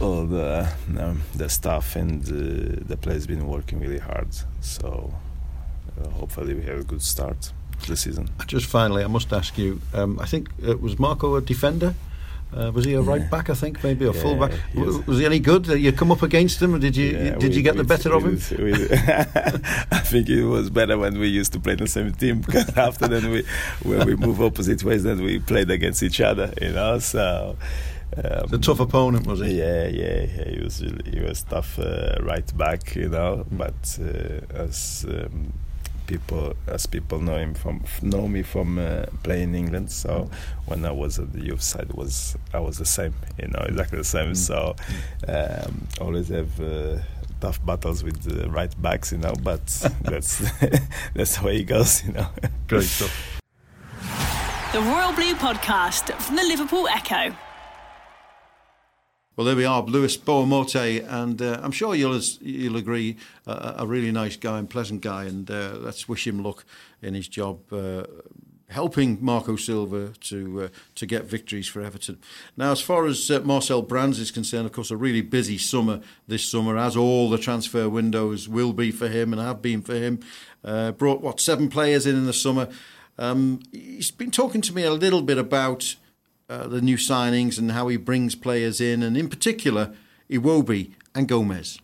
all, 0.00 0.06
all 0.06 0.26
the 0.26 0.68
um, 0.98 1.22
the 1.34 1.48
staff 1.48 1.96
and 1.96 2.22
uh, 2.24 2.84
the 2.86 2.96
players 2.96 3.26
been 3.26 3.46
working 3.48 3.80
really 3.80 3.98
hard. 3.98 4.28
So 4.60 5.12
uh, 6.00 6.08
hopefully 6.10 6.54
we 6.54 6.62
have 6.62 6.78
a 6.78 6.84
good 6.84 7.02
start 7.02 7.52
to 7.82 7.88
the 7.88 7.96
season. 7.96 8.28
Just 8.46 8.66
finally, 8.66 9.02
I 9.02 9.08
must 9.08 9.32
ask 9.32 9.58
you. 9.58 9.80
Um, 9.92 10.18
I 10.20 10.26
think 10.26 10.48
it 10.62 10.80
was 10.80 10.98
Marco 10.98 11.34
a 11.34 11.40
defender? 11.40 11.94
Uh, 12.54 12.70
was 12.70 12.84
he 12.84 12.92
a 12.94 13.00
right 13.00 13.22
Yeah. 13.22 13.28
back? 13.28 13.48
I 13.48 13.54
think 13.54 13.82
maybe 13.82 14.04
a 14.04 14.12
Yeah, 14.12 14.20
full 14.22 14.36
back. 14.36 14.52
he 14.74 14.80
was. 14.80 15.06
Was 15.06 15.18
he 15.18 15.24
any 15.26 15.38
good? 15.38 15.62
Did 15.64 15.80
you 15.80 15.92
come 15.92 16.12
up 16.12 16.22
against 16.22 16.60
him? 16.60 16.78
Did 16.78 16.96
you 16.96 17.06
Yeah, 17.06 17.36
did 17.36 17.50
we- 17.50 17.56
you 17.56 17.62
get 17.62 17.76
the 17.76 17.82
we- 17.82 17.86
better 17.94 18.12
of 18.14 18.22
him? 18.24 18.38
we- 18.58 18.72
we- 18.72 18.88
I 19.98 20.00
think 20.12 20.28
it 20.28 20.44
was 20.44 20.68
better 20.70 20.98
when 20.98 21.18
we 21.18 21.28
used 21.28 21.52
to 21.54 21.60
play 21.60 21.72
in 21.72 21.78
the 21.78 21.86
same 21.88 22.12
team 22.12 22.40
because 22.46 22.68
after 22.76 23.08
then 23.08 23.30
we 23.30 23.44
when 23.84 24.06
we 24.06 24.16
move 24.16 24.40
opposite 24.42 24.84
ways 24.84 25.02
then 25.02 25.22
we 25.22 25.38
played 25.38 25.70
against 25.70 26.02
each 26.02 26.20
other, 26.20 26.52
you 26.60 26.72
know. 26.72 26.98
So 26.98 27.56
um, 28.22 28.46
The 28.50 28.58
tough 28.58 28.80
opponent 28.80 29.26
was 29.26 29.40
he? 29.40 29.58
Yeah, 29.58 29.86
yeah, 29.88 30.26
yeah. 30.36 30.48
He 30.54 30.60
was 30.62 30.82
really, 30.82 31.10
he 31.10 31.20
was 31.20 31.42
tough 31.44 31.78
uh, 31.78 32.16
right 32.20 32.48
back, 32.58 32.94
you 32.94 33.08
know. 33.08 33.46
But 33.50 33.98
uh, 33.98 34.62
as 34.64 35.06
um, 35.08 35.54
people 36.06 36.54
as 36.66 36.86
people 36.86 37.20
know 37.20 37.36
him 37.36 37.54
from 37.54 37.84
know 38.02 38.28
me 38.28 38.42
from 38.42 38.78
uh, 38.78 39.06
playing 39.22 39.50
in 39.50 39.54
England, 39.54 39.90
so 39.90 40.30
when 40.66 40.84
I 40.84 40.92
was 40.92 41.18
at 41.18 41.32
the 41.32 41.44
youth 41.44 41.62
side, 41.62 41.92
was 41.92 42.36
I 42.52 42.60
was 42.60 42.78
the 42.78 42.86
same, 42.86 43.14
you 43.38 43.48
know, 43.48 43.64
exactly 43.68 43.98
the 43.98 44.04
same. 44.04 44.34
So 44.34 44.76
um, 45.28 45.86
always 46.00 46.28
have. 46.28 46.60
Uh, 46.60 46.98
Tough 47.40 47.66
battles 47.66 48.04
with 48.04 48.22
the 48.22 48.48
right 48.50 48.72
backs, 48.80 49.10
you 49.10 49.18
know, 49.18 49.34
but 49.42 49.66
that's 50.02 50.38
that's 51.14 51.38
the 51.38 51.44
way 51.44 51.56
it 51.56 51.64
goes, 51.64 52.04
you 52.04 52.12
know. 52.12 52.28
Great 52.68 52.84
stuff. 52.84 53.40
The 54.72 54.80
Royal 54.80 55.12
Blue 55.12 55.34
Podcast 55.34 56.14
from 56.22 56.36
the 56.36 56.44
Liverpool 56.44 56.86
Echo. 56.86 57.34
Well, 59.34 59.46
there 59.46 59.56
we 59.56 59.64
are, 59.64 59.82
Luis 59.82 60.18
Boa 60.18 60.44
Morte, 60.44 61.00
and 61.00 61.40
uh, 61.40 61.58
I'm 61.62 61.72
sure 61.72 61.94
you'll 61.94 62.20
you'll 62.42 62.76
agree, 62.76 63.16
uh, 63.46 63.76
a 63.78 63.86
really 63.86 64.12
nice 64.12 64.36
guy 64.36 64.58
and 64.58 64.68
pleasant 64.68 65.00
guy, 65.00 65.24
and 65.24 65.50
uh, 65.50 65.76
let's 65.78 66.06
wish 66.06 66.26
him 66.26 66.42
luck 66.42 66.66
in 67.00 67.14
his 67.14 67.28
job, 67.28 67.60
uh, 67.72 68.04
helping 68.68 69.16
Marco 69.24 69.56
Silva 69.56 70.12
to 70.20 70.64
uh, 70.64 70.68
to 70.96 71.06
get 71.06 71.24
victories 71.24 71.66
for 71.66 71.80
Everton. 71.80 72.18
Now, 72.58 72.72
as 72.72 72.82
far 72.82 73.06
as 73.06 73.30
uh, 73.30 73.40
Marcel 73.40 73.80
Brands 73.80 74.18
is 74.18 74.30
concerned, 74.30 74.66
of 74.66 74.72
course, 74.72 74.90
a 74.90 74.98
really 74.98 75.22
busy 75.22 75.56
summer 75.56 76.02
this 76.28 76.44
summer, 76.44 76.76
as 76.76 76.94
all 76.94 77.30
the 77.30 77.38
transfer 77.38 77.88
windows 77.88 78.50
will 78.50 78.74
be 78.74 78.90
for 78.90 79.08
him 79.08 79.32
and 79.32 79.40
have 79.40 79.62
been 79.62 79.80
for 79.80 79.94
him. 79.94 80.20
Brought 80.62 81.22
what 81.22 81.40
seven 81.40 81.70
players 81.70 82.04
in 82.04 82.16
in 82.16 82.26
the 82.26 82.34
summer. 82.34 82.68
Um, 83.16 83.60
he's 83.72 84.10
been 84.10 84.30
talking 84.30 84.60
to 84.60 84.74
me 84.74 84.82
a 84.82 84.92
little 84.92 85.22
bit 85.22 85.38
about 85.38 85.96
uh, 86.48 86.66
the 86.66 86.80
new 86.80 86.96
signings 86.96 87.58
and 87.58 87.72
how 87.72 87.88
he 87.88 87.96
brings 87.96 88.34
players 88.34 88.80
in, 88.80 89.02
and 89.02 89.16
in 89.16 89.28
particular, 89.28 89.92
Iwobi 90.30 90.92
and 91.14 91.28
Gomes. 91.28 91.78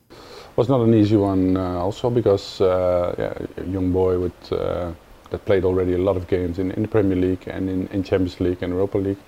was 0.56 0.68
not 0.68 0.80
an 0.80 0.94
easy 0.94 1.16
one 1.16 1.56
uh, 1.56 1.78
also 1.78 2.10
because 2.10 2.60
uh, 2.60 3.14
yeah, 3.18 3.62
a 3.62 3.66
young 3.68 3.92
boy 3.92 4.18
with 4.18 4.52
uh, 4.52 4.92
that 5.30 5.44
played 5.44 5.64
already 5.64 5.94
a 5.94 5.98
lot 5.98 6.16
of 6.16 6.26
games 6.26 6.58
in, 6.58 6.70
in 6.72 6.82
the 6.82 6.88
Premier 6.88 7.16
League 7.16 7.44
and 7.46 7.68
in, 7.68 7.86
in 7.88 8.02
Champions 8.02 8.40
League 8.40 8.62
and 8.62 8.72
Europa 8.72 8.98
League. 8.98 9.18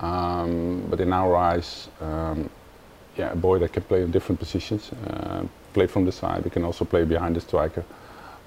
Um, 0.00 0.84
but 0.90 1.00
in 1.00 1.12
our 1.12 1.36
eyes, 1.36 1.88
um, 2.00 2.50
yeah, 3.16 3.32
a 3.32 3.36
boy 3.36 3.58
that 3.58 3.72
can 3.72 3.82
play 3.84 4.02
in 4.02 4.10
different 4.10 4.38
positions, 4.38 4.90
uh, 5.06 5.44
play 5.72 5.86
from 5.86 6.04
the 6.04 6.12
side, 6.12 6.44
he 6.44 6.50
can 6.50 6.64
also 6.64 6.84
play 6.84 7.04
behind 7.04 7.36
the 7.36 7.40
striker. 7.40 7.84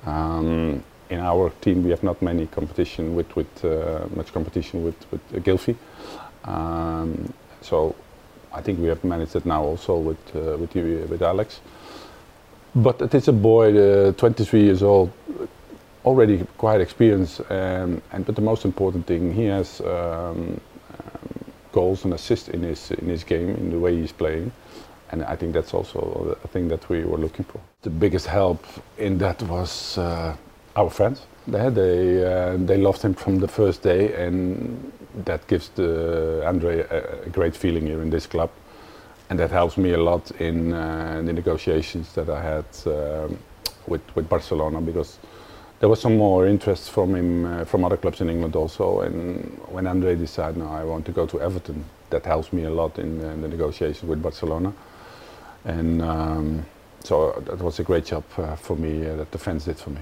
Um, 0.06 0.84
in 1.10 1.20
our 1.20 1.50
team 1.62 1.84
we 1.84 1.90
have 1.92 2.04
not 2.04 2.22
many 2.22 2.48
competition 2.48 3.16
with 3.16 3.36
with 3.36 3.66
uh, 3.66 4.08
much 4.16 4.34
competition 4.34 4.84
with 4.84 4.96
with 5.12 5.22
uh. 5.36 5.76
Um, 6.46 7.34
so 7.62 7.96
I 8.54 8.62
think 8.62 8.80
we 8.80 8.88
have 8.88 9.04
managed 9.04 9.36
it 9.36 9.46
now 9.46 9.64
also 9.64 9.98
with 9.98 10.36
uh, 10.36 10.58
with 10.58 10.76
you, 10.76 11.06
with 11.10 11.22
Alex. 11.22 11.60
But 12.76 13.02
it 13.02 13.14
is 13.14 13.28
a 13.28 13.34
boy, 13.34 13.78
uh, 13.78 14.12
23 14.14 14.62
years 14.64 14.84
old, 14.84 15.12
already 16.04 16.46
quite 16.58 16.82
experienced, 16.82 17.42
um, 17.50 18.02
and 18.12 18.26
but 18.26 18.36
the 18.36 18.42
most 18.42 18.66
important 18.66 19.08
thing, 19.08 19.34
he 19.34 19.46
has 19.46 19.80
um, 19.82 19.88
um, 19.88 20.60
goals 21.72 22.04
and 22.04 22.14
assists 22.14 22.50
in 22.50 22.64
his 22.64 22.92
in 22.92 23.08
his 23.08 23.24
game, 23.24 23.50
in 23.50 23.72
the 23.72 23.80
way 23.80 23.96
he's 23.96 24.12
playing, 24.12 24.52
and 25.12 25.24
I 25.24 25.36
think 25.36 25.54
that's 25.54 25.74
also 25.74 26.38
a 26.44 26.48
thing 26.48 26.68
that 26.70 26.90
we 26.90 27.04
were 27.04 27.18
looking 27.18 27.46
for. 27.46 27.60
The 27.82 27.90
biggest 27.90 28.28
help 28.28 28.66
in 28.98 29.18
that 29.20 29.42
was 29.44 29.98
uh, 29.98 30.36
our 30.76 30.90
friends. 30.90 31.22
They 31.48 31.70
they, 31.70 32.24
uh, 32.24 32.58
they 32.58 32.78
loved 32.78 33.02
him 33.02 33.14
from 33.14 33.40
the 33.40 33.48
first 33.48 33.82
day, 33.82 34.14
and 34.26 34.92
that 35.26 35.48
gives 35.48 35.70
the 35.70 36.44
Andre 36.46 36.80
a, 36.80 37.26
a 37.26 37.30
great 37.30 37.56
feeling 37.56 37.86
here 37.86 38.02
in 38.02 38.10
this 38.10 38.28
club 38.28 38.50
and 39.30 39.40
that 39.40 39.52
helps 39.52 39.78
me 39.78 39.92
a 39.94 39.98
lot 39.98 40.32
in 40.40 40.74
uh, 40.74 41.22
the 41.26 41.34
negotiations 41.34 42.14
that 42.14 42.30
I 42.30 42.42
had 42.42 42.66
um, 42.86 43.38
with 43.88 44.02
with 44.16 44.30
Barcelona 44.30 44.82
because 44.82 45.18
there 45.80 45.90
was 45.90 46.00
some 46.00 46.18
more 46.18 46.48
interest 46.48 46.92
from 46.92 47.16
him 47.16 47.46
uh, 47.46 47.66
from 47.66 47.84
other 47.84 47.98
clubs 47.98 48.22
in 48.22 48.30
England 48.30 48.56
also. 48.56 49.02
And 49.02 49.60
when 49.68 49.88
Andre 49.88 50.16
decided, 50.16 50.58
no, 50.58 50.68
I 50.68 50.84
want 50.84 51.06
to 51.06 51.12
go 51.12 51.26
to 51.26 51.42
Everton, 51.42 51.84
that 52.12 52.26
helps 52.26 52.54
me 52.54 52.64
a 52.64 52.70
lot 52.70 52.98
in, 52.98 53.20
uh, 53.24 53.36
the 53.42 53.48
negotiations 53.48 54.10
with 54.10 54.22
Barcelona. 54.22 54.74
And 55.66 56.02
um, 56.02 56.66
so 57.04 57.32
that 57.46 57.60
was 57.60 57.80
a 57.80 57.84
great 57.84 58.06
job 58.06 58.24
uh, 58.38 58.56
for 58.56 58.78
me 58.78 59.06
uh, 59.06 59.16
that 59.18 59.32
the 59.32 59.38
fans 59.38 59.66
did 59.66 59.78
for 59.78 59.90
me. 59.90 60.02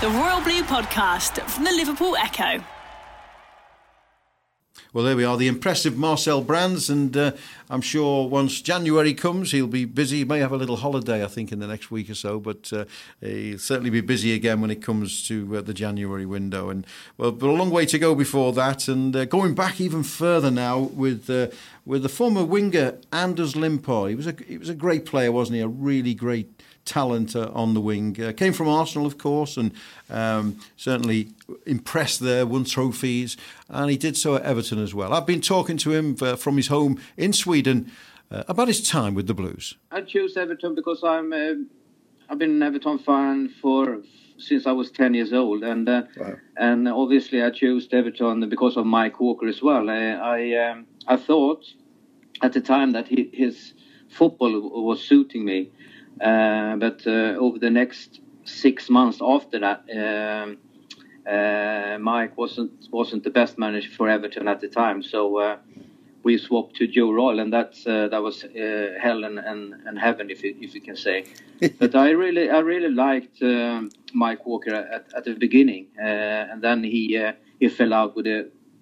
The 0.00 0.08
Royal 0.10 0.40
Blue 0.42 0.62
Podcast 0.62 1.40
from 1.50 1.64
the 1.64 1.72
Liverpool 1.72 2.14
Echo. 2.14 2.62
Well, 4.92 5.04
there 5.04 5.16
we 5.16 5.24
are, 5.24 5.36
the 5.36 5.48
impressive 5.48 5.98
Marcel 5.98 6.40
Brands, 6.40 6.88
and 6.88 7.16
uh, 7.16 7.32
I'm 7.68 7.80
sure 7.80 8.28
once 8.28 8.60
January 8.60 9.12
comes, 9.12 9.50
he'll 9.50 9.66
be 9.66 9.84
busy. 9.86 10.18
He 10.18 10.24
may 10.24 10.38
have 10.38 10.52
a 10.52 10.56
little 10.56 10.76
holiday, 10.76 11.24
I 11.24 11.26
think, 11.26 11.50
in 11.50 11.58
the 11.58 11.66
next 11.66 11.90
week 11.90 12.08
or 12.08 12.14
so, 12.14 12.38
but 12.38 12.72
uh, 12.72 12.84
he'll 13.20 13.58
certainly 13.58 13.90
be 13.90 14.00
busy 14.00 14.34
again 14.34 14.60
when 14.60 14.70
it 14.70 14.80
comes 14.80 15.26
to 15.26 15.56
uh, 15.56 15.62
the 15.62 15.74
January 15.74 16.24
window. 16.24 16.70
And 16.70 16.86
well, 17.16 17.32
but 17.32 17.48
a 17.48 17.52
long 17.52 17.70
way 17.70 17.84
to 17.86 17.98
go 17.98 18.14
before 18.14 18.52
that, 18.52 18.86
and 18.86 19.16
uh, 19.16 19.24
going 19.24 19.56
back 19.56 19.80
even 19.80 20.04
further 20.04 20.52
now 20.52 20.78
with 20.78 21.28
uh, 21.28 21.48
with 21.84 22.04
the 22.04 22.08
former 22.08 22.44
winger 22.44 22.98
Anders 23.12 23.54
Limpar. 23.54 24.10
He 24.10 24.14
was 24.14 24.28
a 24.28 24.36
he 24.46 24.58
was 24.58 24.68
a 24.68 24.74
great 24.74 25.04
player, 25.06 25.32
wasn't 25.32 25.56
he? 25.56 25.60
A 25.60 25.66
really 25.66 26.14
great 26.14 26.57
talent 26.88 27.36
uh, 27.36 27.50
on 27.52 27.74
the 27.74 27.80
wing. 27.80 28.20
Uh, 28.20 28.32
came 28.32 28.52
from 28.52 28.68
Arsenal, 28.68 29.06
of 29.06 29.18
course, 29.18 29.56
and 29.56 29.72
um, 30.10 30.58
certainly 30.76 31.28
impressed 31.66 32.20
there, 32.20 32.46
won 32.46 32.64
trophies, 32.64 33.36
and 33.68 33.90
he 33.90 33.96
did 33.96 34.16
so 34.16 34.34
at 34.34 34.42
Everton 34.42 34.82
as 34.82 34.94
well. 34.94 35.12
I've 35.12 35.26
been 35.26 35.40
talking 35.40 35.76
to 35.78 35.92
him 35.92 36.16
uh, 36.20 36.36
from 36.36 36.56
his 36.56 36.68
home 36.68 37.00
in 37.16 37.32
Sweden 37.32 37.92
uh, 38.30 38.44
about 38.48 38.68
his 38.68 38.86
time 38.88 39.14
with 39.14 39.26
the 39.26 39.34
Blues. 39.34 39.76
I 39.90 40.00
choose 40.00 40.36
Everton 40.36 40.74
because 40.74 41.04
I'm 41.04 41.32
uh, 41.32 41.54
I've 42.28 42.38
been 42.38 42.50
an 42.50 42.62
Everton 42.62 42.98
fan 42.98 43.48
for 43.60 44.00
since 44.38 44.66
I 44.66 44.72
was 44.72 44.90
10 44.90 45.14
years 45.14 45.32
old, 45.32 45.62
and 45.64 45.88
uh, 45.88 46.02
wow. 46.16 46.36
and 46.56 46.88
obviously 46.88 47.42
I 47.42 47.50
chose 47.50 47.88
Everton 47.92 48.48
because 48.48 48.76
of 48.76 48.86
Mike 48.86 49.20
Walker 49.20 49.46
as 49.46 49.62
well. 49.62 49.90
I 49.90 50.52
um, 50.54 50.86
I 51.06 51.16
thought 51.16 51.64
at 52.42 52.52
the 52.52 52.60
time 52.60 52.92
that 52.92 53.08
he, 53.08 53.30
his 53.32 53.74
football 54.08 54.84
was 54.84 55.02
suiting 55.02 55.44
me 55.44 55.70
but 56.18 57.06
uh, 57.06 57.36
over 57.38 57.58
the 57.58 57.70
next 57.70 58.20
six 58.44 58.88
months 58.90 59.18
after 59.22 59.58
that, 59.60 59.84
um, 59.94 60.58
uh, 61.26 61.98
Mike 61.98 62.36
wasn't 62.36 62.72
wasn't 62.90 63.24
the 63.24 63.30
best 63.30 63.58
manager 63.58 63.90
for 63.90 64.08
Everton 64.08 64.48
at 64.48 64.60
the 64.60 64.68
time. 64.68 65.02
So 65.02 65.58
we 66.22 66.36
swapped 66.38 66.76
to 66.76 66.86
Joe 66.86 67.10
Royle, 67.10 67.40
and 67.40 67.52
that's 67.52 67.86
uh, 67.86 68.08
that 68.08 68.22
was 68.22 68.44
uh, 68.44 68.98
hell 69.00 69.24
and, 69.24 69.38
and, 69.38 69.74
and, 69.86 69.98
heaven, 69.98 70.30
if 70.30 70.42
you, 70.42 70.54
if 70.60 70.74
you 70.74 70.80
can 70.80 70.96
say. 70.96 71.24
but 71.78 71.94
I 71.94 72.10
really 72.10 72.50
I 72.50 72.58
really 72.58 72.90
liked 72.90 73.42
um, 73.42 73.90
Mike 74.12 74.44
Walker 74.46 74.74
at, 74.74 75.06
at 75.16 75.24
the 75.24 75.34
beginning, 75.34 75.86
uh, 75.98 76.50
and 76.50 76.62
then 76.62 76.82
he 76.82 77.02
he 77.60 77.68
fell 77.68 77.92
out 77.94 78.16
with 78.16 78.26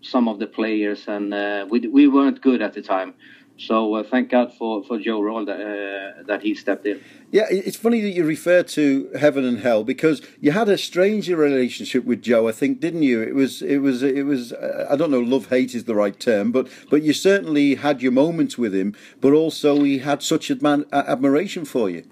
some 0.02 0.28
of 0.28 0.38
the 0.38 0.46
players, 0.46 1.08
and 1.08 1.26
we 1.70 1.78
we 1.98 2.08
weren't 2.08 2.40
good 2.40 2.62
at 2.62 2.72
the 2.74 2.82
time. 2.82 3.14
So 3.58 3.94
uh, 3.94 4.02
thank 4.02 4.30
God 4.30 4.52
for, 4.52 4.84
for 4.84 4.98
Joe 4.98 5.20
Royle 5.20 5.46
that, 5.46 5.60
uh, 5.60 6.22
that 6.24 6.42
he 6.42 6.54
stepped 6.54 6.84
in. 6.84 7.00
Yeah, 7.30 7.46
it's 7.50 7.76
funny 7.76 8.00
that 8.02 8.10
you 8.10 8.24
refer 8.24 8.62
to 8.62 9.10
heaven 9.18 9.44
and 9.44 9.60
hell 9.60 9.82
because 9.82 10.20
you 10.40 10.52
had 10.52 10.68
a 10.68 10.76
stranger 10.76 11.36
relationship 11.36 12.04
with 12.04 12.22
Joe, 12.22 12.48
I 12.48 12.52
think, 12.52 12.80
didn't 12.80 13.02
you? 13.02 13.22
It 13.22 13.34
was, 13.34 13.62
it 13.62 13.78
was, 13.78 14.02
it 14.02 14.26
was. 14.26 14.52
Uh, 14.52 14.86
I 14.90 14.96
don't 14.96 15.10
know, 15.10 15.20
love 15.20 15.48
hate 15.48 15.74
is 15.74 15.84
the 15.84 15.94
right 15.94 16.18
term, 16.18 16.52
but 16.52 16.68
but 16.90 17.02
you 17.02 17.12
certainly 17.12 17.76
had 17.76 18.02
your 18.02 18.12
moments 18.12 18.58
with 18.58 18.74
him, 18.74 18.94
but 19.20 19.32
also 19.32 19.82
he 19.82 19.98
had 19.98 20.22
such 20.22 20.48
adman- 20.48 20.90
admiration 20.92 21.64
for 21.64 21.90
you. 21.90 22.04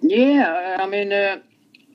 Yeah, 0.00 0.78
I 0.80 0.86
mean, 0.86 1.12
uh, 1.12 1.40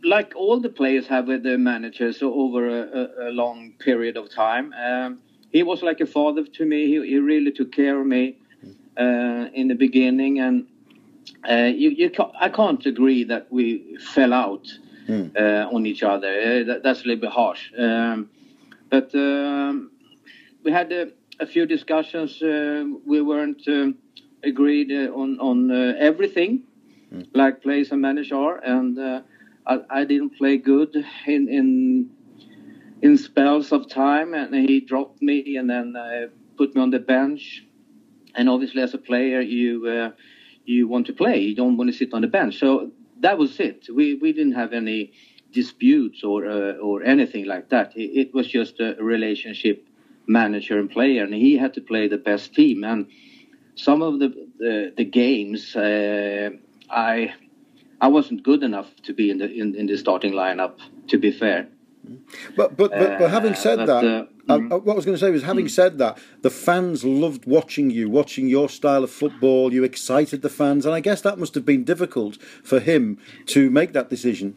like 0.03 0.33
all 0.35 0.59
the 0.61 0.69
players 0.69 1.07
have 1.07 1.27
with 1.27 1.43
their 1.43 1.57
managers 1.57 2.21
over 2.21 2.69
a, 2.69 2.83
a, 2.83 3.29
a 3.29 3.31
long 3.31 3.73
period 3.79 4.15
of 4.15 4.29
time. 4.29 4.73
Um, 4.73 5.19
he 5.51 5.63
was 5.63 5.81
like 5.81 5.99
a 5.99 6.05
father 6.05 6.45
to 6.45 6.65
me. 6.65 6.85
He, 6.87 7.05
he 7.07 7.17
really 7.17 7.51
took 7.51 7.71
care 7.71 7.99
of 7.99 8.05
me 8.05 8.37
in 8.97 9.67
the 9.67 9.75
beginning, 9.75 10.39
and 10.39 10.67
uh, 11.49 11.71
you, 11.75 11.89
you 11.89 12.09
ca 12.09 12.31
I 12.39 12.49
can't 12.49 12.85
agree 12.85 13.23
that 13.25 13.51
we 13.51 13.97
fell 14.13 14.33
out 14.33 14.67
mm. 15.07 15.73
on 15.73 15.85
each 15.85 16.03
other. 16.03 16.63
That, 16.63 16.83
that's 16.83 17.03
a 17.03 17.07
little 17.07 17.21
bit 17.21 17.31
harsh, 17.31 17.71
um, 17.77 18.29
but 18.89 19.13
um, 19.15 19.91
we 20.63 20.71
had 20.71 20.91
a, 20.91 21.11
a 21.39 21.45
few 21.45 21.65
discussions. 21.65 22.41
we 22.41 23.21
weren't 23.21 23.67
agreed 24.43 24.91
on 24.91 25.39
on 25.39 25.71
everything, 25.99 26.63
mm. 27.13 27.27
like 27.33 27.61
plays 27.61 27.91
and 27.91 28.01
managers 28.01 28.31
are, 28.31 28.57
and 28.57 29.23
I, 29.67 29.79
I, 29.89 30.05
didn't 30.05 30.37
play 30.37 30.57
good 30.57 30.95
in 31.25 31.49
in 31.49 32.09
in 33.01 33.17
spells 33.17 33.71
of 33.71 33.89
time, 33.89 34.33
and 34.33 34.53
he 34.53 34.79
dropped 34.79 35.21
me 35.21 35.57
and 35.57 35.69
then 35.69 35.95
uh, 35.95 36.27
put 36.57 36.75
me 36.75 36.81
on 36.81 36.91
the 36.91 36.99
bench 36.99 37.65
and 38.37 38.49
obviously 38.49 38.81
as 38.81 38.93
a 38.93 38.97
player 38.97 39.41
you 39.41 39.87
uh, 39.87 40.11
you 40.65 40.87
want 40.87 41.05
to 41.07 41.13
play. 41.13 41.39
You 41.39 41.55
don't 41.55 41.77
want 41.77 41.91
to 41.91 41.97
sit 41.97 42.13
on 42.13 42.21
the 42.21 42.27
bench. 42.27 42.59
So 42.59 42.91
that 43.19 43.37
was 43.37 43.59
it. 43.59 43.87
We 43.93 44.15
we 44.15 44.33
didn't 44.33 44.53
have 44.53 44.73
any 44.73 45.13
disputes 45.51 46.23
or 46.23 46.45
uh, 46.45 46.73
or 46.73 47.03
anything 47.03 47.45
like 47.45 47.69
that. 47.69 47.95
It, 47.95 48.09
it, 48.21 48.33
was 48.33 48.47
just 48.47 48.79
a 48.79 48.95
relationship 48.99 49.87
manager 50.27 50.79
and 50.79 50.89
player 50.89 51.23
and 51.23 51.33
he 51.33 51.55
had 51.55 51.73
to 51.75 51.81
play 51.81 52.07
the 52.07 52.17
best 52.17 52.53
team. 52.53 52.83
And 52.83 53.07
some 53.75 54.01
of 54.01 54.19
the 54.19 54.29
the, 54.57 54.93
the 54.95 55.05
games 55.05 55.75
uh, 55.75 56.49
i 56.89 57.33
i 58.01 58.07
wasn't 58.07 58.41
good 58.43 58.63
enough 58.63 58.89
to 59.03 59.13
be 59.13 59.29
in 59.29 59.37
the 59.37 59.51
in, 59.51 59.75
in 59.75 59.85
the 59.85 59.97
starting 59.97 60.33
lineup 60.33 60.79
to 61.07 61.17
be 61.17 61.31
fair 61.31 61.67
but 62.55 62.77
but 62.77 62.91
but, 62.91 63.19
but 63.19 63.29
having 63.29 63.55
said 63.55 63.79
uh, 63.79 63.85
but, 63.85 64.01
that, 64.01 64.05
uh, 64.05 64.25
uh, 64.53 64.57
mm. 64.57 64.69
what 64.83 64.93
I 64.93 64.95
was 64.95 65.05
going 65.05 65.17
to 65.17 65.19
say 65.19 65.31
was, 65.31 65.43
having 65.43 65.65
mm. 65.65 65.71
said 65.71 65.97
that, 65.97 66.17
the 66.41 66.49
fans 66.49 67.03
loved 67.03 67.45
watching 67.45 67.89
you, 67.89 68.09
watching 68.09 68.47
your 68.47 68.69
style 68.69 69.03
of 69.03 69.11
football. 69.11 69.73
You 69.73 69.83
excited 69.83 70.41
the 70.41 70.49
fans, 70.49 70.85
and 70.85 70.93
I 70.93 70.99
guess 70.99 71.21
that 71.21 71.39
must 71.39 71.55
have 71.55 71.65
been 71.65 71.83
difficult 71.83 72.37
for 72.63 72.79
him 72.79 73.17
to 73.47 73.69
make 73.69 73.93
that 73.93 74.09
decision. 74.09 74.55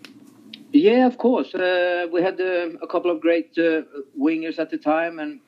Yeah, 0.72 1.06
of 1.06 1.16
course. 1.16 1.54
Uh, 1.54 2.06
we 2.12 2.22
had 2.22 2.40
uh, 2.40 2.70
a 2.82 2.86
couple 2.86 3.10
of 3.10 3.20
great 3.20 3.56
uh, 3.56 3.82
wingers 4.18 4.58
at 4.58 4.70
the 4.70 4.78
time, 4.78 5.18
and 5.18 5.40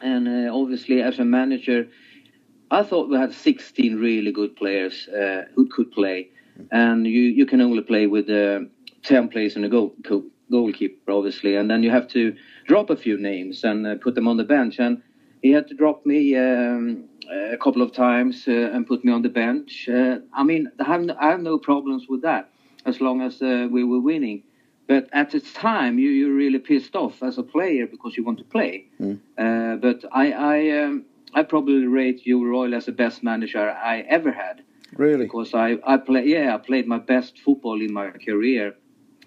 and 0.00 0.28
uh, 0.28 0.54
obviously 0.54 1.02
as 1.02 1.18
a 1.18 1.24
manager, 1.24 1.88
I 2.70 2.82
thought 2.82 3.08
we 3.08 3.16
had 3.16 3.32
16 3.32 3.96
really 3.96 4.32
good 4.32 4.56
players 4.56 5.08
who 5.54 5.68
could 5.68 5.92
play, 5.92 6.30
and 6.70 7.06
you 7.06 7.22
you 7.22 7.46
can 7.46 7.60
only 7.60 7.82
play 7.82 8.06
with 8.06 8.28
10 8.28 9.28
players 9.28 9.56
in 9.56 9.64
a 9.64 9.68
goal 9.68 9.94
goalkeeper, 10.50 11.12
obviously, 11.12 11.56
and 11.56 11.70
then 11.70 11.82
you 11.82 11.90
have 11.90 12.08
to 12.08 12.36
drop 12.66 12.90
a 12.90 12.96
few 12.96 13.18
names 13.18 13.64
and 13.64 13.86
uh, 13.86 13.94
put 13.96 14.14
them 14.14 14.28
on 14.28 14.36
the 14.36 14.44
bench. 14.44 14.78
And 14.78 15.02
he 15.42 15.50
had 15.52 15.68
to 15.68 15.74
drop 15.74 16.06
me 16.06 16.36
um, 16.36 17.04
a 17.30 17.56
couple 17.56 17.82
of 17.82 17.92
times 17.92 18.44
uh, 18.48 18.70
and 18.72 18.86
put 18.86 19.04
me 19.04 19.12
on 19.12 19.22
the 19.22 19.28
bench. 19.28 19.88
Uh, 19.88 20.18
I 20.32 20.42
mean, 20.44 20.70
I 20.80 20.84
have, 20.84 21.02
no, 21.02 21.16
I 21.20 21.28
have 21.30 21.40
no 21.40 21.58
problems 21.58 22.06
with 22.08 22.22
that 22.22 22.50
as 22.84 23.00
long 23.00 23.20
as 23.20 23.42
uh, 23.42 23.68
we 23.70 23.84
were 23.84 24.00
winning. 24.00 24.42
But 24.88 25.08
at 25.12 25.32
the 25.32 25.40
time, 25.40 25.98
you, 25.98 26.10
you're 26.10 26.34
really 26.34 26.60
pissed 26.60 26.94
off 26.94 27.22
as 27.22 27.38
a 27.38 27.42
player 27.42 27.86
because 27.88 28.16
you 28.16 28.22
want 28.22 28.38
to 28.38 28.44
play. 28.44 28.86
Mm. 29.00 29.80
but 29.80 30.04
I, 30.12 30.30
I, 30.30 30.82
um, 30.82 31.04
I 31.34 31.42
probably 31.42 31.86
rate 31.86 32.24
you, 32.24 32.48
Royle 32.48 32.72
as 32.72 32.86
the 32.86 32.92
best 32.92 33.24
manager 33.24 33.68
I 33.68 34.02
ever 34.02 34.30
had. 34.30 34.62
Really? 34.92 35.24
Because 35.24 35.54
I, 35.54 35.78
I 35.84 35.96
play, 35.96 36.26
yeah, 36.26 36.54
I 36.54 36.58
played 36.58 36.86
my 36.86 36.98
best 36.98 37.40
football 37.40 37.80
in 37.82 37.92
my 37.92 38.10
career 38.10 38.76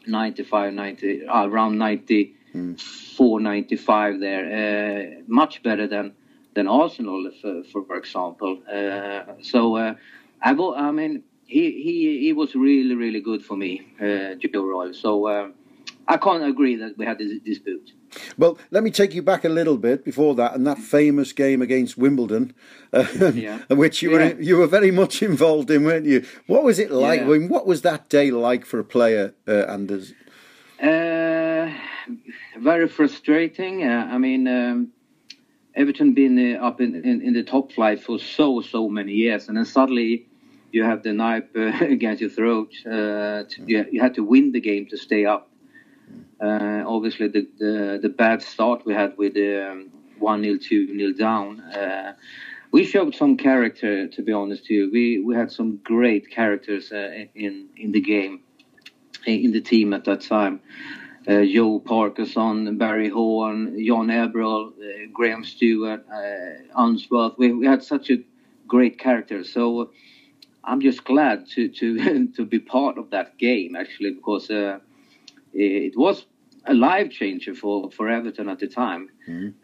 95, 0.08 0.74
90, 0.74 1.28
uh, 1.28 1.48
around 1.48 1.78
94, 1.78 3.40
mm. 3.40 3.42
95 3.42 4.20
there. 4.20 5.20
Uh, 5.20 5.22
much 5.28 5.64
better 5.64 5.88
than 5.88 6.14
than 6.56 6.68
Arsenal, 6.68 7.32
for, 7.42 7.86
for 7.86 7.96
example. 7.96 8.62
Uh, 8.68 9.34
so 9.42 9.76
uh, 9.76 9.94
I, 10.42 10.52
I 10.52 10.92
mean, 10.92 11.24
he, 11.46 11.72
he 11.72 12.20
he 12.26 12.34
was 12.34 12.56
really 12.56 12.96
really 12.96 13.22
good 13.22 13.44
for 13.44 13.56
me, 13.56 13.88
uh, 14.02 14.36
Joe 14.36 14.66
Royle. 14.66 14.94
So 14.94 15.28
uh, 15.28 15.50
I 16.08 16.18
can't 16.18 16.44
agree 16.44 16.76
that 16.78 16.98
we 16.98 17.06
had 17.06 17.18
this 17.18 17.40
dispute. 17.44 17.92
Well, 18.38 18.58
let 18.72 18.84
me 18.84 18.92
take 18.92 19.14
you 19.14 19.22
back 19.22 19.46
a 19.46 19.50
little 19.50 19.78
bit 19.78 20.04
before 20.04 20.36
that, 20.36 20.56
and 20.56 20.66
that 20.68 20.78
famous 20.80 21.34
game 21.34 21.62
against 21.62 21.98
Wimbledon, 21.98 22.54
uh, 22.94 23.06
Yeah. 23.34 23.60
which 23.70 24.02
you 24.02 24.12
Yeah. 24.12 24.18
were 24.34 24.42
you 24.42 24.58
were 24.58 24.68
very 24.68 24.92
much 24.92 25.22
involved 25.32 25.70
in, 25.72 25.84
weren't 25.84 26.06
you? 26.06 26.24
What 26.48 26.64
was 26.64 26.80
it 26.80 26.92
like? 26.92 27.22
Yeah. 27.22 27.28
I 27.28 27.38
mean, 27.38 27.50
what 27.50 27.66
was 27.68 27.82
that 27.84 28.10
day 28.10 28.32
like 28.32 28.66
for 28.66 28.80
a 28.80 28.84
player, 28.84 29.34
uh, 29.48 29.66
Anders? 29.68 30.14
Uh, 30.82 31.72
very 32.60 32.88
frustrating. 32.88 33.84
Uh, 33.84 34.08
I 34.12 34.18
mean, 34.18 34.48
um, 34.48 34.88
Everton 35.76 36.14
been 36.14 36.56
uh, 36.56 36.66
up 36.66 36.82
in, 36.82 36.96
in, 36.96 37.22
in 37.22 37.34
the 37.34 37.44
top 37.44 37.72
flight 37.72 38.02
for 38.02 38.18
so 38.20 38.62
so 38.62 38.90
many 38.90 39.12
years, 39.14 39.48
and 39.48 39.58
then 39.58 39.66
suddenly 39.66 40.26
you 40.72 40.84
have 40.84 41.04
the 41.04 41.14
knife 41.14 41.50
uh, 41.56 41.72
against 41.86 42.22
your 42.22 42.30
throat. 42.30 42.72
Uh, 42.86 43.44
to, 43.50 43.62
you, 43.66 43.86
you 43.92 44.02
had 44.02 44.16
to 44.16 44.24
win 44.24 44.52
the 44.52 44.62
game 44.62 44.88
to 44.88 44.98
stay 44.98 45.26
up. 45.26 45.49
Uh, 46.42 46.84
obviously, 46.88 47.28
the, 47.28 47.48
the 47.58 48.00
the 48.02 48.10
bad 48.10 48.42
start 48.42 48.86
we 48.86 48.94
had 48.94 49.18
with 49.18 49.36
um, 49.38 49.90
one 50.20 50.44
0 50.44 50.58
two 50.62 50.88
0 50.98 51.14
down. 51.14 51.60
Uh, 51.60 52.14
we 52.72 52.86
showed 52.86 53.16
some 53.16 53.36
character, 53.36 54.08
to 54.08 54.22
be 54.22 54.32
honest. 54.32 54.66
Too, 54.66 54.90
we 54.92 55.20
we 55.20 55.36
had 55.36 55.52
some 55.52 55.78
great 55.84 56.30
characters 56.30 56.92
uh, 56.92 57.26
in 57.36 57.68
in 57.76 57.92
the 57.92 58.02
game 58.02 58.42
in 59.26 59.52
the 59.52 59.62
team 59.62 59.94
at 59.94 60.06
that 60.06 60.22
time. 60.22 60.62
Uh, 61.28 61.44
Joe 61.44 61.80
Parkinson, 61.80 62.78
Barry 62.78 63.10
Horne, 63.10 63.86
John 63.86 64.08
Ebbrell, 64.08 64.70
uh, 64.70 65.08
Graham 65.14 65.44
Stuart, 65.44 66.06
uh, 66.12 66.64
Unsworth. 66.76 67.38
We, 67.38 67.52
we 67.52 67.68
had 67.68 67.84
such 67.84 68.10
a 68.10 68.18
great 68.68 68.98
character. 68.98 69.44
So 69.44 69.82
uh, 69.82 69.86
I'm 70.64 70.82
just 70.82 71.04
glad 71.04 71.48
to 71.50 71.68
to 71.68 72.28
to 72.36 72.46
be 72.46 72.60
part 72.60 72.98
of 72.98 73.10
that 73.10 73.38
game 73.38 73.76
actually 73.76 74.12
because 74.12 74.50
it 75.54 75.98
was 75.98 76.26
a 76.66 76.74
life 76.74 77.10
changer 77.12 77.56
for, 77.56 77.90
for 77.92 78.10
Everton 78.10 78.50
at 78.50 78.60
the 78.60 78.68
time. 78.68 79.10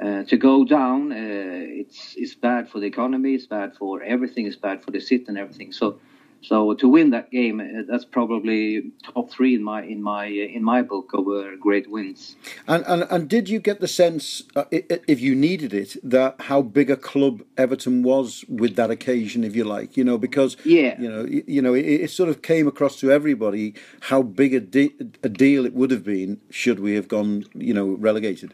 Uh, 0.04 0.24
to 0.24 0.38
go 0.38 0.64
down, 0.66 1.12
uh, 1.12 1.16
it's 1.16 2.14
it's 2.18 2.36
bad 2.36 2.70
for 2.70 2.80
the 2.80 2.86
economy, 2.86 3.34
it's 3.34 3.48
bad 3.48 3.76
for 3.76 4.02
everything, 4.04 4.46
it's 4.46 4.56
bad 4.56 4.84
for 4.84 4.92
the 4.92 5.00
city 5.00 5.26
and 5.28 5.38
everything. 5.38 5.72
So 5.72 6.00
so 6.48 6.74
to 6.76 6.88
win 6.88 7.10
that 7.12 7.32
game, 7.32 7.60
uh, 7.60 7.84
that's 7.90 8.06
probably 8.06 8.92
top 9.04 9.30
three 9.32 9.56
in 9.56 9.64
my 9.64 9.84
in 9.84 10.02
my 10.02 10.26
uh, 10.28 10.58
in 10.58 10.64
my 10.64 10.82
book 10.82 11.12
of 11.14 11.28
uh, 11.28 11.56
great 11.60 11.90
wins. 11.90 12.36
And, 12.68 12.84
and 12.88 13.06
and 13.10 13.30
did 13.30 13.50
you 13.50 13.60
get 13.60 13.80
the 13.80 13.88
sense, 13.88 14.44
uh, 14.56 14.66
if 14.72 15.20
you 15.20 15.36
needed 15.36 15.74
it, 15.74 15.98
that 16.04 16.36
how 16.42 16.62
big 16.62 16.90
a 16.90 16.98
club 16.98 17.42
Everton 17.58 18.04
was 18.04 18.46
with 18.48 18.76
that 18.76 18.92
occasion, 18.92 19.44
if 19.44 19.56
you 19.56 19.64
like, 19.64 19.98
you 19.98 20.04
know, 20.04 20.18
because 20.18 20.58
Yeah. 20.64 21.00
you 21.02 21.10
know, 21.10 21.26
you 21.26 21.62
know, 21.62 21.74
it, 21.74 21.86
it 21.86 22.12
sort 22.12 22.30
of 22.30 22.42
came 22.42 22.68
across 22.68 23.00
to 23.00 23.12
everybody 23.12 23.74
how 24.02 24.22
big 24.22 24.54
a, 24.54 24.60
de- 24.60 24.96
a 25.24 25.30
deal 25.30 25.66
it 25.66 25.74
would 25.74 25.92
have 25.92 26.04
been 26.04 26.40
should 26.50 26.80
we 26.80 26.96
have 26.96 27.08
gone, 27.08 27.46
you 27.54 27.74
know, 27.74 27.88
relegated. 28.00 28.54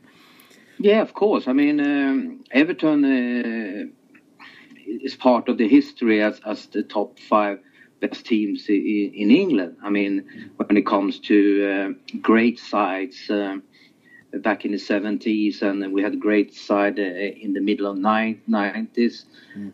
Yeah, 0.79 1.01
of 1.01 1.13
course. 1.13 1.47
I 1.47 1.53
mean, 1.53 1.79
um, 1.79 2.43
Everton 2.51 3.05
uh, 3.05 3.85
is 4.85 5.15
part 5.15 5.49
of 5.49 5.57
the 5.57 5.67
history 5.67 6.21
as, 6.21 6.39
as 6.45 6.67
the 6.67 6.83
top 6.83 7.19
five 7.19 7.59
best 8.01 8.25
teams 8.25 8.67
in, 8.67 9.11
in 9.15 9.31
England. 9.31 9.77
I 9.83 9.89
mean, 9.89 10.25
when 10.57 10.77
it 10.77 10.85
comes 10.85 11.19
to 11.19 11.37
uh, 11.71 12.17
great 12.21 12.59
sides 12.59 13.17
um, 13.29 13.63
back 14.33 14.65
in 14.65 14.71
the 14.71 14.77
70s, 14.77 15.61
and 15.61 15.93
we 15.93 16.01
had 16.01 16.13
a 16.13 16.17
great 16.17 16.53
side 16.53 16.99
uh, 16.99 17.03
in 17.03 17.53
the 17.53 17.61
middle 17.61 17.87
of 17.87 17.97
nine, 17.97 18.41
90s. 18.49 19.25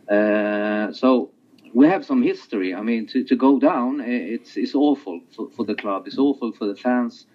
Uh, 0.08 0.92
so 0.92 1.30
we 1.74 1.86
have 1.86 2.04
some 2.04 2.22
history. 2.22 2.74
I 2.74 2.82
mean, 2.82 3.06
to, 3.08 3.24
to 3.24 3.36
go 3.36 3.58
down, 3.58 4.00
uh, 4.00 4.04
it's, 4.06 4.56
it's 4.56 4.74
awful 4.74 5.20
for, 5.34 5.48
for 5.50 5.64
the 5.64 5.74
club. 5.74 6.06
It's 6.06 6.18
awful 6.18 6.52
for 6.52 6.66
the 6.66 6.76
fans. 6.76 7.26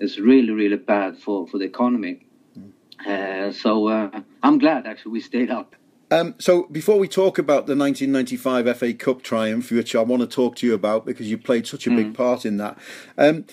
It's 0.00 0.18
really, 0.18 0.50
really 0.50 0.76
bad 0.76 1.18
for, 1.18 1.46
for 1.46 1.58
the 1.58 1.64
economy. 1.64 2.26
Uh, 3.06 3.50
so 3.50 3.88
uh, 3.88 4.20
I'm 4.42 4.58
glad 4.58 4.86
actually 4.86 5.12
we 5.12 5.20
stayed 5.20 5.50
up. 5.50 5.74
Um, 6.12 6.34
so 6.38 6.64
before 6.64 6.98
we 6.98 7.08
talk 7.08 7.38
about 7.38 7.66
the 7.66 7.74
1995 7.74 8.76
FA 8.76 8.92
Cup 8.92 9.22
triumph, 9.22 9.70
which 9.70 9.96
I 9.96 10.02
want 10.02 10.20
to 10.20 10.26
talk 10.26 10.56
to 10.56 10.66
you 10.66 10.74
about 10.74 11.06
because 11.06 11.30
you 11.30 11.38
played 11.38 11.66
such 11.66 11.86
a 11.86 11.90
big 11.90 12.14
part 12.14 12.44
in 12.44 12.58
that. 12.58 12.76
Um, 13.16 13.46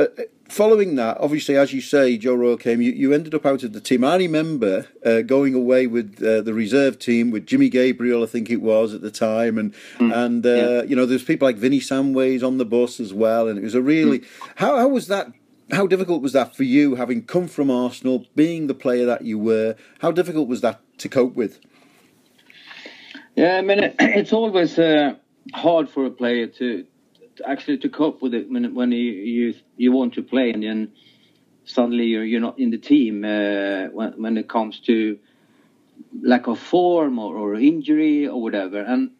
uh, 0.00 0.06
following 0.48 0.96
that, 0.96 1.16
obviously, 1.20 1.56
as 1.56 1.72
you 1.72 1.80
say, 1.80 2.18
Joe 2.18 2.34
Royle 2.34 2.56
came. 2.56 2.82
You, 2.82 2.90
you 2.90 3.12
ended 3.12 3.36
up 3.36 3.46
out 3.46 3.62
of 3.62 3.72
the 3.72 3.80
team. 3.80 4.02
I 4.02 4.16
remember 4.16 4.88
uh, 5.06 5.20
going 5.22 5.54
away 5.54 5.86
with 5.86 6.20
uh, 6.20 6.40
the 6.42 6.52
reserve 6.52 6.98
team 6.98 7.30
with 7.30 7.46
Jimmy 7.46 7.68
Gabriel, 7.68 8.24
I 8.24 8.26
think 8.26 8.50
it 8.50 8.62
was 8.62 8.94
at 8.94 9.02
the 9.02 9.12
time, 9.12 9.56
and 9.56 9.72
and 10.00 10.44
uh, 10.44 10.82
you 10.88 10.96
know 10.96 11.06
there's 11.06 11.22
people 11.22 11.46
like 11.46 11.56
Vinny 11.56 11.78
Samways 11.78 12.44
on 12.44 12.58
the 12.58 12.64
bus 12.64 12.98
as 12.98 13.14
well, 13.14 13.46
and 13.46 13.60
it 13.60 13.62
was 13.62 13.76
a 13.76 13.82
really 13.82 14.22
how 14.56 14.76
how 14.76 14.88
was 14.88 15.06
that? 15.06 15.28
How 15.70 15.86
difficult 15.86 16.20
was 16.20 16.32
that 16.32 16.56
for 16.56 16.64
you, 16.64 16.96
having 16.96 17.22
come 17.22 17.46
from 17.46 17.70
Arsenal, 17.70 18.26
being 18.34 18.66
the 18.66 18.74
player 18.74 19.06
that 19.06 19.22
you 19.22 19.38
were? 19.38 19.76
How 20.00 20.10
difficult 20.10 20.48
was 20.48 20.62
that 20.62 20.80
to 20.98 21.08
cope 21.08 21.36
with? 21.36 21.60
Yeah, 23.36 23.56
I 23.58 23.62
mean 23.62 23.80
it, 23.80 23.96
it's 24.00 24.32
always 24.32 24.78
uh, 24.78 25.14
hard 25.54 25.88
for 25.90 26.06
a 26.06 26.10
player 26.10 26.46
to, 26.46 26.86
to 27.36 27.48
actually 27.48 27.78
to 27.78 27.88
cope 27.88 28.22
with 28.22 28.34
it 28.34 28.50
when 28.50 28.74
when 28.74 28.92
you 28.92 29.12
you, 29.12 29.54
you 29.76 29.92
want 29.92 30.14
to 30.14 30.22
play 30.22 30.52
and 30.52 30.62
then 30.62 30.92
suddenly 31.64 32.04
you're, 32.06 32.24
you're 32.24 32.40
not 32.40 32.58
in 32.58 32.70
the 32.70 32.78
team 32.78 33.24
uh, 33.24 33.86
when 33.92 34.12
when 34.22 34.38
it 34.38 34.48
comes 34.48 34.80
to 34.80 35.18
lack 36.22 36.46
of 36.46 36.58
form 36.58 37.18
or, 37.18 37.36
or 37.36 37.54
injury 37.54 38.28
or 38.28 38.40
whatever. 38.42 38.80
And 38.82 39.12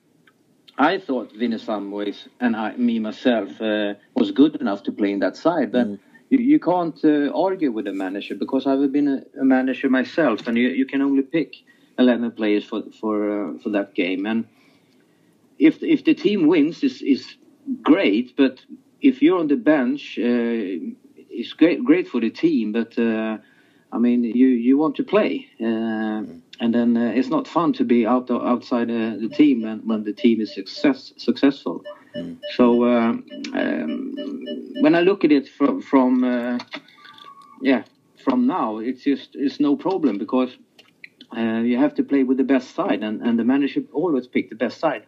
I 0.79 0.99
thought 0.99 1.33
Vinny 1.33 1.57
Samways 1.57 2.29
and 2.41 2.57
I, 2.57 2.77
me 2.77 2.99
myself 2.99 3.61
uh, 3.61 3.95
was 4.17 4.33
good 4.33 4.57
enough 4.57 4.83
to 4.85 4.93
play 4.93 5.13
in 5.13 5.21
that 5.21 5.37
side, 5.37 5.73
but. 5.73 5.89
You, 6.31 6.39
you 6.39 6.59
can't 6.61 6.99
uh, 7.05 7.31
argue 7.35 7.71
with 7.73 7.87
a 7.89 7.93
manager 7.93 8.35
because 8.35 8.67
I've 8.67 8.91
been 8.91 9.09
a, 9.09 9.41
a 9.41 9.45
manager 9.45 9.91
myself, 9.91 10.47
and 10.47 10.57
you, 10.57 10.69
you 10.69 10.87
can 10.87 11.03
only 11.03 11.23
pick 11.23 11.57
eleven 11.99 12.32
players 12.32 12.64
for 12.64 12.82
for 13.01 13.30
uh, 13.30 13.59
for 13.59 13.70
that 13.70 13.95
game. 13.95 14.26
And 14.26 14.47
if 15.59 15.82
if 15.82 16.05
the 16.05 16.14
team 16.14 16.47
wins, 16.49 16.82
is 16.84 17.03
is 17.03 17.36
great. 17.82 18.34
But 18.36 18.61
if 19.03 19.22
you're 19.22 19.38
on 19.38 19.49
the 19.49 19.57
bench, 19.57 20.18
uh, 20.18 20.95
it's 21.30 21.55
great 21.55 21.84
great 21.84 22.09
for 22.09 22.20
the 22.20 22.30
team. 22.30 22.72
But 22.72 22.99
uh, 22.99 23.38
I 23.93 23.99
mean, 23.99 24.24
you 24.24 24.49
you 24.49 24.78
want 24.78 24.97
to 24.97 25.05
play, 25.05 25.49
uh, 25.61 26.24
and 26.61 26.74
then 26.74 26.97
uh, 26.97 27.12
it's 27.16 27.30
not 27.30 27.49
fun 27.49 27.72
to 27.74 27.84
be 27.84 28.07
out 28.07 28.30
outside 28.30 28.90
uh, 28.90 29.16
the 29.18 29.28
team 29.28 29.62
when, 29.62 29.80
when 29.86 30.05
the 30.05 30.12
team 30.14 30.40
is 30.40 30.55
success 30.55 31.12
successful. 31.16 31.82
So 32.57 32.84
uh, 32.84 33.12
um, 33.55 34.14
when 34.80 34.95
I 34.95 35.01
look 35.01 35.24
at 35.24 35.32
it 35.32 35.49
from 35.49 35.82
from 35.82 36.24
uh, 36.24 36.59
yeah 37.62 37.84
from 38.24 38.47
now, 38.47 38.78
it's 38.78 39.05
just 39.05 39.30
it's 39.34 39.61
no 39.61 39.76
problem 39.76 40.18
because 40.18 40.57
uh, 41.37 41.61
you 41.61 41.78
have 41.78 41.95
to 41.95 42.03
play 42.03 42.22
with 42.22 42.37
the 42.37 42.45
best 42.45 42.74
side, 42.74 43.03
and, 43.03 43.22
and 43.22 43.39
the 43.39 43.45
manager 43.45 43.83
always 43.93 44.26
pick 44.26 44.51
the 44.51 44.57
best 44.57 44.78
side. 44.78 45.05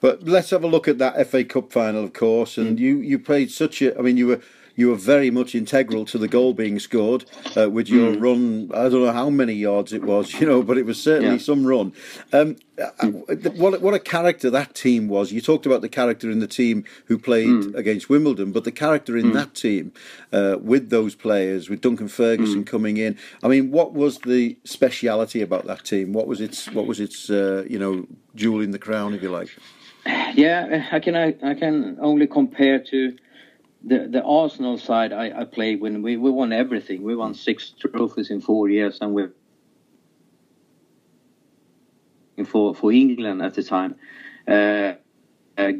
But 0.00 0.22
let's 0.22 0.50
have 0.50 0.62
a 0.62 0.68
look 0.68 0.86
at 0.86 0.98
that 0.98 1.26
FA 1.26 1.44
Cup 1.44 1.72
final, 1.72 2.04
of 2.04 2.12
course. 2.12 2.56
And 2.56 2.78
you, 2.78 2.98
you 2.98 3.18
played 3.18 3.50
such 3.50 3.82
a. 3.82 3.98
I 3.98 4.02
mean, 4.02 4.16
you 4.16 4.28
were 4.28 4.40
you 4.76 4.88
were 4.90 4.94
very 4.96 5.30
much 5.30 5.54
integral 5.54 6.04
to 6.04 6.18
the 6.18 6.28
goal 6.28 6.52
being 6.54 6.78
scored 6.78 7.24
uh, 7.56 7.68
with 7.70 7.88
your 7.88 8.12
run. 8.12 8.70
I 8.74 8.88
don't 8.90 9.04
know 9.04 9.12
how 9.12 9.30
many 9.30 9.54
yards 9.54 9.92
it 9.92 10.02
was, 10.04 10.34
you 10.40 10.46
know, 10.46 10.62
but 10.62 10.76
it 10.78 10.84
was 10.86 11.02
certainly 11.02 11.36
Yeah. 11.36 11.38
some 11.38 11.66
run. 11.66 11.92
Um, 12.32 12.56
uh, 12.78 13.06
what 13.56 13.80
what 13.80 13.94
a 13.94 13.98
character 13.98 14.50
that 14.50 14.74
team 14.74 15.08
was. 15.08 15.32
You 15.32 15.40
talked 15.40 15.64
about 15.64 15.80
the 15.80 15.88
character 15.88 16.30
in 16.30 16.40
the 16.40 16.46
team 16.46 16.84
who 17.06 17.16
played 17.16 17.74
against 17.74 18.10
Wimbledon, 18.10 18.52
but 18.52 18.64
the 18.64 18.70
character 18.72 19.16
in 19.16 19.32
that 19.32 19.54
team 19.54 19.92
uh, 20.30 20.56
with 20.60 20.90
those 20.90 21.14
players, 21.14 21.70
with 21.70 21.80
Duncan 21.80 22.08
Ferguson 22.08 22.64
coming 22.64 22.98
in. 22.98 23.16
I 23.42 23.48
mean, 23.48 23.70
what 23.70 23.94
was 23.94 24.18
the 24.18 24.58
speciality 24.64 25.40
about 25.40 25.66
that 25.66 25.84
team? 25.86 26.12
What 26.12 26.26
was 26.26 26.38
its 26.42 26.70
what 26.70 26.86
was 26.86 27.00
its 27.00 27.30
uh, 27.30 27.64
you 27.66 27.78
know 27.78 28.06
jewel 28.34 28.60
in 28.60 28.72
the 28.72 28.78
crown, 28.78 29.14
if 29.14 29.22
you 29.22 29.30
like? 29.30 29.48
Yeah, 30.34 30.86
I 30.92 31.00
can 31.00 31.16
I, 31.16 31.28
I 31.42 31.54
can 31.54 31.96
only 32.00 32.26
compare 32.26 32.78
to 32.90 33.16
the 33.86 34.08
the 34.08 34.22
Arsenal 34.22 34.78
side 34.78 35.12
I, 35.12 35.40
I 35.40 35.44
played 35.44 35.80
when 35.80 36.02
we, 36.02 36.16
we 36.16 36.30
won 36.30 36.52
everything. 36.52 37.02
We 37.02 37.14
won 37.14 37.34
six 37.34 37.70
trophies 37.70 38.30
in 38.30 38.40
four 38.40 38.68
years, 38.68 38.98
and 39.00 39.14
we 39.14 39.28
for 42.44 42.74
for 42.74 42.92
England 42.92 43.42
at 43.42 43.54
the 43.54 43.62
time. 43.62 43.94
Uh, 44.46 44.94
uh, 45.56 45.72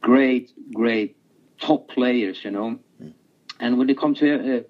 great, 0.00 0.52
great 0.72 1.16
top 1.58 1.88
players, 1.88 2.44
you 2.44 2.50
know. 2.50 2.78
And 3.58 3.78
when 3.78 3.88
it 3.88 3.98
comes 3.98 4.18
to 4.18 4.34
uh, 4.34 4.60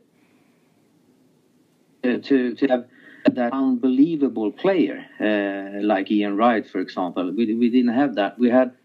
uh, 2.09 2.19
to 2.19 2.55
to 2.55 2.67
have 2.69 2.87
that 3.33 3.53
unbelievable 3.53 4.53
player 4.53 5.05
uh, 5.21 5.83
like 5.83 6.11
Ian 6.11 6.37
Wright, 6.37 6.69
for 6.69 6.79
example, 6.79 7.33
we 7.33 7.53
we 7.55 7.69
didn't 7.69 7.95
have 7.95 8.15
that. 8.15 8.39
We 8.39 8.51
had. 8.51 8.77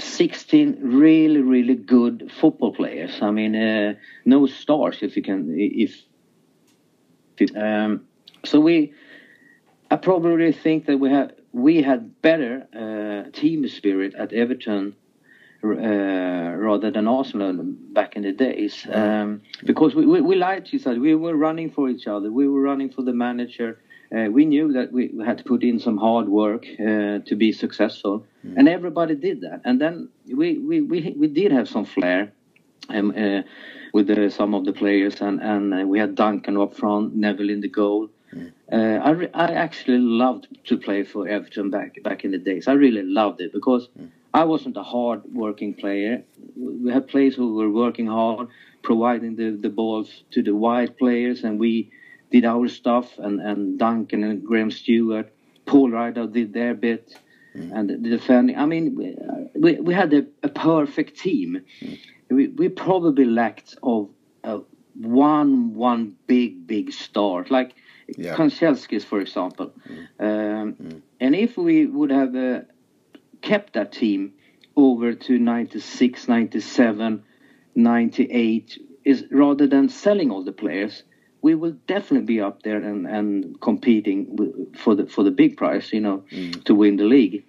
Uh, 0.00 0.02
16 0.02 0.78
really 0.82 1.40
really 1.40 1.74
good 1.74 2.30
football 2.40 2.72
players 2.74 3.22
i 3.22 3.30
mean 3.30 3.54
uh, 3.54 3.94
no 4.24 4.46
stars 4.46 4.98
if 5.02 5.16
you 5.16 5.22
can 5.22 5.54
if, 5.58 6.02
if 7.38 7.56
um, 7.56 8.06
so 8.44 8.60
we 8.60 8.92
i 9.90 9.96
probably 9.96 10.52
think 10.52 10.86
that 10.86 10.98
we 10.98 11.10
had 11.10 11.34
we 11.52 11.82
had 11.82 12.20
better 12.22 12.66
uh, 12.74 13.30
team 13.32 13.68
spirit 13.68 14.14
at 14.14 14.32
everton 14.32 14.94
uh, 15.62 15.68
rather 15.68 16.90
than 16.90 17.06
Arsenal 17.06 17.52
back 17.92 18.16
in 18.16 18.22
the 18.22 18.32
days. 18.32 18.86
Um, 18.90 19.42
because 19.66 19.94
we, 19.94 20.06
we, 20.06 20.22
we 20.22 20.34
liked 20.34 20.72
each 20.72 20.86
other. 20.86 20.98
We 20.98 21.14
were 21.14 21.36
running 21.36 21.70
for 21.70 21.90
each 21.90 22.06
other. 22.06 22.32
We 22.32 22.48
were 22.48 22.62
running 22.62 22.88
for 22.88 23.02
the 23.02 23.12
manager. 23.12 23.78
Uh, 24.14 24.28
we 24.30 24.44
knew 24.44 24.72
that 24.72 24.92
we 24.92 25.12
had 25.24 25.38
to 25.38 25.44
put 25.44 25.62
in 25.62 25.78
some 25.78 25.96
hard 25.96 26.28
work 26.28 26.66
uh, 26.80 27.18
to 27.28 27.36
be 27.36 27.52
successful, 27.52 28.26
mm. 28.44 28.56
and 28.56 28.68
everybody 28.68 29.14
did 29.14 29.40
that. 29.42 29.60
And 29.64 29.80
then 29.80 30.08
we 30.26 30.58
we, 30.58 30.80
we, 30.80 31.14
we 31.16 31.28
did 31.28 31.52
have 31.52 31.68
some 31.68 31.84
flair 31.84 32.32
um, 32.88 33.12
uh, 33.16 33.42
with 33.92 34.08
the, 34.08 34.30
some 34.30 34.54
of 34.54 34.64
the 34.64 34.72
players, 34.72 35.20
and 35.20 35.40
and 35.40 35.74
uh, 35.74 35.86
we 35.86 35.98
had 35.98 36.14
Duncan 36.14 36.56
up 36.56 36.74
front, 36.74 37.14
Neville 37.14 37.50
in 37.50 37.60
the 37.60 37.68
goal. 37.68 38.08
Mm. 38.34 38.52
I 39.06 39.10
re- 39.10 39.34
I 39.34 39.52
actually 39.52 39.98
loved 39.98 40.48
to 40.64 40.76
play 40.76 41.04
for 41.04 41.28
Everton 41.28 41.70
back 41.70 42.02
back 42.02 42.24
in 42.24 42.30
the 42.32 42.38
days. 42.38 42.66
I 42.68 42.72
really 42.72 43.02
loved 43.02 43.40
it 43.40 43.52
because. 43.52 43.88
Mm 43.98 44.10
I 44.32 44.44
wasn't 44.44 44.76
a 44.76 44.82
hard 44.82 45.22
working 45.32 45.74
player. 45.74 46.22
We 46.56 46.92
had 46.92 47.08
players 47.08 47.34
who 47.34 47.54
were 47.56 47.70
working 47.70 48.06
hard, 48.06 48.48
providing 48.82 49.34
the, 49.36 49.50
the 49.50 49.68
balls 49.68 50.22
to 50.30 50.42
the 50.42 50.54
wide 50.54 50.96
players, 50.98 51.42
and 51.42 51.58
we 51.58 51.90
did 52.30 52.44
our 52.44 52.68
stuff. 52.68 53.18
And, 53.18 53.40
and 53.40 53.78
Duncan 53.78 54.24
and 54.24 54.44
Graham 54.44 54.70
Stuart, 54.70 55.32
Paul 55.66 55.90
Rideout 55.90 56.32
did 56.32 56.52
their 56.52 56.74
bit, 56.74 57.14
mm. 57.54 57.72
and 57.72 57.90
the 57.90 57.96
defending. 57.96 58.56
I 58.56 58.66
mean, 58.66 59.50
we, 59.54 59.80
we 59.80 59.94
had 59.94 60.12
a, 60.12 60.26
a 60.42 60.48
perfect 60.48 61.18
team. 61.18 61.62
Mm. 61.80 61.98
We, 62.30 62.48
we 62.48 62.68
probably 62.68 63.24
lacked 63.24 63.76
of 63.82 64.08
uh, 64.44 64.60
one 64.94 65.74
one 65.74 66.16
big 66.26 66.66
big 66.66 66.92
star 66.92 67.44
like 67.50 67.74
yeah. 68.16 68.34
For 69.04 69.20
example. 69.20 69.72
Mm. 69.88 70.06
Um, 70.20 70.72
mm. 70.74 71.02
and 71.20 71.34
if 71.34 71.56
we 71.56 71.86
would 71.86 72.10
have. 72.10 72.34
Uh, 72.34 72.60
kept 73.42 73.74
that 73.74 73.92
team 73.92 74.32
over 74.76 75.12
to 75.14 75.38
96, 75.38 76.28
97, 76.28 77.22
98 77.74 78.78
is 79.04 79.24
rather 79.30 79.66
than 79.66 79.88
selling 79.88 80.30
all 80.30 80.44
the 80.44 80.52
players, 80.52 81.02
we 81.42 81.54
will 81.54 81.76
definitely 81.86 82.26
be 82.26 82.40
up 82.40 82.62
there 82.62 82.76
and, 82.76 83.06
and 83.06 83.60
competing 83.60 84.72
for 84.76 84.94
the 84.94 85.06
for 85.06 85.24
the 85.24 85.30
big 85.30 85.56
prize, 85.56 85.92
you 85.92 86.00
know, 86.00 86.22
mm. 86.30 86.64
to 86.64 86.74
win 86.74 86.96
the 86.96 87.04
league. 87.04 87.44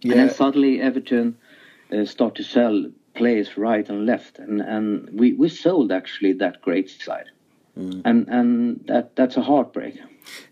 Yeah. 0.00 0.12
And 0.12 0.20
then 0.20 0.30
suddenly 0.30 0.80
Everton 0.80 1.36
uh, 1.92 2.04
start 2.04 2.34
to 2.36 2.44
sell 2.44 2.86
players 3.14 3.56
right 3.56 3.88
and 3.88 4.06
left, 4.06 4.38
and, 4.38 4.60
and 4.60 5.08
we, 5.12 5.32
we 5.32 5.48
sold 5.48 5.90
actually 5.90 6.32
that 6.34 6.62
great 6.62 6.88
side, 6.88 7.26
mm. 7.78 8.02
and 8.04 8.28
and 8.28 8.84
that 8.86 9.14
that's 9.16 9.36
a 9.36 9.42
heartbreak. 9.42 9.98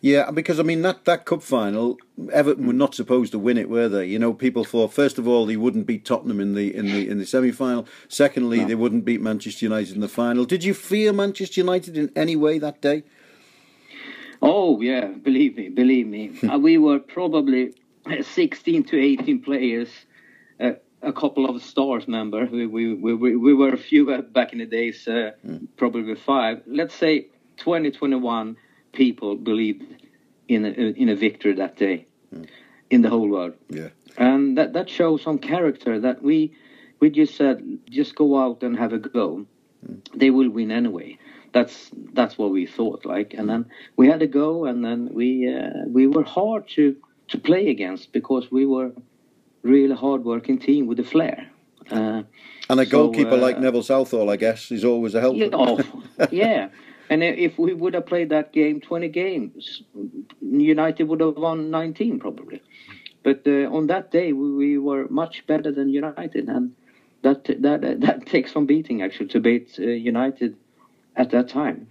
Yeah, 0.00 0.30
because 0.30 0.58
I 0.60 0.62
mean 0.62 0.82
that, 0.82 1.04
that 1.04 1.24
cup 1.24 1.42
final, 1.42 1.98
Everton 2.32 2.66
were 2.66 2.72
not 2.72 2.94
supposed 2.94 3.32
to 3.32 3.38
win 3.38 3.58
it, 3.58 3.68
were 3.68 3.88
they? 3.88 4.06
You 4.06 4.18
know, 4.18 4.32
people 4.32 4.64
thought 4.64 4.92
first 4.92 5.18
of 5.18 5.26
all 5.26 5.46
they 5.46 5.56
wouldn't 5.56 5.86
beat 5.86 6.04
Tottenham 6.04 6.40
in 6.40 6.54
the 6.54 6.74
in 6.74 6.86
the 6.86 7.08
in 7.08 7.18
the 7.18 7.26
semi 7.26 7.52
final. 7.52 7.86
Secondly, 8.08 8.60
no. 8.60 8.66
they 8.66 8.74
wouldn't 8.74 9.04
beat 9.04 9.20
Manchester 9.20 9.66
United 9.66 9.94
in 9.94 10.00
the 10.00 10.08
final. 10.08 10.44
Did 10.44 10.64
you 10.64 10.74
fear 10.74 11.12
Manchester 11.12 11.60
United 11.60 11.96
in 11.96 12.10
any 12.16 12.36
way 12.36 12.58
that 12.58 12.80
day? 12.80 13.04
Oh 14.42 14.80
yeah, 14.80 15.06
believe 15.06 15.56
me, 15.56 15.68
believe 15.68 16.06
me. 16.06 16.38
uh, 16.50 16.58
we 16.58 16.78
were 16.78 16.98
probably 16.98 17.74
sixteen 18.22 18.84
to 18.84 18.98
eighteen 18.98 19.40
players. 19.40 19.88
Uh, 21.03 21.09
a 21.09 21.12
couple 21.12 21.49
of 21.49 21.62
stars, 21.62 22.09
member. 22.09 22.47
We, 22.47 22.66
we, 22.66 22.94
we, 22.94 23.36
we 23.36 23.55
were 23.55 23.72
a 23.72 23.78
few 23.78 24.11
uh, 24.12 24.22
back 24.22 24.53
in 24.53 24.59
the 24.59 24.66
days, 24.66 25.07
uh, 25.09 25.32
mm. 25.47 25.66
probably 25.76 26.14
five. 26.14 26.62
Let's 26.66 26.94
say 26.94 27.28
2021 27.59 28.57
people 28.92 29.36
believed 29.36 29.84
in 30.49 30.64
a, 30.64 30.68
in 30.70 31.09
a 31.09 31.16
victory 31.16 31.55
that 31.55 31.76
day 31.76 32.07
mm. 32.34 32.47
in 32.90 33.03
the 33.03 33.11
whole 33.11 33.28
world. 33.28 33.55
Yeah. 33.68 33.88
And 34.16 34.57
that, 34.59 34.72
that 34.72 34.88
shows 34.88 35.22
some 35.22 35.38
character 35.38 36.01
that 36.01 36.22
we 36.22 36.57
we 36.99 37.11
just 37.11 37.36
said 37.36 37.78
just 37.90 38.14
go 38.14 38.38
out 38.38 38.62
and 38.62 38.78
have 38.78 38.92
a 38.94 38.99
go. 38.99 39.47
Mm. 39.86 40.01
They 40.14 40.30
will 40.30 40.49
win 40.49 40.70
anyway. 40.70 41.18
That's 41.53 41.90
that's 42.12 42.38
what 42.38 42.51
we 42.51 42.66
thought 42.66 43.05
like 43.05 43.34
and 43.34 43.49
then 43.49 43.66
we 43.97 44.09
had 44.09 44.22
a 44.22 44.26
go 44.26 44.66
and 44.66 44.84
then 44.84 45.11
we 45.12 45.53
uh, 45.55 45.84
we 45.86 46.07
were 46.07 46.24
hard 46.24 46.68
to 46.70 46.97
to 47.28 47.38
play 47.38 47.68
against 47.68 48.12
because 48.12 48.51
we 48.51 48.66
were 48.66 48.92
really 49.66 49.94
hard 49.94 50.24
working 50.24 50.58
team 50.58 50.86
with 50.86 51.00
a 51.00 51.04
flair. 51.04 51.50
Uh, 51.90 52.22
and 52.68 52.80
a 52.80 52.84
so, 52.84 52.90
goalkeeper 52.90 53.34
uh, 53.34 53.36
like 53.36 53.58
Neville 53.58 53.82
Southall, 53.82 54.30
I 54.30 54.36
guess, 54.36 54.70
is 54.70 54.84
always 54.84 55.14
a 55.14 55.20
help. 55.20 55.36
Yeah, 55.36 55.48
oh, 55.52 55.80
yeah. 56.30 56.68
And 57.08 57.22
if 57.22 57.58
we 57.58 57.72
would 57.72 57.94
have 57.94 58.06
played 58.06 58.30
that 58.30 58.52
game 58.52 58.80
20 58.80 59.08
games, 59.08 59.82
United 60.40 61.04
would 61.04 61.20
have 61.20 61.36
won 61.36 61.70
19 61.70 62.18
probably. 62.18 62.60
But 63.22 63.42
uh, 63.46 63.70
on 63.72 63.86
that 63.88 64.10
day, 64.10 64.32
we, 64.32 64.52
we, 64.52 64.78
were 64.78 65.06
much 65.08 65.46
better 65.46 65.72
than 65.72 65.88
United, 65.88 66.48
and 66.48 66.74
that 67.22 67.44
that 67.60 67.80
that 68.00 68.26
takes 68.34 68.52
some 68.52 68.66
beating 68.66 69.02
actually 69.02 69.28
to 69.30 69.40
beat 69.40 69.76
uh, 69.78 69.82
United 69.82 70.56
at 71.16 71.30
that 71.30 71.48
time. 71.48 71.88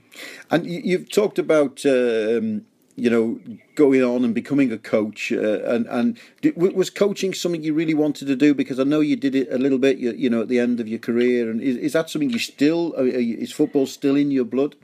And 0.50 0.66
you've 0.66 1.12
talked 1.12 1.40
about. 1.40 1.86
Um, 1.86 2.66
you 2.96 3.10
know, 3.10 3.40
going 3.76 4.02
on 4.04 4.24
and 4.24 4.34
becoming 4.34 4.72
a 4.72 4.78
coach, 4.78 5.32
uh, 5.32 5.64
and 5.64 5.86
and 5.88 6.20
was 6.56 6.90
coaching 6.90 7.34
something 7.34 7.64
you 7.64 7.74
really 7.74 7.94
wanted 7.94 8.28
to 8.28 8.36
do? 8.36 8.54
Because 8.54 8.80
I 8.80 8.84
know 8.84 9.02
you 9.02 9.16
did 9.16 9.36
it 9.36 9.52
a 9.52 9.58
little 9.58 9.78
bit, 9.78 9.98
you, 9.98 10.12
you 10.14 10.30
know, 10.30 10.42
at 10.42 10.48
the 10.48 10.60
end 10.60 10.80
of 10.80 10.88
your 10.88 11.00
career. 11.00 11.50
And 11.50 11.62
is, 11.62 11.76
is 11.78 11.94
that 11.94 12.10
something 12.10 12.30
you 12.30 12.40
still? 12.40 12.94
Is 12.94 13.52
football 13.52 13.86
still 13.86 14.16
in 14.16 14.32
your 14.32 14.46
blood? 14.46 14.76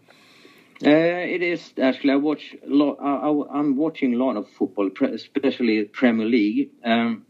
Uh, 0.84 0.90
it 0.90 1.44
is 1.44 1.74
actually. 1.82 2.14
I 2.14 2.16
watch 2.16 2.56
a 2.66 2.70
lot. 2.70 2.98
I, 3.00 3.60
am 3.60 3.78
watching 3.78 4.16
a 4.16 4.18
lot 4.18 4.36
of 4.36 4.50
football, 4.50 4.90
especially 5.14 5.84
Premier 5.86 6.26
League. 6.26 6.72
Um, 6.84 7.26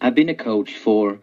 I've 0.00 0.14
been 0.14 0.30
a 0.30 0.34
coach 0.34 0.76
for 0.76 1.20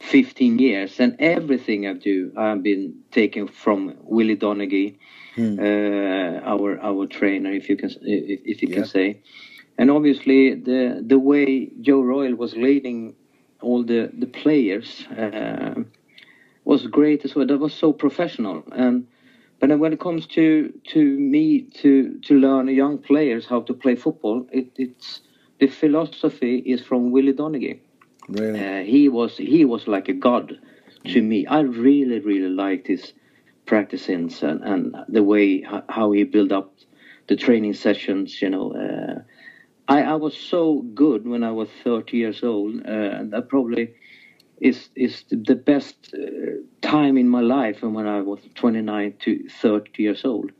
15 0.00 0.58
years, 0.58 1.00
and 1.00 1.16
everything 1.18 1.86
I 1.86 1.94
do, 1.94 2.32
I've 2.36 2.62
been 2.62 3.00
taken 3.10 3.48
from 3.48 3.96
Willie 4.02 4.36
Donachie, 4.36 4.98
hmm. 5.38 5.58
uh, 5.58 6.52
our 6.52 6.78
our 6.80 7.06
trainer, 7.06 7.52
if 7.52 7.68
you 7.68 7.76
can 7.76 7.90
if, 8.02 8.40
if 8.52 8.62
you 8.62 8.68
can 8.68 8.84
say. 8.84 9.20
And 9.78 9.90
obviously, 9.90 10.54
the 10.54 11.02
the 11.12 11.18
way 11.18 11.70
Joe 11.80 12.02
Royle 12.02 12.34
was 12.34 12.52
leading 12.56 13.14
all 13.60 13.84
the 13.84 14.10
the 14.22 14.26
players 14.26 15.06
uh, 15.24 15.74
was 16.64 16.86
great 16.86 17.24
as 17.24 17.34
well. 17.34 17.46
That 17.46 17.58
was 17.58 17.74
so 17.74 17.92
professional 17.92 18.64
and 18.72 19.06
but 19.60 19.76
when 19.78 19.92
it 19.92 20.00
comes 20.00 20.26
to 20.26 20.72
to 20.92 21.00
me 21.18 21.62
to 21.82 22.18
to 22.26 22.34
learn 22.34 22.68
young 22.68 22.98
players 22.98 23.46
how 23.46 23.60
to 23.62 23.74
play 23.74 23.96
football, 23.96 24.46
it, 24.52 24.70
it's 24.76 25.20
the 25.58 25.66
philosophy 25.66 26.58
is 26.58 26.80
from 26.80 27.10
Willie 27.10 27.32
Donachie. 27.32 27.80
Really? 28.28 28.60
Uh, 28.60 28.84
he 28.84 29.08
was 29.08 29.36
he 29.36 29.64
was 29.64 29.88
like 29.88 30.08
a 30.08 30.12
god 30.12 30.58
to 31.06 31.22
me. 31.22 31.46
I 31.46 31.60
really 31.60 32.20
really 32.20 32.50
liked 32.50 32.86
his 32.86 33.12
practicings 33.68 34.42
and, 34.42 34.62
and 34.64 34.96
the 35.08 35.22
way 35.22 35.62
how 35.88 36.10
he 36.12 36.24
built 36.24 36.52
up 36.52 36.74
the 37.28 37.36
training 37.36 37.74
sessions. 37.74 38.40
You 38.42 38.50
know, 38.50 38.72
uh, 38.72 39.20
I 39.86 40.02
I 40.02 40.14
was 40.14 40.36
so 40.36 40.82
good 40.94 41.26
when 41.26 41.44
I 41.44 41.52
was 41.52 41.68
30 41.84 42.16
years 42.16 42.42
old. 42.42 42.80
Uh, 42.80 43.24
that 43.32 43.46
probably 43.48 43.94
is 44.60 44.88
is 44.96 45.24
the 45.30 45.54
best 45.54 46.14
uh, 46.14 46.18
time 46.80 47.16
in 47.16 47.28
my 47.28 47.40
life 47.40 47.82
and 47.82 47.94
when 47.94 48.06
I 48.06 48.20
was 48.22 48.40
29 48.54 49.14
to 49.20 49.48
30 49.48 50.02
years 50.02 50.24
old. 50.24 50.50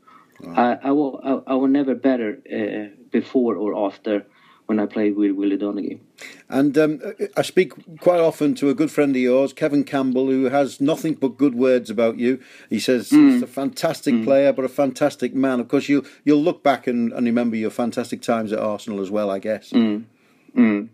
I, 0.55 0.77
I, 0.83 0.91
will, 0.91 1.19
I, 1.23 1.51
I 1.51 1.55
will 1.55 1.67
never 1.67 1.95
better 1.95 2.39
uh, 2.51 2.95
before 3.11 3.55
or 3.55 3.87
after 3.87 4.25
when 4.69 4.79
I 4.79 4.85
played 4.85 5.15
with 5.15 5.31
Willie 5.31 5.57
Donachie. 5.57 5.99
And 6.47 6.77
um, 6.77 7.01
I 7.35 7.41
speak 7.41 7.73
quite 8.01 8.19
often 8.19 8.53
to 8.55 8.69
a 8.69 8.75
good 8.75 8.91
friend 8.91 9.15
of 9.15 9.19
yours, 9.19 9.51
Kevin 9.51 9.83
Campbell, 9.83 10.27
who 10.27 10.43
has 10.45 10.79
nothing 10.79 11.15
but 11.15 11.39
good 11.39 11.55
words 11.55 11.89
about 11.89 12.19
you. 12.19 12.39
He 12.69 12.79
says 12.79 13.09
mm. 13.09 13.31
he's 13.31 13.41
a 13.41 13.47
fantastic 13.47 14.13
mm. 14.13 14.23
player, 14.23 14.53
but 14.53 14.63
a 14.63 14.69
fantastic 14.69 15.33
man. 15.33 15.59
Of 15.59 15.69
course, 15.69 15.89
you 15.89 16.05
you'll 16.23 16.43
look 16.43 16.61
back 16.61 16.85
and, 16.85 17.11
and 17.11 17.25
remember 17.25 17.55
your 17.55 17.71
fantastic 17.71 18.21
times 18.21 18.53
at 18.53 18.59
Arsenal 18.59 19.01
as 19.01 19.09
well, 19.09 19.31
I 19.31 19.39
guess. 19.39 19.71
Mm. 19.71 20.05
mm. 20.55 20.89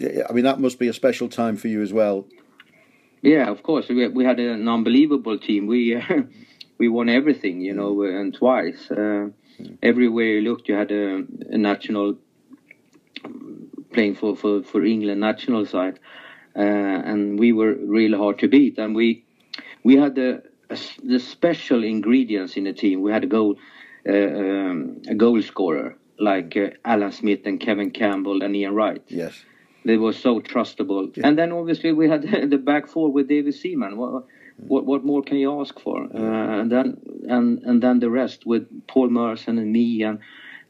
I 0.00 0.32
mean, 0.32 0.44
that 0.44 0.60
must 0.60 0.78
be 0.78 0.88
a 0.88 0.94
special 0.94 1.28
time 1.28 1.58
for 1.58 1.68
you 1.68 1.82
as 1.82 1.92
well. 1.92 2.26
Yeah, 3.20 3.50
of 3.50 3.62
course. 3.62 3.90
We, 3.90 4.08
we 4.08 4.24
had 4.24 4.40
an 4.40 4.66
unbelievable 4.66 5.38
team. 5.38 5.66
We 5.66 5.96
uh, 5.96 6.22
we 6.78 6.88
won 6.88 7.10
everything, 7.10 7.60
you 7.60 7.74
know, 7.74 8.00
and 8.02 8.32
twice. 8.32 8.90
Uh, 8.90 9.28
everywhere 9.82 10.24
you 10.24 10.40
looked, 10.42 10.68
you 10.68 10.74
had 10.74 10.90
a, 10.90 11.24
a, 11.50 11.58
national 11.58 12.16
playing 13.92 14.14
for, 14.14 14.36
for, 14.36 14.62
for 14.62 14.84
England 14.84 15.20
national 15.20 15.66
side, 15.66 15.98
uh, 16.56 16.60
and 16.60 17.38
we 17.38 17.52
were 17.52 17.74
really 17.74 18.18
hard 18.18 18.38
to 18.40 18.48
beat. 18.48 18.78
And 18.78 18.94
we 18.94 19.24
we 19.82 19.96
had 19.96 20.14
the 20.14 20.42
the 21.02 21.18
special 21.18 21.84
ingredients 21.84 22.56
in 22.56 22.64
the 22.64 22.72
team. 22.72 23.02
We 23.02 23.12
had 23.12 23.24
a 23.24 23.28
goal 23.28 23.56
uh, 24.08 24.12
um, 24.12 25.02
a 25.08 25.14
goal 25.14 25.40
scorer 25.42 25.96
like 26.18 26.56
uh, 26.56 26.70
Alan 26.84 27.12
Smith 27.12 27.40
and 27.44 27.58
Kevin 27.58 27.90
Campbell 27.90 28.42
and 28.42 28.54
Ian 28.54 28.74
Wright. 28.74 29.02
Yes 29.08 29.44
they 29.84 29.96
were 29.96 30.12
so 30.12 30.40
trustable. 30.40 31.14
Yeah. 31.16 31.26
And 31.28 31.38
then 31.38 31.52
obviously 31.52 31.92
we 31.92 32.08
had 32.08 32.22
the 32.50 32.58
back 32.58 32.86
four 32.86 33.10
with 33.12 33.28
David 33.28 33.54
Seaman. 33.54 33.96
What, 33.96 34.24
what, 34.56 34.84
what 34.84 35.04
more 35.04 35.22
can 35.22 35.36
you 35.38 35.60
ask 35.60 35.78
for? 35.80 36.04
Uh, 36.04 36.60
and 36.60 36.70
then 36.70 36.96
and 37.28 37.62
and 37.64 37.82
then 37.82 38.00
the 38.00 38.10
rest 38.10 38.46
with 38.46 38.66
Paul 38.86 39.08
Merson 39.10 39.58
and 39.58 39.72
me 39.72 40.02
and 40.02 40.18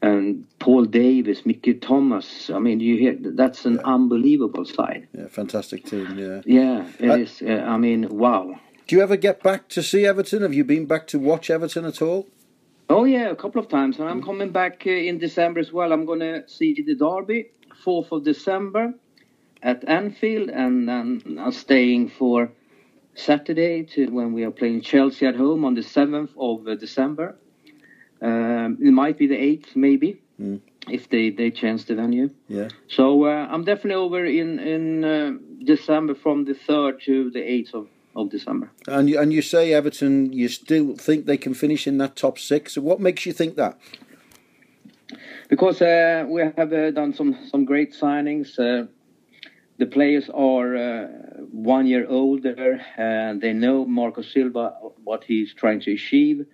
and 0.01 0.45
Paul 0.59 0.85
Davis, 0.85 1.45
Mickey 1.45 1.73
Thomas. 1.73 2.49
I 2.53 2.59
mean, 2.59 2.79
you 2.79 2.97
hear 2.97 3.15
that's 3.19 3.65
an 3.65 3.79
unbelievable 3.79 4.65
side. 4.65 5.07
Yeah, 5.17 5.27
fantastic 5.27 5.85
team. 5.85 6.17
Yeah. 6.17 6.41
Yeah, 6.45 6.85
it 6.99 7.09
Uh, 7.09 7.17
is. 7.17 7.41
Uh, 7.41 7.63
I 7.65 7.77
mean, 7.77 8.09
wow. 8.09 8.55
Do 8.87 8.95
you 8.95 9.01
ever 9.01 9.17
get 9.17 9.41
back 9.41 9.67
to 9.69 9.81
see 9.81 10.05
Everton? 10.05 10.41
Have 10.43 10.53
you 10.53 10.63
been 10.63 10.85
back 10.85 11.07
to 11.07 11.17
watch 11.17 11.49
Everton 11.49 11.85
at 11.85 12.01
all? 12.01 12.27
Oh 12.87 13.03
yeah, 13.05 13.29
a 13.31 13.35
couple 13.35 13.59
of 13.59 13.67
times, 13.67 13.97
and 13.99 14.07
I'm 14.07 14.21
coming 14.21 14.51
back 14.51 14.83
uh, 14.85 14.91
in 14.91 15.17
December 15.17 15.59
as 15.59 15.71
well. 15.73 15.91
I'm 15.91 16.05
going 16.05 16.19
to 16.19 16.47
see 16.47 16.75
the 16.85 16.93
Derby, 16.93 17.49
fourth 17.83 18.11
of 18.11 18.23
December, 18.23 18.93
at 19.63 19.83
Anfield, 19.87 20.49
and 20.49 20.87
then 20.87 21.39
I'm 21.39 21.51
staying 21.51 22.09
for 22.09 22.51
Saturday 23.15 23.83
to 23.83 24.07
when 24.07 24.33
we 24.33 24.43
are 24.43 24.51
playing 24.51 24.81
Chelsea 24.81 25.25
at 25.25 25.35
home 25.35 25.65
on 25.65 25.73
the 25.75 25.83
seventh 25.83 26.31
of 26.37 26.67
uh, 26.67 26.75
December. 26.75 27.35
Um, 28.21 28.77
it 28.81 28.91
might 28.91 29.17
be 29.17 29.27
the 29.27 29.37
eighth, 29.37 29.75
maybe, 29.75 30.21
if 30.89 31.09
they 31.09 31.29
they 31.29 31.51
change 31.51 31.85
the 31.85 31.95
venue. 31.95 32.29
Yeah. 32.47 32.69
So 32.87 33.25
uh, 33.25 33.47
I'm 33.51 33.63
definitely 33.63 33.95
over 33.95 34.25
in 34.25 34.59
in 34.59 35.03
uh, 35.03 35.31
December 35.63 36.15
from 36.15 36.45
the 36.45 36.53
third 36.53 37.01
to 37.05 37.29
the 37.31 37.41
eighth 37.41 37.73
of, 37.73 37.87
of 38.15 38.29
December. 38.29 38.69
And 38.87 39.09
you, 39.09 39.19
and 39.19 39.33
you 39.33 39.41
say 39.41 39.73
Everton, 39.73 40.31
you 40.33 40.47
still 40.47 40.95
think 40.95 41.25
they 41.25 41.37
can 41.37 41.53
finish 41.53 41.87
in 41.87 41.97
that 41.97 42.15
top 42.15 42.37
six. 42.39 42.77
What 42.77 42.99
makes 42.99 43.25
you 43.25 43.33
think 43.33 43.55
that? 43.55 43.77
because 45.49 45.81
uh, 45.81 46.25
we 46.27 46.41
have 46.41 46.73
uh, 46.73 46.91
done 46.91 47.13
some 47.13 47.37
some 47.49 47.65
great 47.65 47.93
signings. 47.93 48.57
Uh, 48.59 48.87
the 49.77 49.85
players 49.85 50.29
are 50.33 50.75
uh, 50.75 51.07
one 51.65 51.87
year 51.87 52.07
older, 52.09 52.81
and 52.97 53.41
they 53.41 53.53
know 53.53 53.85
Marco 53.85 54.23
Silva 54.23 54.73
what 55.03 55.25
he's 55.25 55.53
trying 55.55 55.81
to 55.81 55.93
achieve. 55.93 56.45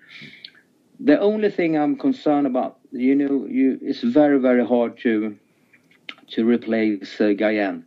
The 1.00 1.20
only 1.20 1.50
thing 1.52 1.78
I'm 1.78 1.98
concerned 1.98 2.48
about, 2.48 2.80
you 2.92 3.16
know, 3.16 3.48
you 3.48 3.80
it's 3.82 4.02
very 4.04 4.40
very 4.40 4.66
hard 4.66 4.98
to 5.00 5.38
to 6.34 6.46
replace 6.46 7.22
uh, 7.22 7.34
Gayan. 7.42 7.86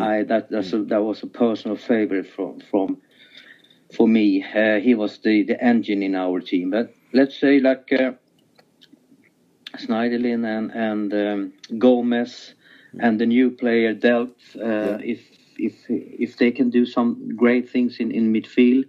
I 0.00 0.24
that 0.24 0.50
that's 0.50 0.72
a, 0.74 0.84
that 0.84 1.02
was 1.02 1.22
a 1.24 1.28
personal 1.28 1.76
favorite 1.76 2.28
from 2.28 2.60
from 2.70 2.98
for 3.96 4.08
me. 4.08 4.44
Uh, 4.44 4.80
he 4.80 4.94
was 4.94 5.18
the 5.20 5.44
the 5.44 5.62
engine 5.64 6.02
in 6.02 6.14
our 6.16 6.40
team, 6.40 6.70
but 6.70 6.94
let's 7.14 7.38
say 7.40 7.60
like. 7.60 7.92
Uh, 7.92 8.12
Schneiderlin 9.78 10.44
and 10.46 10.72
and 10.72 11.14
um, 11.14 11.52
Gomes 11.78 12.54
and 13.00 13.20
the 13.20 13.26
new 13.26 13.50
player 13.50 13.94
Delph. 13.94 14.56
Uh, 14.56 14.98
If 15.02 15.20
if 15.58 15.74
if 15.88 16.38
they 16.38 16.52
can 16.52 16.70
do 16.70 16.86
some 16.86 17.36
great 17.36 17.70
things 17.70 17.98
in 18.00 18.12
in 18.12 18.32
midfield, 18.32 18.84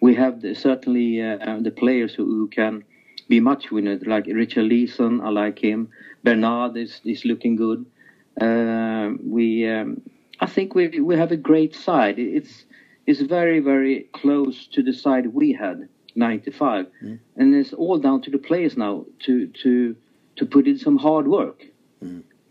we 0.00 0.14
have 0.16 0.42
the, 0.42 0.54
certainly 0.54 1.22
uh, 1.22 1.58
the 1.60 1.70
players 1.72 2.14
who, 2.14 2.24
who 2.24 2.48
can 2.48 2.84
be 3.28 3.40
much 3.40 3.70
winners. 3.70 4.02
Like 4.06 4.26
Richarlison, 4.26 5.22
I 5.24 5.30
like 5.30 5.58
him. 5.58 5.90
Bernard 6.24 6.76
is 6.76 7.00
is 7.04 7.24
looking 7.24 7.56
good. 7.56 7.86
Uh, 8.40 9.12
we 9.24 9.68
um, 9.68 10.02
I 10.40 10.46
think 10.46 10.74
we 10.74 11.00
we 11.00 11.16
have 11.16 11.32
a 11.32 11.36
great 11.38 11.74
side. 11.74 12.18
It's 12.18 12.66
it's 13.06 13.20
very 13.22 13.60
very 13.60 14.08
close 14.12 14.66
to 14.68 14.82
the 14.82 14.92
side 14.94 15.28
we 15.34 15.52
had. 15.52 15.88
95 16.16 16.86
and 17.36 17.54
it's 17.54 17.72
all 17.74 17.98
down 17.98 18.22
to 18.22 18.30
the 18.30 18.38
players 18.38 18.76
now 18.76 19.06
to 19.20 19.48
to 19.48 19.96
to 20.36 20.46
put 20.46 20.66
in 20.66 20.78
some 20.78 20.98
hard 20.98 21.28
work 21.28 21.64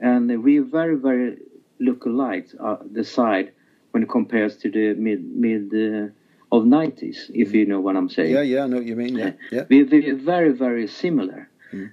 and 0.02 0.44
we're 0.44 0.64
very 0.64 0.96
very 0.96 1.38
look 1.80 2.06
alike 2.06 2.48
uh, 2.60 2.78
the 2.92 3.04
side 3.04 3.52
when 3.98 4.04
it 4.04 4.10
compares 4.10 4.58
to 4.58 4.70
the 4.70 4.94
mid 4.94 5.22
mid 5.46 5.64
uh, 5.74 6.56
of 6.56 6.64
90s 6.64 7.32
if 7.34 7.52
you 7.52 7.66
know 7.66 7.80
what 7.80 7.96
i'm 7.96 8.10
saying 8.10 8.32
Yeah, 8.32 8.46
yeah, 8.54 8.64
I 8.64 8.68
know 8.68 8.78
what 8.78 8.86
you 8.86 8.96
mean. 8.96 9.18
Yeah, 9.18 9.32
yeah. 9.52 9.64
we're, 9.72 9.88
we're 9.88 10.16
very 10.16 10.54
very 10.66 10.88
similar 10.88 11.50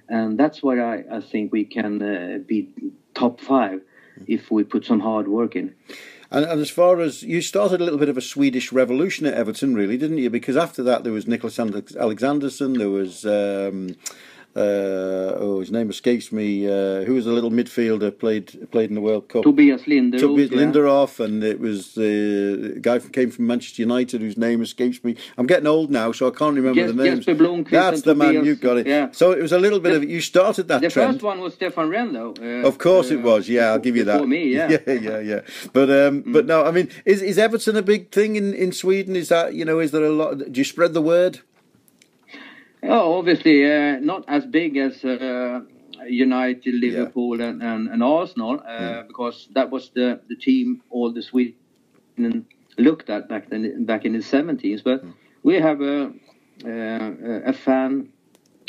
and 0.07 0.37
that's 0.41 0.61
why 0.63 0.75
I, 0.79 1.03
I 1.17 1.21
think 1.31 1.51
we 1.51 1.65
can 1.65 1.93
uh, 2.01 2.37
be 2.51 2.69
top 3.13 3.41
five 3.41 3.81
if 4.27 4.51
we 4.51 4.63
put 4.63 4.85
some 4.85 5.01
hard 5.09 5.27
work 5.27 5.55
in 5.55 5.73
And, 6.35 6.45
and 6.51 6.59
as 6.61 6.69
far 6.69 6.93
as 7.07 7.23
you 7.23 7.41
started 7.41 7.81
a 7.81 7.83
little 7.83 7.99
bit 7.99 8.09
of 8.09 8.17
a 8.17 8.21
Swedish 8.33 8.67
revolution 8.81 9.25
at 9.29 9.35
Everton, 9.41 9.71
really, 9.81 9.97
didn't 10.03 10.17
you? 10.23 10.29
Because 10.29 10.57
after 10.65 10.81
that 10.89 11.03
there 11.03 11.13
was 11.13 11.25
Nicholas 11.27 11.57
Alexandersson, 12.05 12.77
there 12.81 12.95
was 13.01 13.13
um, 13.39 13.77
uh, 14.55 15.35
oh 15.37 15.59
his 15.59 15.71
name 15.71 15.89
escapes 15.89 16.31
me. 16.31 16.67
Uh, 16.67 17.03
who 17.03 17.13
was 17.15 17.25
a 17.27 17.31
little 17.31 17.51
midfielder 17.51 18.17
played 18.17 18.71
played 18.71 18.89
in 18.89 18.95
the 18.95 19.01
World 19.01 19.27
Cup. 19.27 19.43
Tobias 19.43 19.83
Linderoth, 19.83 20.19
Tobias 20.19 20.51
yeah. 21.19 21.25
And 21.25 21.43
it 21.43 21.59
was 21.59 21.93
the 21.95 22.77
guy 22.81 22.99
who 22.99 23.09
came 23.09 23.31
from 23.31 23.47
Manchester 23.47 23.81
United 23.81 24.21
whose 24.21 24.37
name 24.37 24.61
escapes 24.61 25.03
me. 25.03 25.15
I'm 25.37 25.47
getting 25.47 25.67
old 25.67 25.91
now, 25.91 26.11
so 26.11 26.27
I 26.27 26.31
can't 26.31 26.55
remember 26.55 26.81
Jes- 26.81 26.91
the 26.95 27.03
names. 27.03 27.25
Jesper 27.25 27.43
Blomqvist 27.43 27.69
That's 27.69 28.01
the 28.03 28.15
man 28.15 28.33
Tobias, 28.35 28.45
you 28.47 28.55
got 28.55 28.77
it. 28.77 28.87
yeah. 28.87 29.09
So 29.11 29.31
it 29.31 29.41
was 29.41 29.51
a 29.51 29.59
little 29.59 29.79
bit 29.79 29.93
of 29.95 30.03
you 30.03 30.21
started 30.21 30.67
that 30.69 30.81
the 30.81 30.89
trend. 30.89 31.13
first 31.15 31.23
one 31.23 31.39
was 31.41 31.53
Stefan 31.53 31.91
though 32.13 32.33
uh, 32.41 32.67
Of 32.67 32.77
course 32.77 33.11
it 33.11 33.19
uh, 33.19 33.21
was. 33.23 33.49
Yeah, 33.49 33.71
I'll 33.71 33.79
give 33.79 33.95
you 33.95 34.03
that. 34.05 34.27
me 34.27 34.53
yeah 34.53 34.65
Mm. 34.65 34.71
yeah, 34.87 34.93
yeah, 34.93 35.19
yeah. 35.19 35.41
But 35.73 35.89
um, 35.89 36.23
but 36.25 36.45
no, 36.45 36.63
I 36.65 36.71
mean, 36.71 36.89
is 37.05 37.21
is 37.21 37.37
Everton 37.37 37.75
a 37.75 37.81
big 37.81 38.11
thing 38.11 38.35
in, 38.35 38.53
in 38.53 38.71
Sweden? 38.71 39.15
Is 39.15 39.29
that 39.29 39.53
you 39.53 39.65
know? 39.65 39.79
Is 39.79 39.91
there 39.91 40.03
a 40.03 40.09
lot? 40.11 40.37
Do 40.51 40.57
you 40.59 40.63
spread 40.63 40.93
the 40.93 41.01
word? 41.01 41.39
Oh, 42.87 43.17
obviously, 43.19 43.65
uh, 43.65 43.99
not 43.99 44.25
as 44.27 44.45
big 44.45 44.77
as 44.77 45.03
uh, 45.05 45.61
United, 46.07 46.75
Liverpool, 46.75 47.41
and, 47.41 47.61
and, 47.63 47.89
and 47.89 48.03
Arsenal, 48.03 48.61
uh, 48.67 49.03
because 49.03 49.49
that 49.55 49.71
was 49.71 49.91
the, 49.95 50.21
the 50.29 50.35
team 50.37 50.81
all 50.91 51.13
the 51.13 51.21
Sweden 51.23 51.55
looked 52.77 53.09
at 53.09 53.29
back 53.29 53.49
then, 53.49 53.85
back 53.85 54.05
in 54.05 54.13
the 54.13 54.21
seventies. 54.21 54.81
But 54.83 55.03
we 55.43 55.55
have 55.55 55.81
a 55.81 56.13
uh, 56.65 57.11
a 57.45 57.53
fan 57.53 58.09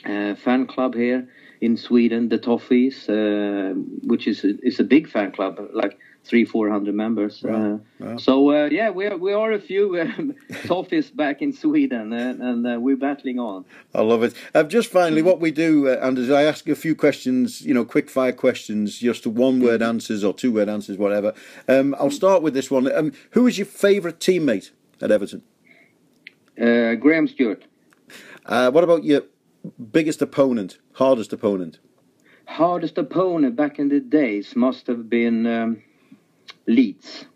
uh, 0.06 0.34
fan 0.36 0.66
club 0.66 0.94
here 0.94 1.28
in 1.60 1.76
Sweden, 1.76 2.28
the 2.28 2.38
Toffees, 2.38 3.08
uh, 3.08 3.74
which 4.04 4.26
is 4.28 4.44
a, 4.44 4.54
is 4.66 4.80
a 4.80 4.84
big 4.84 5.08
fan 5.08 5.32
club, 5.32 5.60
like 5.74 5.98
three 6.26 6.44
four 6.44 6.68
hundred 6.68 6.94
members. 6.94 7.44
Uh, 7.44 7.78
wow. 7.98 8.16
So 8.16 8.50
uh, 8.50 8.68
yeah, 8.70 8.90
we 8.90 9.06
are 9.06 9.16
we 9.16 9.32
are 9.32 9.52
a 9.52 9.60
few 9.60 10.00
um, 10.00 10.34
Toffees 10.64 11.14
back 11.14 11.42
in 11.42 11.52
Sweden, 11.52 12.12
and, 12.12 12.42
and 12.42 12.66
uh, 12.66 12.80
we're 12.80 12.96
battling 12.96 13.38
on. 13.38 13.64
I 13.94 14.02
love 14.02 14.22
it. 14.22 14.34
Uh, 14.54 14.64
just 14.64 14.90
finally, 14.90 15.22
what 15.22 15.40
we 15.40 15.50
do, 15.50 15.88
uh, 15.88 15.94
Anders, 16.02 16.30
I 16.30 16.42
ask 16.42 16.68
a 16.68 16.74
few 16.74 16.94
questions, 16.94 17.62
you 17.62 17.74
know, 17.74 17.84
quick 17.84 18.10
fire 18.10 18.32
questions, 18.32 18.98
just 18.98 19.26
one 19.26 19.60
word 19.60 19.82
answers 19.82 20.24
or 20.24 20.34
two 20.34 20.52
word 20.52 20.68
answers, 20.68 20.98
whatever. 20.98 21.32
Um, 21.68 21.94
I'll 21.98 22.10
start 22.10 22.42
with 22.42 22.54
this 22.54 22.70
one. 22.70 22.92
Um, 22.92 23.12
who 23.30 23.46
is 23.46 23.58
your 23.58 23.66
favourite 23.66 24.18
teammate 24.18 24.70
at 25.00 25.10
Everton? 25.10 25.42
Uh, 26.60 26.94
Graham 26.94 27.28
Stuart. 27.28 27.64
Uh, 28.46 28.70
what 28.70 28.84
about 28.84 29.04
your 29.04 29.22
biggest 29.90 30.22
opponent, 30.22 30.78
hardest 30.92 31.32
opponent? 31.32 31.78
Hardest 32.46 32.96
opponent 32.96 33.56
back 33.56 33.78
in 33.78 33.88
the 33.88 34.00
days 34.00 34.54
must 34.54 34.86
have 34.86 35.10
been 35.10 35.46
um, 35.46 35.82
Leeds. 36.66 37.26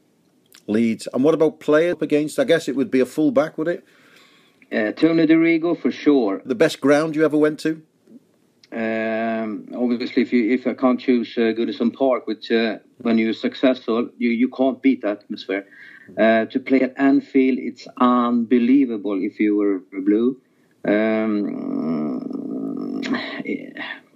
Leeds. 0.66 1.08
And 1.12 1.24
what 1.24 1.34
about 1.34 1.60
player 1.60 1.92
up 1.92 2.02
against? 2.02 2.38
I 2.38 2.44
guess 2.44 2.68
it 2.68 2.76
would 2.76 2.90
be 2.90 3.00
a 3.00 3.06
full 3.06 3.30
back, 3.30 3.58
would 3.58 3.68
it? 3.68 3.84
Uh, 4.72 4.92
Tony 4.92 5.26
Dorigo 5.26 5.76
for 5.80 5.90
sure. 5.90 6.42
The 6.44 6.54
best 6.54 6.80
ground 6.80 7.16
you 7.16 7.24
ever 7.24 7.36
went 7.36 7.58
to? 7.60 7.82
Um, 8.72 9.68
obviously, 9.74 10.22
if 10.22 10.32
you 10.32 10.52
if 10.52 10.64
I 10.64 10.74
can't 10.74 11.00
choose 11.00 11.36
uh, 11.36 11.52
Goodison 11.58 11.92
Park, 11.92 12.28
which 12.28 12.52
uh, 12.52 12.78
when 12.98 13.18
you're 13.18 13.32
successful, 13.32 14.08
you, 14.16 14.30
you 14.30 14.48
can't 14.48 14.80
beat 14.80 15.02
that 15.02 15.22
atmosphere. 15.24 15.66
Uh, 16.16 16.44
to 16.46 16.60
play 16.60 16.80
at 16.82 16.94
Anfield, 16.96 17.58
it's 17.58 17.88
unbelievable 17.96 19.18
if 19.20 19.40
you 19.40 19.56
were 19.56 19.82
blue. 20.00 20.40
Um, 20.86 22.20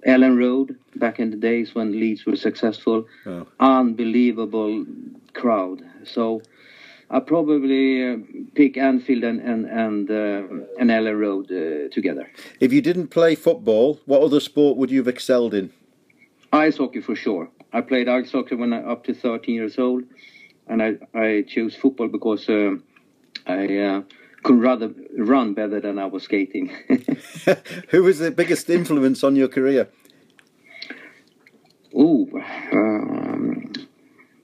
Elland 0.07 0.39
Road, 0.39 0.77
back 0.97 1.19
in 1.19 1.31
the 1.31 1.37
days 1.37 1.75
when 1.75 1.93
Leeds 1.93 2.27
were 2.27 2.37
successful, 2.37 3.07
Oh. 3.27 3.47
unbelievable 3.61 4.85
crowd. 5.33 5.83
So 6.05 6.43
I 7.11 7.21
probably 7.21 8.13
uh, 8.13 8.17
pick 8.55 8.77
Anfield 8.77 9.25
and 9.25 9.41
and 9.41 9.67
and, 9.67 10.11
uh, 10.11 10.43
and 10.81 10.91
Elland 10.91 11.19
Road 11.21 11.47
uh, 11.51 11.89
together. 11.95 12.29
If 12.61 12.73
you 12.73 12.83
didn't 12.83 13.09
play 13.09 13.35
football, 13.35 14.01
what 14.07 14.23
other 14.23 14.41
sport 14.41 14.77
would 14.79 14.91
you 14.91 14.99
have 14.99 15.09
excelled 15.09 15.55
in? 15.55 15.71
Ice 16.53 16.77
hockey 16.79 17.01
for 17.01 17.17
sure. 17.17 17.49
I 17.73 17.81
played 17.81 18.09
ice 18.09 18.33
hockey 18.33 18.55
when 18.55 18.73
I 18.73 18.79
up 18.93 19.05
to 19.05 19.15
13 19.15 19.55
years 19.55 19.79
old, 19.79 20.05
and 20.69 20.83
I 20.83 20.91
I 21.15 21.45
chose 21.49 21.75
football 21.77 22.09
because 22.09 22.49
um 22.49 22.83
I 23.47 23.79
uh, 23.79 24.03
could 24.43 24.61
rather 24.61 24.89
run 25.17 25.55
better 25.55 25.81
than 25.81 25.99
I 25.99 26.07
was 26.07 26.25
skating. 26.25 26.71
Who 27.89 28.03
was 28.03 28.19
the 28.19 28.31
biggest 28.31 28.69
influence 28.71 29.23
on 29.25 29.37
your 29.37 29.49
career? 29.49 29.89
Ooh, 31.97 32.29
um, 32.73 33.73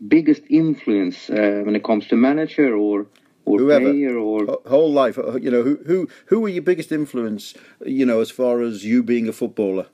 biggest 0.07 0.43
influence 0.49 1.29
uh, 1.31 1.63
when 1.65 1.75
it 1.75 1.83
comes 1.83 2.07
to 2.09 2.17
manager 2.17 2.77
or 2.77 3.07
or 3.45 3.59
Whoever. 3.59 3.93
player 3.93 4.17
or 4.17 4.47
Whole 4.67 4.93
life, 4.93 5.19
uh, 5.19 5.37
you 5.37 5.51
know, 5.51 5.63
who 5.63 5.79
who 5.87 6.09
who 6.27 6.41
were 6.41 6.49
your 6.49 6.63
biggest 6.63 6.93
influence? 6.93 7.55
You 7.85 8.07
know, 8.07 8.21
as 8.21 8.31
far 8.31 8.61
as 8.61 8.85
you 8.85 9.03
being 9.03 9.29
a 9.29 9.33
footballer. 9.33 9.87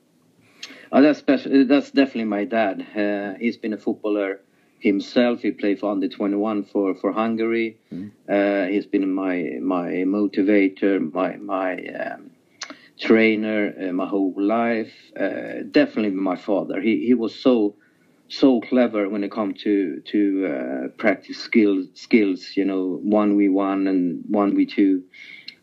Oh, 0.91 1.01
that's 1.01 1.19
special. 1.19 1.65
That's 1.65 1.91
definitely 1.91 2.25
my 2.25 2.45
dad. 2.45 2.85
Uh, 2.95 3.37
he's 3.39 3.57
been 3.57 3.73
a 3.73 3.77
footballer 3.77 4.41
himself. 4.79 5.41
He 5.41 5.51
played 5.51 5.79
for 5.79 5.91
under 5.91 6.07
twenty 6.07 6.35
one 6.35 6.63
for 6.63 6.95
for 6.95 7.11
Hungary. 7.11 7.77
Uh, 8.29 8.65
he's 8.65 8.85
been 8.85 9.11
my 9.13 9.57
my 9.61 10.03
motivator, 10.05 11.11
my 11.13 11.37
my 11.37 11.77
um, 11.87 12.31
trainer 12.99 13.73
uh, 13.81 13.91
my 13.93 14.07
whole 14.07 14.33
life. 14.37 14.93
Uh, 15.19 15.63
definitely 15.71 16.11
my 16.11 16.35
father. 16.35 16.81
He 16.81 17.05
he 17.05 17.13
was 17.13 17.35
so 17.35 17.75
so 18.29 18.59
clever 18.61 19.07
when 19.09 19.23
it 19.23 19.31
comes 19.31 19.61
to 19.63 20.01
to 20.11 20.47
uh, 20.47 20.87
practice 20.97 21.37
skills 21.37 21.87
skills. 21.93 22.51
You 22.55 22.65
know, 22.65 22.99
one 23.03 23.37
v 23.37 23.49
one 23.49 23.87
and 23.87 24.23
one 24.29 24.55
v 24.55 24.65
two. 24.65 25.03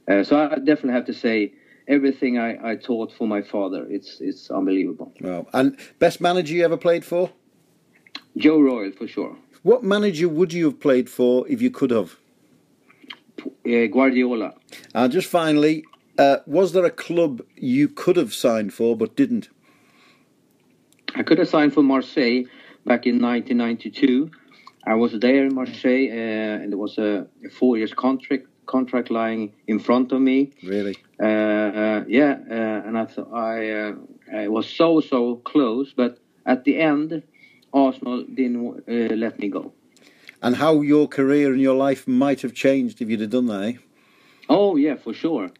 Uh, 0.08 0.22
so 0.22 0.38
I 0.38 0.56
definitely 0.56 0.92
have 0.92 1.06
to 1.06 1.14
say 1.14 1.52
everything 1.88 2.38
I, 2.38 2.72
I 2.72 2.76
taught 2.76 3.12
for 3.12 3.26
my 3.26 3.42
father. 3.42 3.86
It's 3.88 4.20
it's 4.20 4.50
unbelievable. 4.50 5.12
Wow. 5.20 5.46
And 5.52 5.78
best 5.98 6.20
manager 6.20 6.54
you 6.54 6.64
ever 6.64 6.76
played 6.76 7.04
for? 7.04 7.30
Joe 8.37 8.61
Royle 8.61 8.93
for 8.93 9.07
sure. 9.07 9.37
What 9.62 9.82
manager 9.82 10.28
would 10.28 10.53
you 10.53 10.66
have 10.66 10.80
played 10.80 11.09
for 11.09 11.49
if 11.49 11.62
you 11.62 11.70
could 11.70 11.91
have? 11.91 12.16
Uh, 13.66 13.87
Guardiola. 13.87 14.55
And 14.95 15.12
just 15.12 15.28
finally, 15.28 15.85
uh, 16.18 16.39
was 16.47 16.72
there 16.72 16.85
a 16.85 16.91
club 16.91 17.43
you 17.57 17.89
could 17.89 18.16
have 18.16 18.35
signed 18.35 18.74
for 18.74 18.97
but 18.97 19.16
didn't? 19.16 19.49
I 21.14 21.22
could 21.22 21.39
have 21.39 21.49
signed 21.49 21.72
for 21.72 21.82
Marseille 21.82 22.45
back 22.85 23.07
in 23.07 23.20
1992. 23.20 24.30
I 24.87 24.95
was 24.95 25.12
there 25.12 25.47
in 25.47 25.55
Marseille, 25.55 26.09
uh, 26.11 26.62
and 26.62 26.72
there 26.72 26.78
was 26.78 26.99
a, 26.99 27.26
a 27.45 27.49
four 27.49 27.78
years 27.78 27.95
contract 27.95 28.47
contract 28.66 29.11
lying 29.11 29.53
in 29.66 29.78
front 29.78 30.12
of 30.12 30.20
me. 30.20 30.51
Really? 30.62 30.97
Uh, 31.22 31.26
uh, 31.26 32.05
yeah, 32.09 32.37
uh, 32.51 32.87
and 32.87 32.99
I 32.99 33.05
thought 33.07 33.32
I, 33.32 33.70
uh, 33.70 33.93
I 34.35 34.49
was 34.49 34.68
so 34.68 35.01
so 35.01 35.37
close, 35.37 35.93
but 35.95 36.18
at 36.47 36.64
the 36.64 36.80
end, 36.80 37.22
Arsenal 37.85 38.25
didn't 38.25 38.85
uh, 38.89 39.14
let 39.16 39.39
me 39.39 39.49
go. 39.49 39.72
And 40.41 40.57
how 40.57 40.81
your 40.83 41.09
career 41.09 41.53
and 41.53 41.61
your 41.61 41.75
life 41.75 42.07
might 42.07 42.43
have 42.43 42.55
changed 42.55 43.03
if 43.03 43.09
you'd 43.11 43.20
have 43.20 43.31
done 43.31 43.47
that, 43.47 43.62
eh? 43.64 43.72
Oh 44.49 44.77
yeah, 44.77 44.95
for 44.97 45.12
sure. 45.12 45.51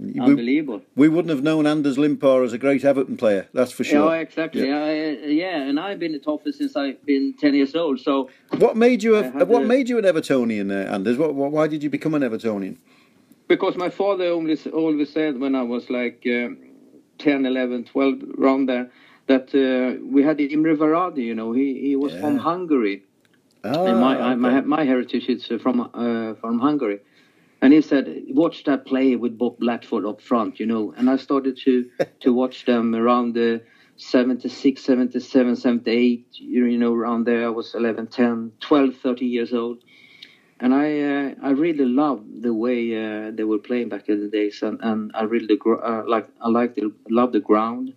We, 0.00 0.20
Unbelievable. 0.20 0.82
we 0.94 1.08
wouldn't 1.08 1.30
have 1.30 1.42
known 1.42 1.66
Anders 1.66 1.96
Limpar 1.98 2.44
as 2.44 2.52
a 2.52 2.58
great 2.58 2.84
Everton 2.84 3.16
player, 3.16 3.48
that's 3.52 3.72
for 3.72 3.82
sure. 3.82 4.14
Yeah, 4.14 4.20
exactly. 4.20 4.68
Yeah. 4.68 4.90
yeah, 5.26 5.62
and 5.62 5.80
I've 5.80 5.98
been 5.98 6.14
at 6.14 6.22
Toffa 6.22 6.54
since 6.54 6.76
I've 6.76 7.04
been 7.04 7.34
ten 7.36 7.54
years 7.54 7.74
old. 7.74 7.98
So 7.98 8.30
What 8.58 8.76
made 8.76 9.02
you 9.02 9.16
a, 9.16 9.24
I 9.24 9.42
what 9.42 9.62
a- 9.64 9.66
made 9.66 9.88
you 9.88 9.98
an 9.98 10.04
Evertonian, 10.04 10.70
uh, 10.70 10.88
Anders? 10.94 11.18
What, 11.18 11.34
what, 11.34 11.50
why 11.50 11.66
did 11.66 11.82
you 11.82 11.90
become 11.90 12.14
an 12.14 12.22
Evertonian? 12.22 12.76
because 13.48 13.76
my 13.76 13.88
father 13.88 14.28
always, 14.30 14.66
always 14.66 15.10
said 15.10 15.40
when 15.40 15.54
I 15.54 15.62
was 15.62 15.88
like 15.88 16.22
uh, 16.26 16.50
10, 17.18 17.46
11, 17.46 17.84
12, 17.86 18.14
around 18.38 18.66
there, 18.66 18.90
that 19.28 19.54
uh, 19.54 20.02
we 20.04 20.22
had 20.22 20.40
Imre 20.40 20.74
Varadi. 20.76 21.24
You 21.24 21.34
know, 21.34 21.52
he 21.52 21.80
he 21.80 21.96
was 21.96 22.14
from 22.14 22.38
Hungary. 22.38 23.02
Ah, 23.64 23.84
and 23.86 23.98
my, 24.00 24.18
I, 24.20 24.34
my 24.36 24.60
my 24.62 24.84
heritage 24.84 25.28
is 25.28 25.50
uh, 25.50 25.58
from 25.58 25.80
uh, 25.94 26.34
from 26.34 26.60
Hungary. 26.60 27.00
And 27.62 27.72
he 27.72 27.80
said, 27.82 28.06
"Watch 28.28 28.64
that 28.64 28.86
play 28.86 29.16
with 29.16 29.38
Bob 29.38 29.58
Latchford 29.60 30.08
up 30.08 30.20
front," 30.20 30.60
you 30.60 30.66
know. 30.66 30.92
And 30.96 31.10
I 31.10 31.16
started 31.16 31.56
to 31.64 31.84
to 32.20 32.32
watch 32.32 32.64
them 32.66 32.94
around 32.94 33.34
the 33.34 33.62
76, 33.96 34.82
77, 34.82 35.56
78, 35.56 36.26
you 36.32 36.64
you 36.66 36.78
know, 36.78 36.94
around 36.94 37.24
there. 37.24 37.46
I 37.46 37.50
was 37.50 37.74
11, 37.74 38.06
10, 38.08 38.52
12, 38.60 38.94
13 38.94 39.30
years 39.30 39.52
old. 39.54 39.78
And 40.60 40.74
I 40.74 41.00
uh, 41.00 41.34
I 41.42 41.50
really 41.50 41.84
loved 41.86 42.42
the 42.42 42.54
way 42.54 42.78
uh, 42.94 43.30
they 43.34 43.44
were 43.44 43.58
playing 43.58 43.88
back 43.88 44.08
in 44.08 44.20
the 44.20 44.28
days, 44.28 44.62
and, 44.62 44.78
and 44.82 45.10
I 45.14 45.22
really 45.24 45.56
gr- 45.56 45.82
uh, 45.82 46.02
like 46.06 46.26
I 46.40 46.48
like 46.48 46.74
the 46.74 46.92
love 47.10 47.32
the 47.32 47.40
ground 47.40 47.94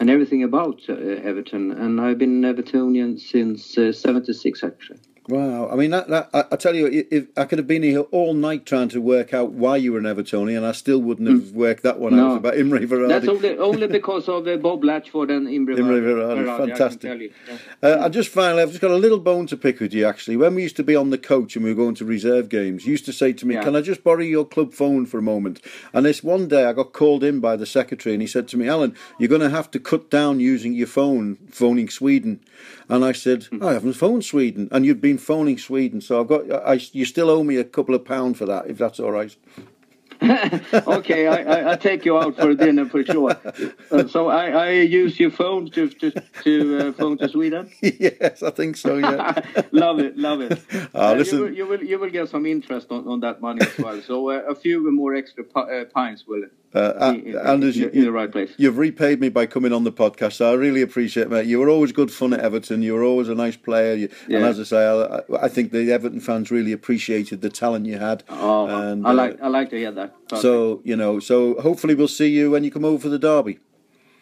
and 0.00 0.10
everything 0.10 0.42
about 0.44 0.80
uh, 0.88 0.94
Everton. 0.94 1.72
And 1.72 2.00
I've 2.00 2.18
been 2.18 2.44
an 2.44 2.56
Evertonian 2.56 3.20
since 3.20 3.78
uh, 3.78 3.92
'76, 3.92 4.64
actually. 4.64 5.00
Wow, 5.28 5.68
I 5.70 5.76
mean, 5.76 5.90
that, 5.90 6.08
that, 6.08 6.30
I, 6.32 6.44
I 6.52 6.56
tell 6.56 6.74
you, 6.74 6.86
i- 6.86 7.14
if 7.14 7.26
I 7.36 7.44
could 7.44 7.58
have 7.58 7.66
been 7.68 7.82
here 7.84 8.00
all 8.10 8.34
night 8.34 8.66
trying 8.66 8.88
to 8.88 9.00
work 9.00 9.32
out 9.32 9.52
why 9.52 9.76
you 9.76 9.92
were 9.92 9.98
an 9.98 10.04
Evertonian, 10.06 10.56
and 10.56 10.66
I 10.66 10.72
still 10.72 10.98
wouldn't 11.00 11.28
have 11.28 11.52
worked 11.52 11.82
that 11.84 12.00
one. 12.00 12.16
No. 12.16 12.30
out 12.32 12.36
about 12.38 12.54
Imre 12.56 12.80
Varadi. 12.80 13.08
That's 13.08 13.28
only 13.28 13.56
only 13.58 13.86
because 13.86 14.28
of 14.28 14.48
uh, 14.48 14.56
Bob 14.56 14.82
Latchford 14.82 15.30
and 15.30 15.46
Imre, 15.46 15.76
Imre 15.78 16.30
I 16.32 16.34
can 16.56 16.68
fantastic. 16.68 17.20
you. 17.20 17.32
Yeah. 17.48 17.56
Uh, 17.88 18.04
I 18.06 18.08
just 18.08 18.30
finally, 18.30 18.62
I've 18.62 18.70
just 18.70 18.80
got 18.80 18.90
a 18.90 18.96
little 18.96 19.20
bone 19.20 19.46
to 19.48 19.56
pick 19.56 19.78
with 19.78 19.92
you. 19.94 20.04
Actually, 20.06 20.36
when 20.36 20.54
we 20.54 20.62
used 20.62 20.76
to 20.76 20.82
be 20.84 20.96
on 20.96 21.10
the 21.10 21.18
coach 21.18 21.54
and 21.54 21.64
we 21.64 21.70
were 21.72 21.80
going 21.84 21.94
to 21.96 22.04
reserve 22.04 22.48
games, 22.48 22.84
you 22.86 22.90
used 22.92 23.04
to 23.04 23.12
say 23.12 23.32
to 23.34 23.46
me, 23.46 23.54
Yeah. 23.54 23.62
"Can 23.62 23.76
I 23.76 23.82
just 23.82 24.02
borrow 24.02 24.22
your 24.22 24.46
club 24.46 24.72
phone 24.72 25.06
for 25.06 25.18
a 25.18 25.22
moment?" 25.22 25.60
And 25.92 26.06
this 26.06 26.24
one 26.24 26.48
day, 26.48 26.64
I 26.64 26.72
got 26.72 26.92
called 26.92 27.22
in 27.22 27.38
by 27.40 27.56
the 27.56 27.66
secretary, 27.66 28.14
and 28.14 28.22
he 28.22 28.26
said 28.26 28.48
to 28.48 28.56
me, 28.56 28.66
"Alan, 28.66 28.96
you're 29.18 29.28
going 29.28 29.42
to 29.42 29.50
have 29.50 29.70
to 29.72 29.78
cut 29.78 30.10
down 30.10 30.40
using 30.40 30.72
your 30.72 30.86
phone, 30.88 31.36
phoning 31.50 31.88
Sweden." 31.90 32.40
And 32.90 33.04
I 33.04 33.12
said, 33.12 33.44
Hmm. 33.44 33.62
"I 33.64 33.72
haven't 33.72 33.94
phoned 33.94 34.24
Sweden, 34.24 34.68
and 34.72 34.84
you've 34.84 35.00
been 35.00 35.18
phoning 35.18 35.58
Sweden, 35.58 36.00
so 36.00 36.20
I've 36.20 36.28
got. 36.28 36.42
I, 36.50 36.80
you 36.92 37.04
still 37.04 37.30
owe 37.30 37.44
me 37.44 37.56
a 37.56 37.64
couple 37.64 37.94
of 37.94 38.04
pound 38.04 38.36
for 38.36 38.46
that, 38.46 38.66
if 38.68 38.78
that's 38.78 39.00
all 39.00 39.12
right." 39.12 39.36
okay, 40.22 41.26
I, 41.28 41.72
I, 41.72 41.76
take 41.76 42.04
you 42.04 42.18
out 42.18 42.36
for 42.36 42.54
dinner 42.54 42.84
for 42.86 43.02
sure. 43.04 43.36
Uh, 43.90 44.06
so 44.06 44.28
I, 44.28 44.50
I 44.50 44.70
use 44.70 45.18
your 45.18 45.30
phone 45.30 45.70
to 45.70 45.88
to, 45.88 46.10
to 46.44 46.78
uh, 46.78 46.92
phone 46.92 47.16
to 47.18 47.28
Sweden. 47.28 47.70
yes, 47.82 48.42
I 48.42 48.50
think 48.50 48.76
so. 48.76 48.98
Yeah. 48.98 49.40
love 49.72 49.98
it, 49.98 50.16
love 50.16 50.40
it. 50.42 50.60
Ah, 50.94 51.10
Uh, 51.10 51.14
listen- 51.14 51.38
you, 51.38 51.44
will, 51.44 51.54
you 51.54 51.66
will 51.66 51.82
you 51.90 51.98
will 51.98 52.10
get 52.10 52.28
some 52.28 52.46
interest 52.46 52.86
on, 52.90 53.08
on 53.08 53.20
that 53.20 53.40
money 53.40 53.62
as 53.62 53.78
well. 53.78 54.00
So 54.02 54.30
uh, 54.30 54.42
a 54.48 54.54
few 54.54 54.92
more 54.92 55.14
extra 55.16 55.42
uh, 55.56 55.84
pints 55.86 56.24
will 56.26 56.44
Uh, 56.72 57.12
be 57.12 57.30
in, 57.30 57.36
uh, 57.36 57.40
Anders, 57.40 57.76
in, 57.76 57.82
you, 57.82 57.88
in 57.88 58.04
the 58.04 58.12
right 58.12 58.30
place. 58.30 58.52
You've 58.56 58.78
repaid 58.78 59.20
me 59.20 59.28
by 59.28 59.46
coming 59.46 59.72
on 59.72 59.82
the 59.84 59.90
podcast. 59.90 60.34
So 60.34 60.52
I 60.52 60.54
really 60.54 60.82
appreciate 60.82 61.24
it, 61.24 61.30
mate. 61.30 61.46
You 61.46 61.58
were 61.58 61.68
always 61.68 61.90
good 61.90 62.12
fun 62.12 62.32
at 62.32 62.40
Everton. 62.40 62.82
You 62.82 62.94
were 62.94 63.02
always 63.02 63.28
a 63.28 63.34
nice 63.34 63.56
player. 63.56 63.94
You, 63.94 64.08
And 64.26 64.44
as 64.44 64.60
I 64.60 64.62
say, 64.62 64.86
I, 64.86 65.22
I 65.46 65.48
think 65.48 65.72
the 65.72 65.90
Everton 65.90 66.20
fans 66.20 66.50
really 66.50 66.72
appreciated 66.72 67.40
the 67.40 67.50
talent 67.50 67.86
you 67.86 67.98
had. 67.98 68.22
Oh, 68.28 68.66
and, 68.66 69.06
I 69.06 69.10
uh, 69.10 69.14
like 69.14 69.42
I 69.42 69.48
like 69.48 69.70
to 69.70 69.76
hear 69.78 69.90
that. 69.92 70.14
Perfect. 70.28 70.42
So 70.42 70.80
you 70.84 70.94
know, 70.94 71.18
so 71.18 71.60
hopefully 71.60 71.94
we'll 71.96 72.08
see 72.08 72.28
you 72.28 72.52
when 72.52 72.62
you 72.62 72.70
come 72.70 72.84
over 72.84 73.00
for 73.02 73.08
the 73.08 73.18
derby. 73.18 73.58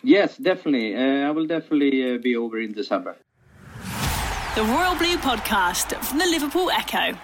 yes, 0.02 0.36
definitely. 0.38 0.96
Uh, 0.96 1.28
I 1.28 1.30
will 1.32 1.46
definitely 1.46 2.14
uh, 2.14 2.18
be 2.18 2.34
over 2.34 2.58
in 2.58 2.72
December. 2.72 3.16
The 4.54 4.64
Royal 4.64 4.96
Blue 4.96 5.18
Podcast 5.18 5.94
from 6.02 6.18
the 6.18 6.26
Liverpool 6.26 6.70
Echo. 6.70 7.16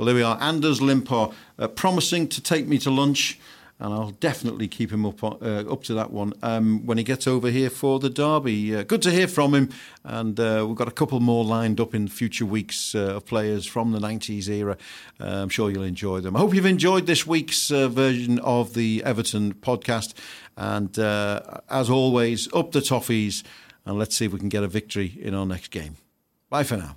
Well, 0.00 0.06
there 0.06 0.14
we 0.14 0.22
are. 0.22 0.38
Anders 0.40 0.80
Limpar 0.80 1.34
uh, 1.58 1.68
promising 1.68 2.26
to 2.28 2.40
take 2.40 2.66
me 2.66 2.78
to 2.78 2.90
lunch, 2.90 3.38
and 3.78 3.92
I'll 3.92 4.12
definitely 4.12 4.66
keep 4.66 4.90
him 4.90 5.04
up 5.04 5.22
uh, 5.22 5.36
up 5.70 5.82
to 5.82 5.92
that 5.92 6.10
one 6.10 6.32
um, 6.42 6.86
when 6.86 6.96
he 6.96 7.04
gets 7.04 7.26
over 7.26 7.50
here 7.50 7.68
for 7.68 7.98
the 7.98 8.08
derby. 8.08 8.74
Uh, 8.74 8.82
good 8.82 9.02
to 9.02 9.10
hear 9.10 9.28
from 9.28 9.54
him, 9.54 9.68
and 10.02 10.40
uh, 10.40 10.64
we've 10.66 10.74
got 10.74 10.88
a 10.88 10.90
couple 10.90 11.20
more 11.20 11.44
lined 11.44 11.80
up 11.82 11.94
in 11.94 12.08
future 12.08 12.46
weeks 12.46 12.94
uh, 12.94 13.16
of 13.16 13.26
players 13.26 13.66
from 13.66 13.92
the 13.92 13.98
90s 13.98 14.48
era. 14.48 14.78
Uh, 15.20 15.24
I'm 15.26 15.50
sure 15.50 15.70
you'll 15.70 15.82
enjoy 15.82 16.20
them. 16.20 16.34
I 16.34 16.38
hope 16.38 16.54
you've 16.54 16.64
enjoyed 16.64 17.04
this 17.04 17.26
week's 17.26 17.68
version 17.68 18.38
of 18.38 18.72
the 18.72 19.02
Everton 19.04 19.52
podcast, 19.52 20.14
and 20.56 20.98
as 21.68 21.90
always, 21.90 22.50
up 22.54 22.72
the 22.72 22.80
toffees, 22.80 23.42
and 23.84 23.98
let's 23.98 24.16
see 24.16 24.24
if 24.24 24.32
we 24.32 24.38
can 24.38 24.48
get 24.48 24.64
a 24.64 24.68
victory 24.68 25.18
in 25.20 25.34
our 25.34 25.44
next 25.44 25.70
game. 25.70 25.96
Bye 26.48 26.62
for 26.62 26.78
now. 26.78 26.96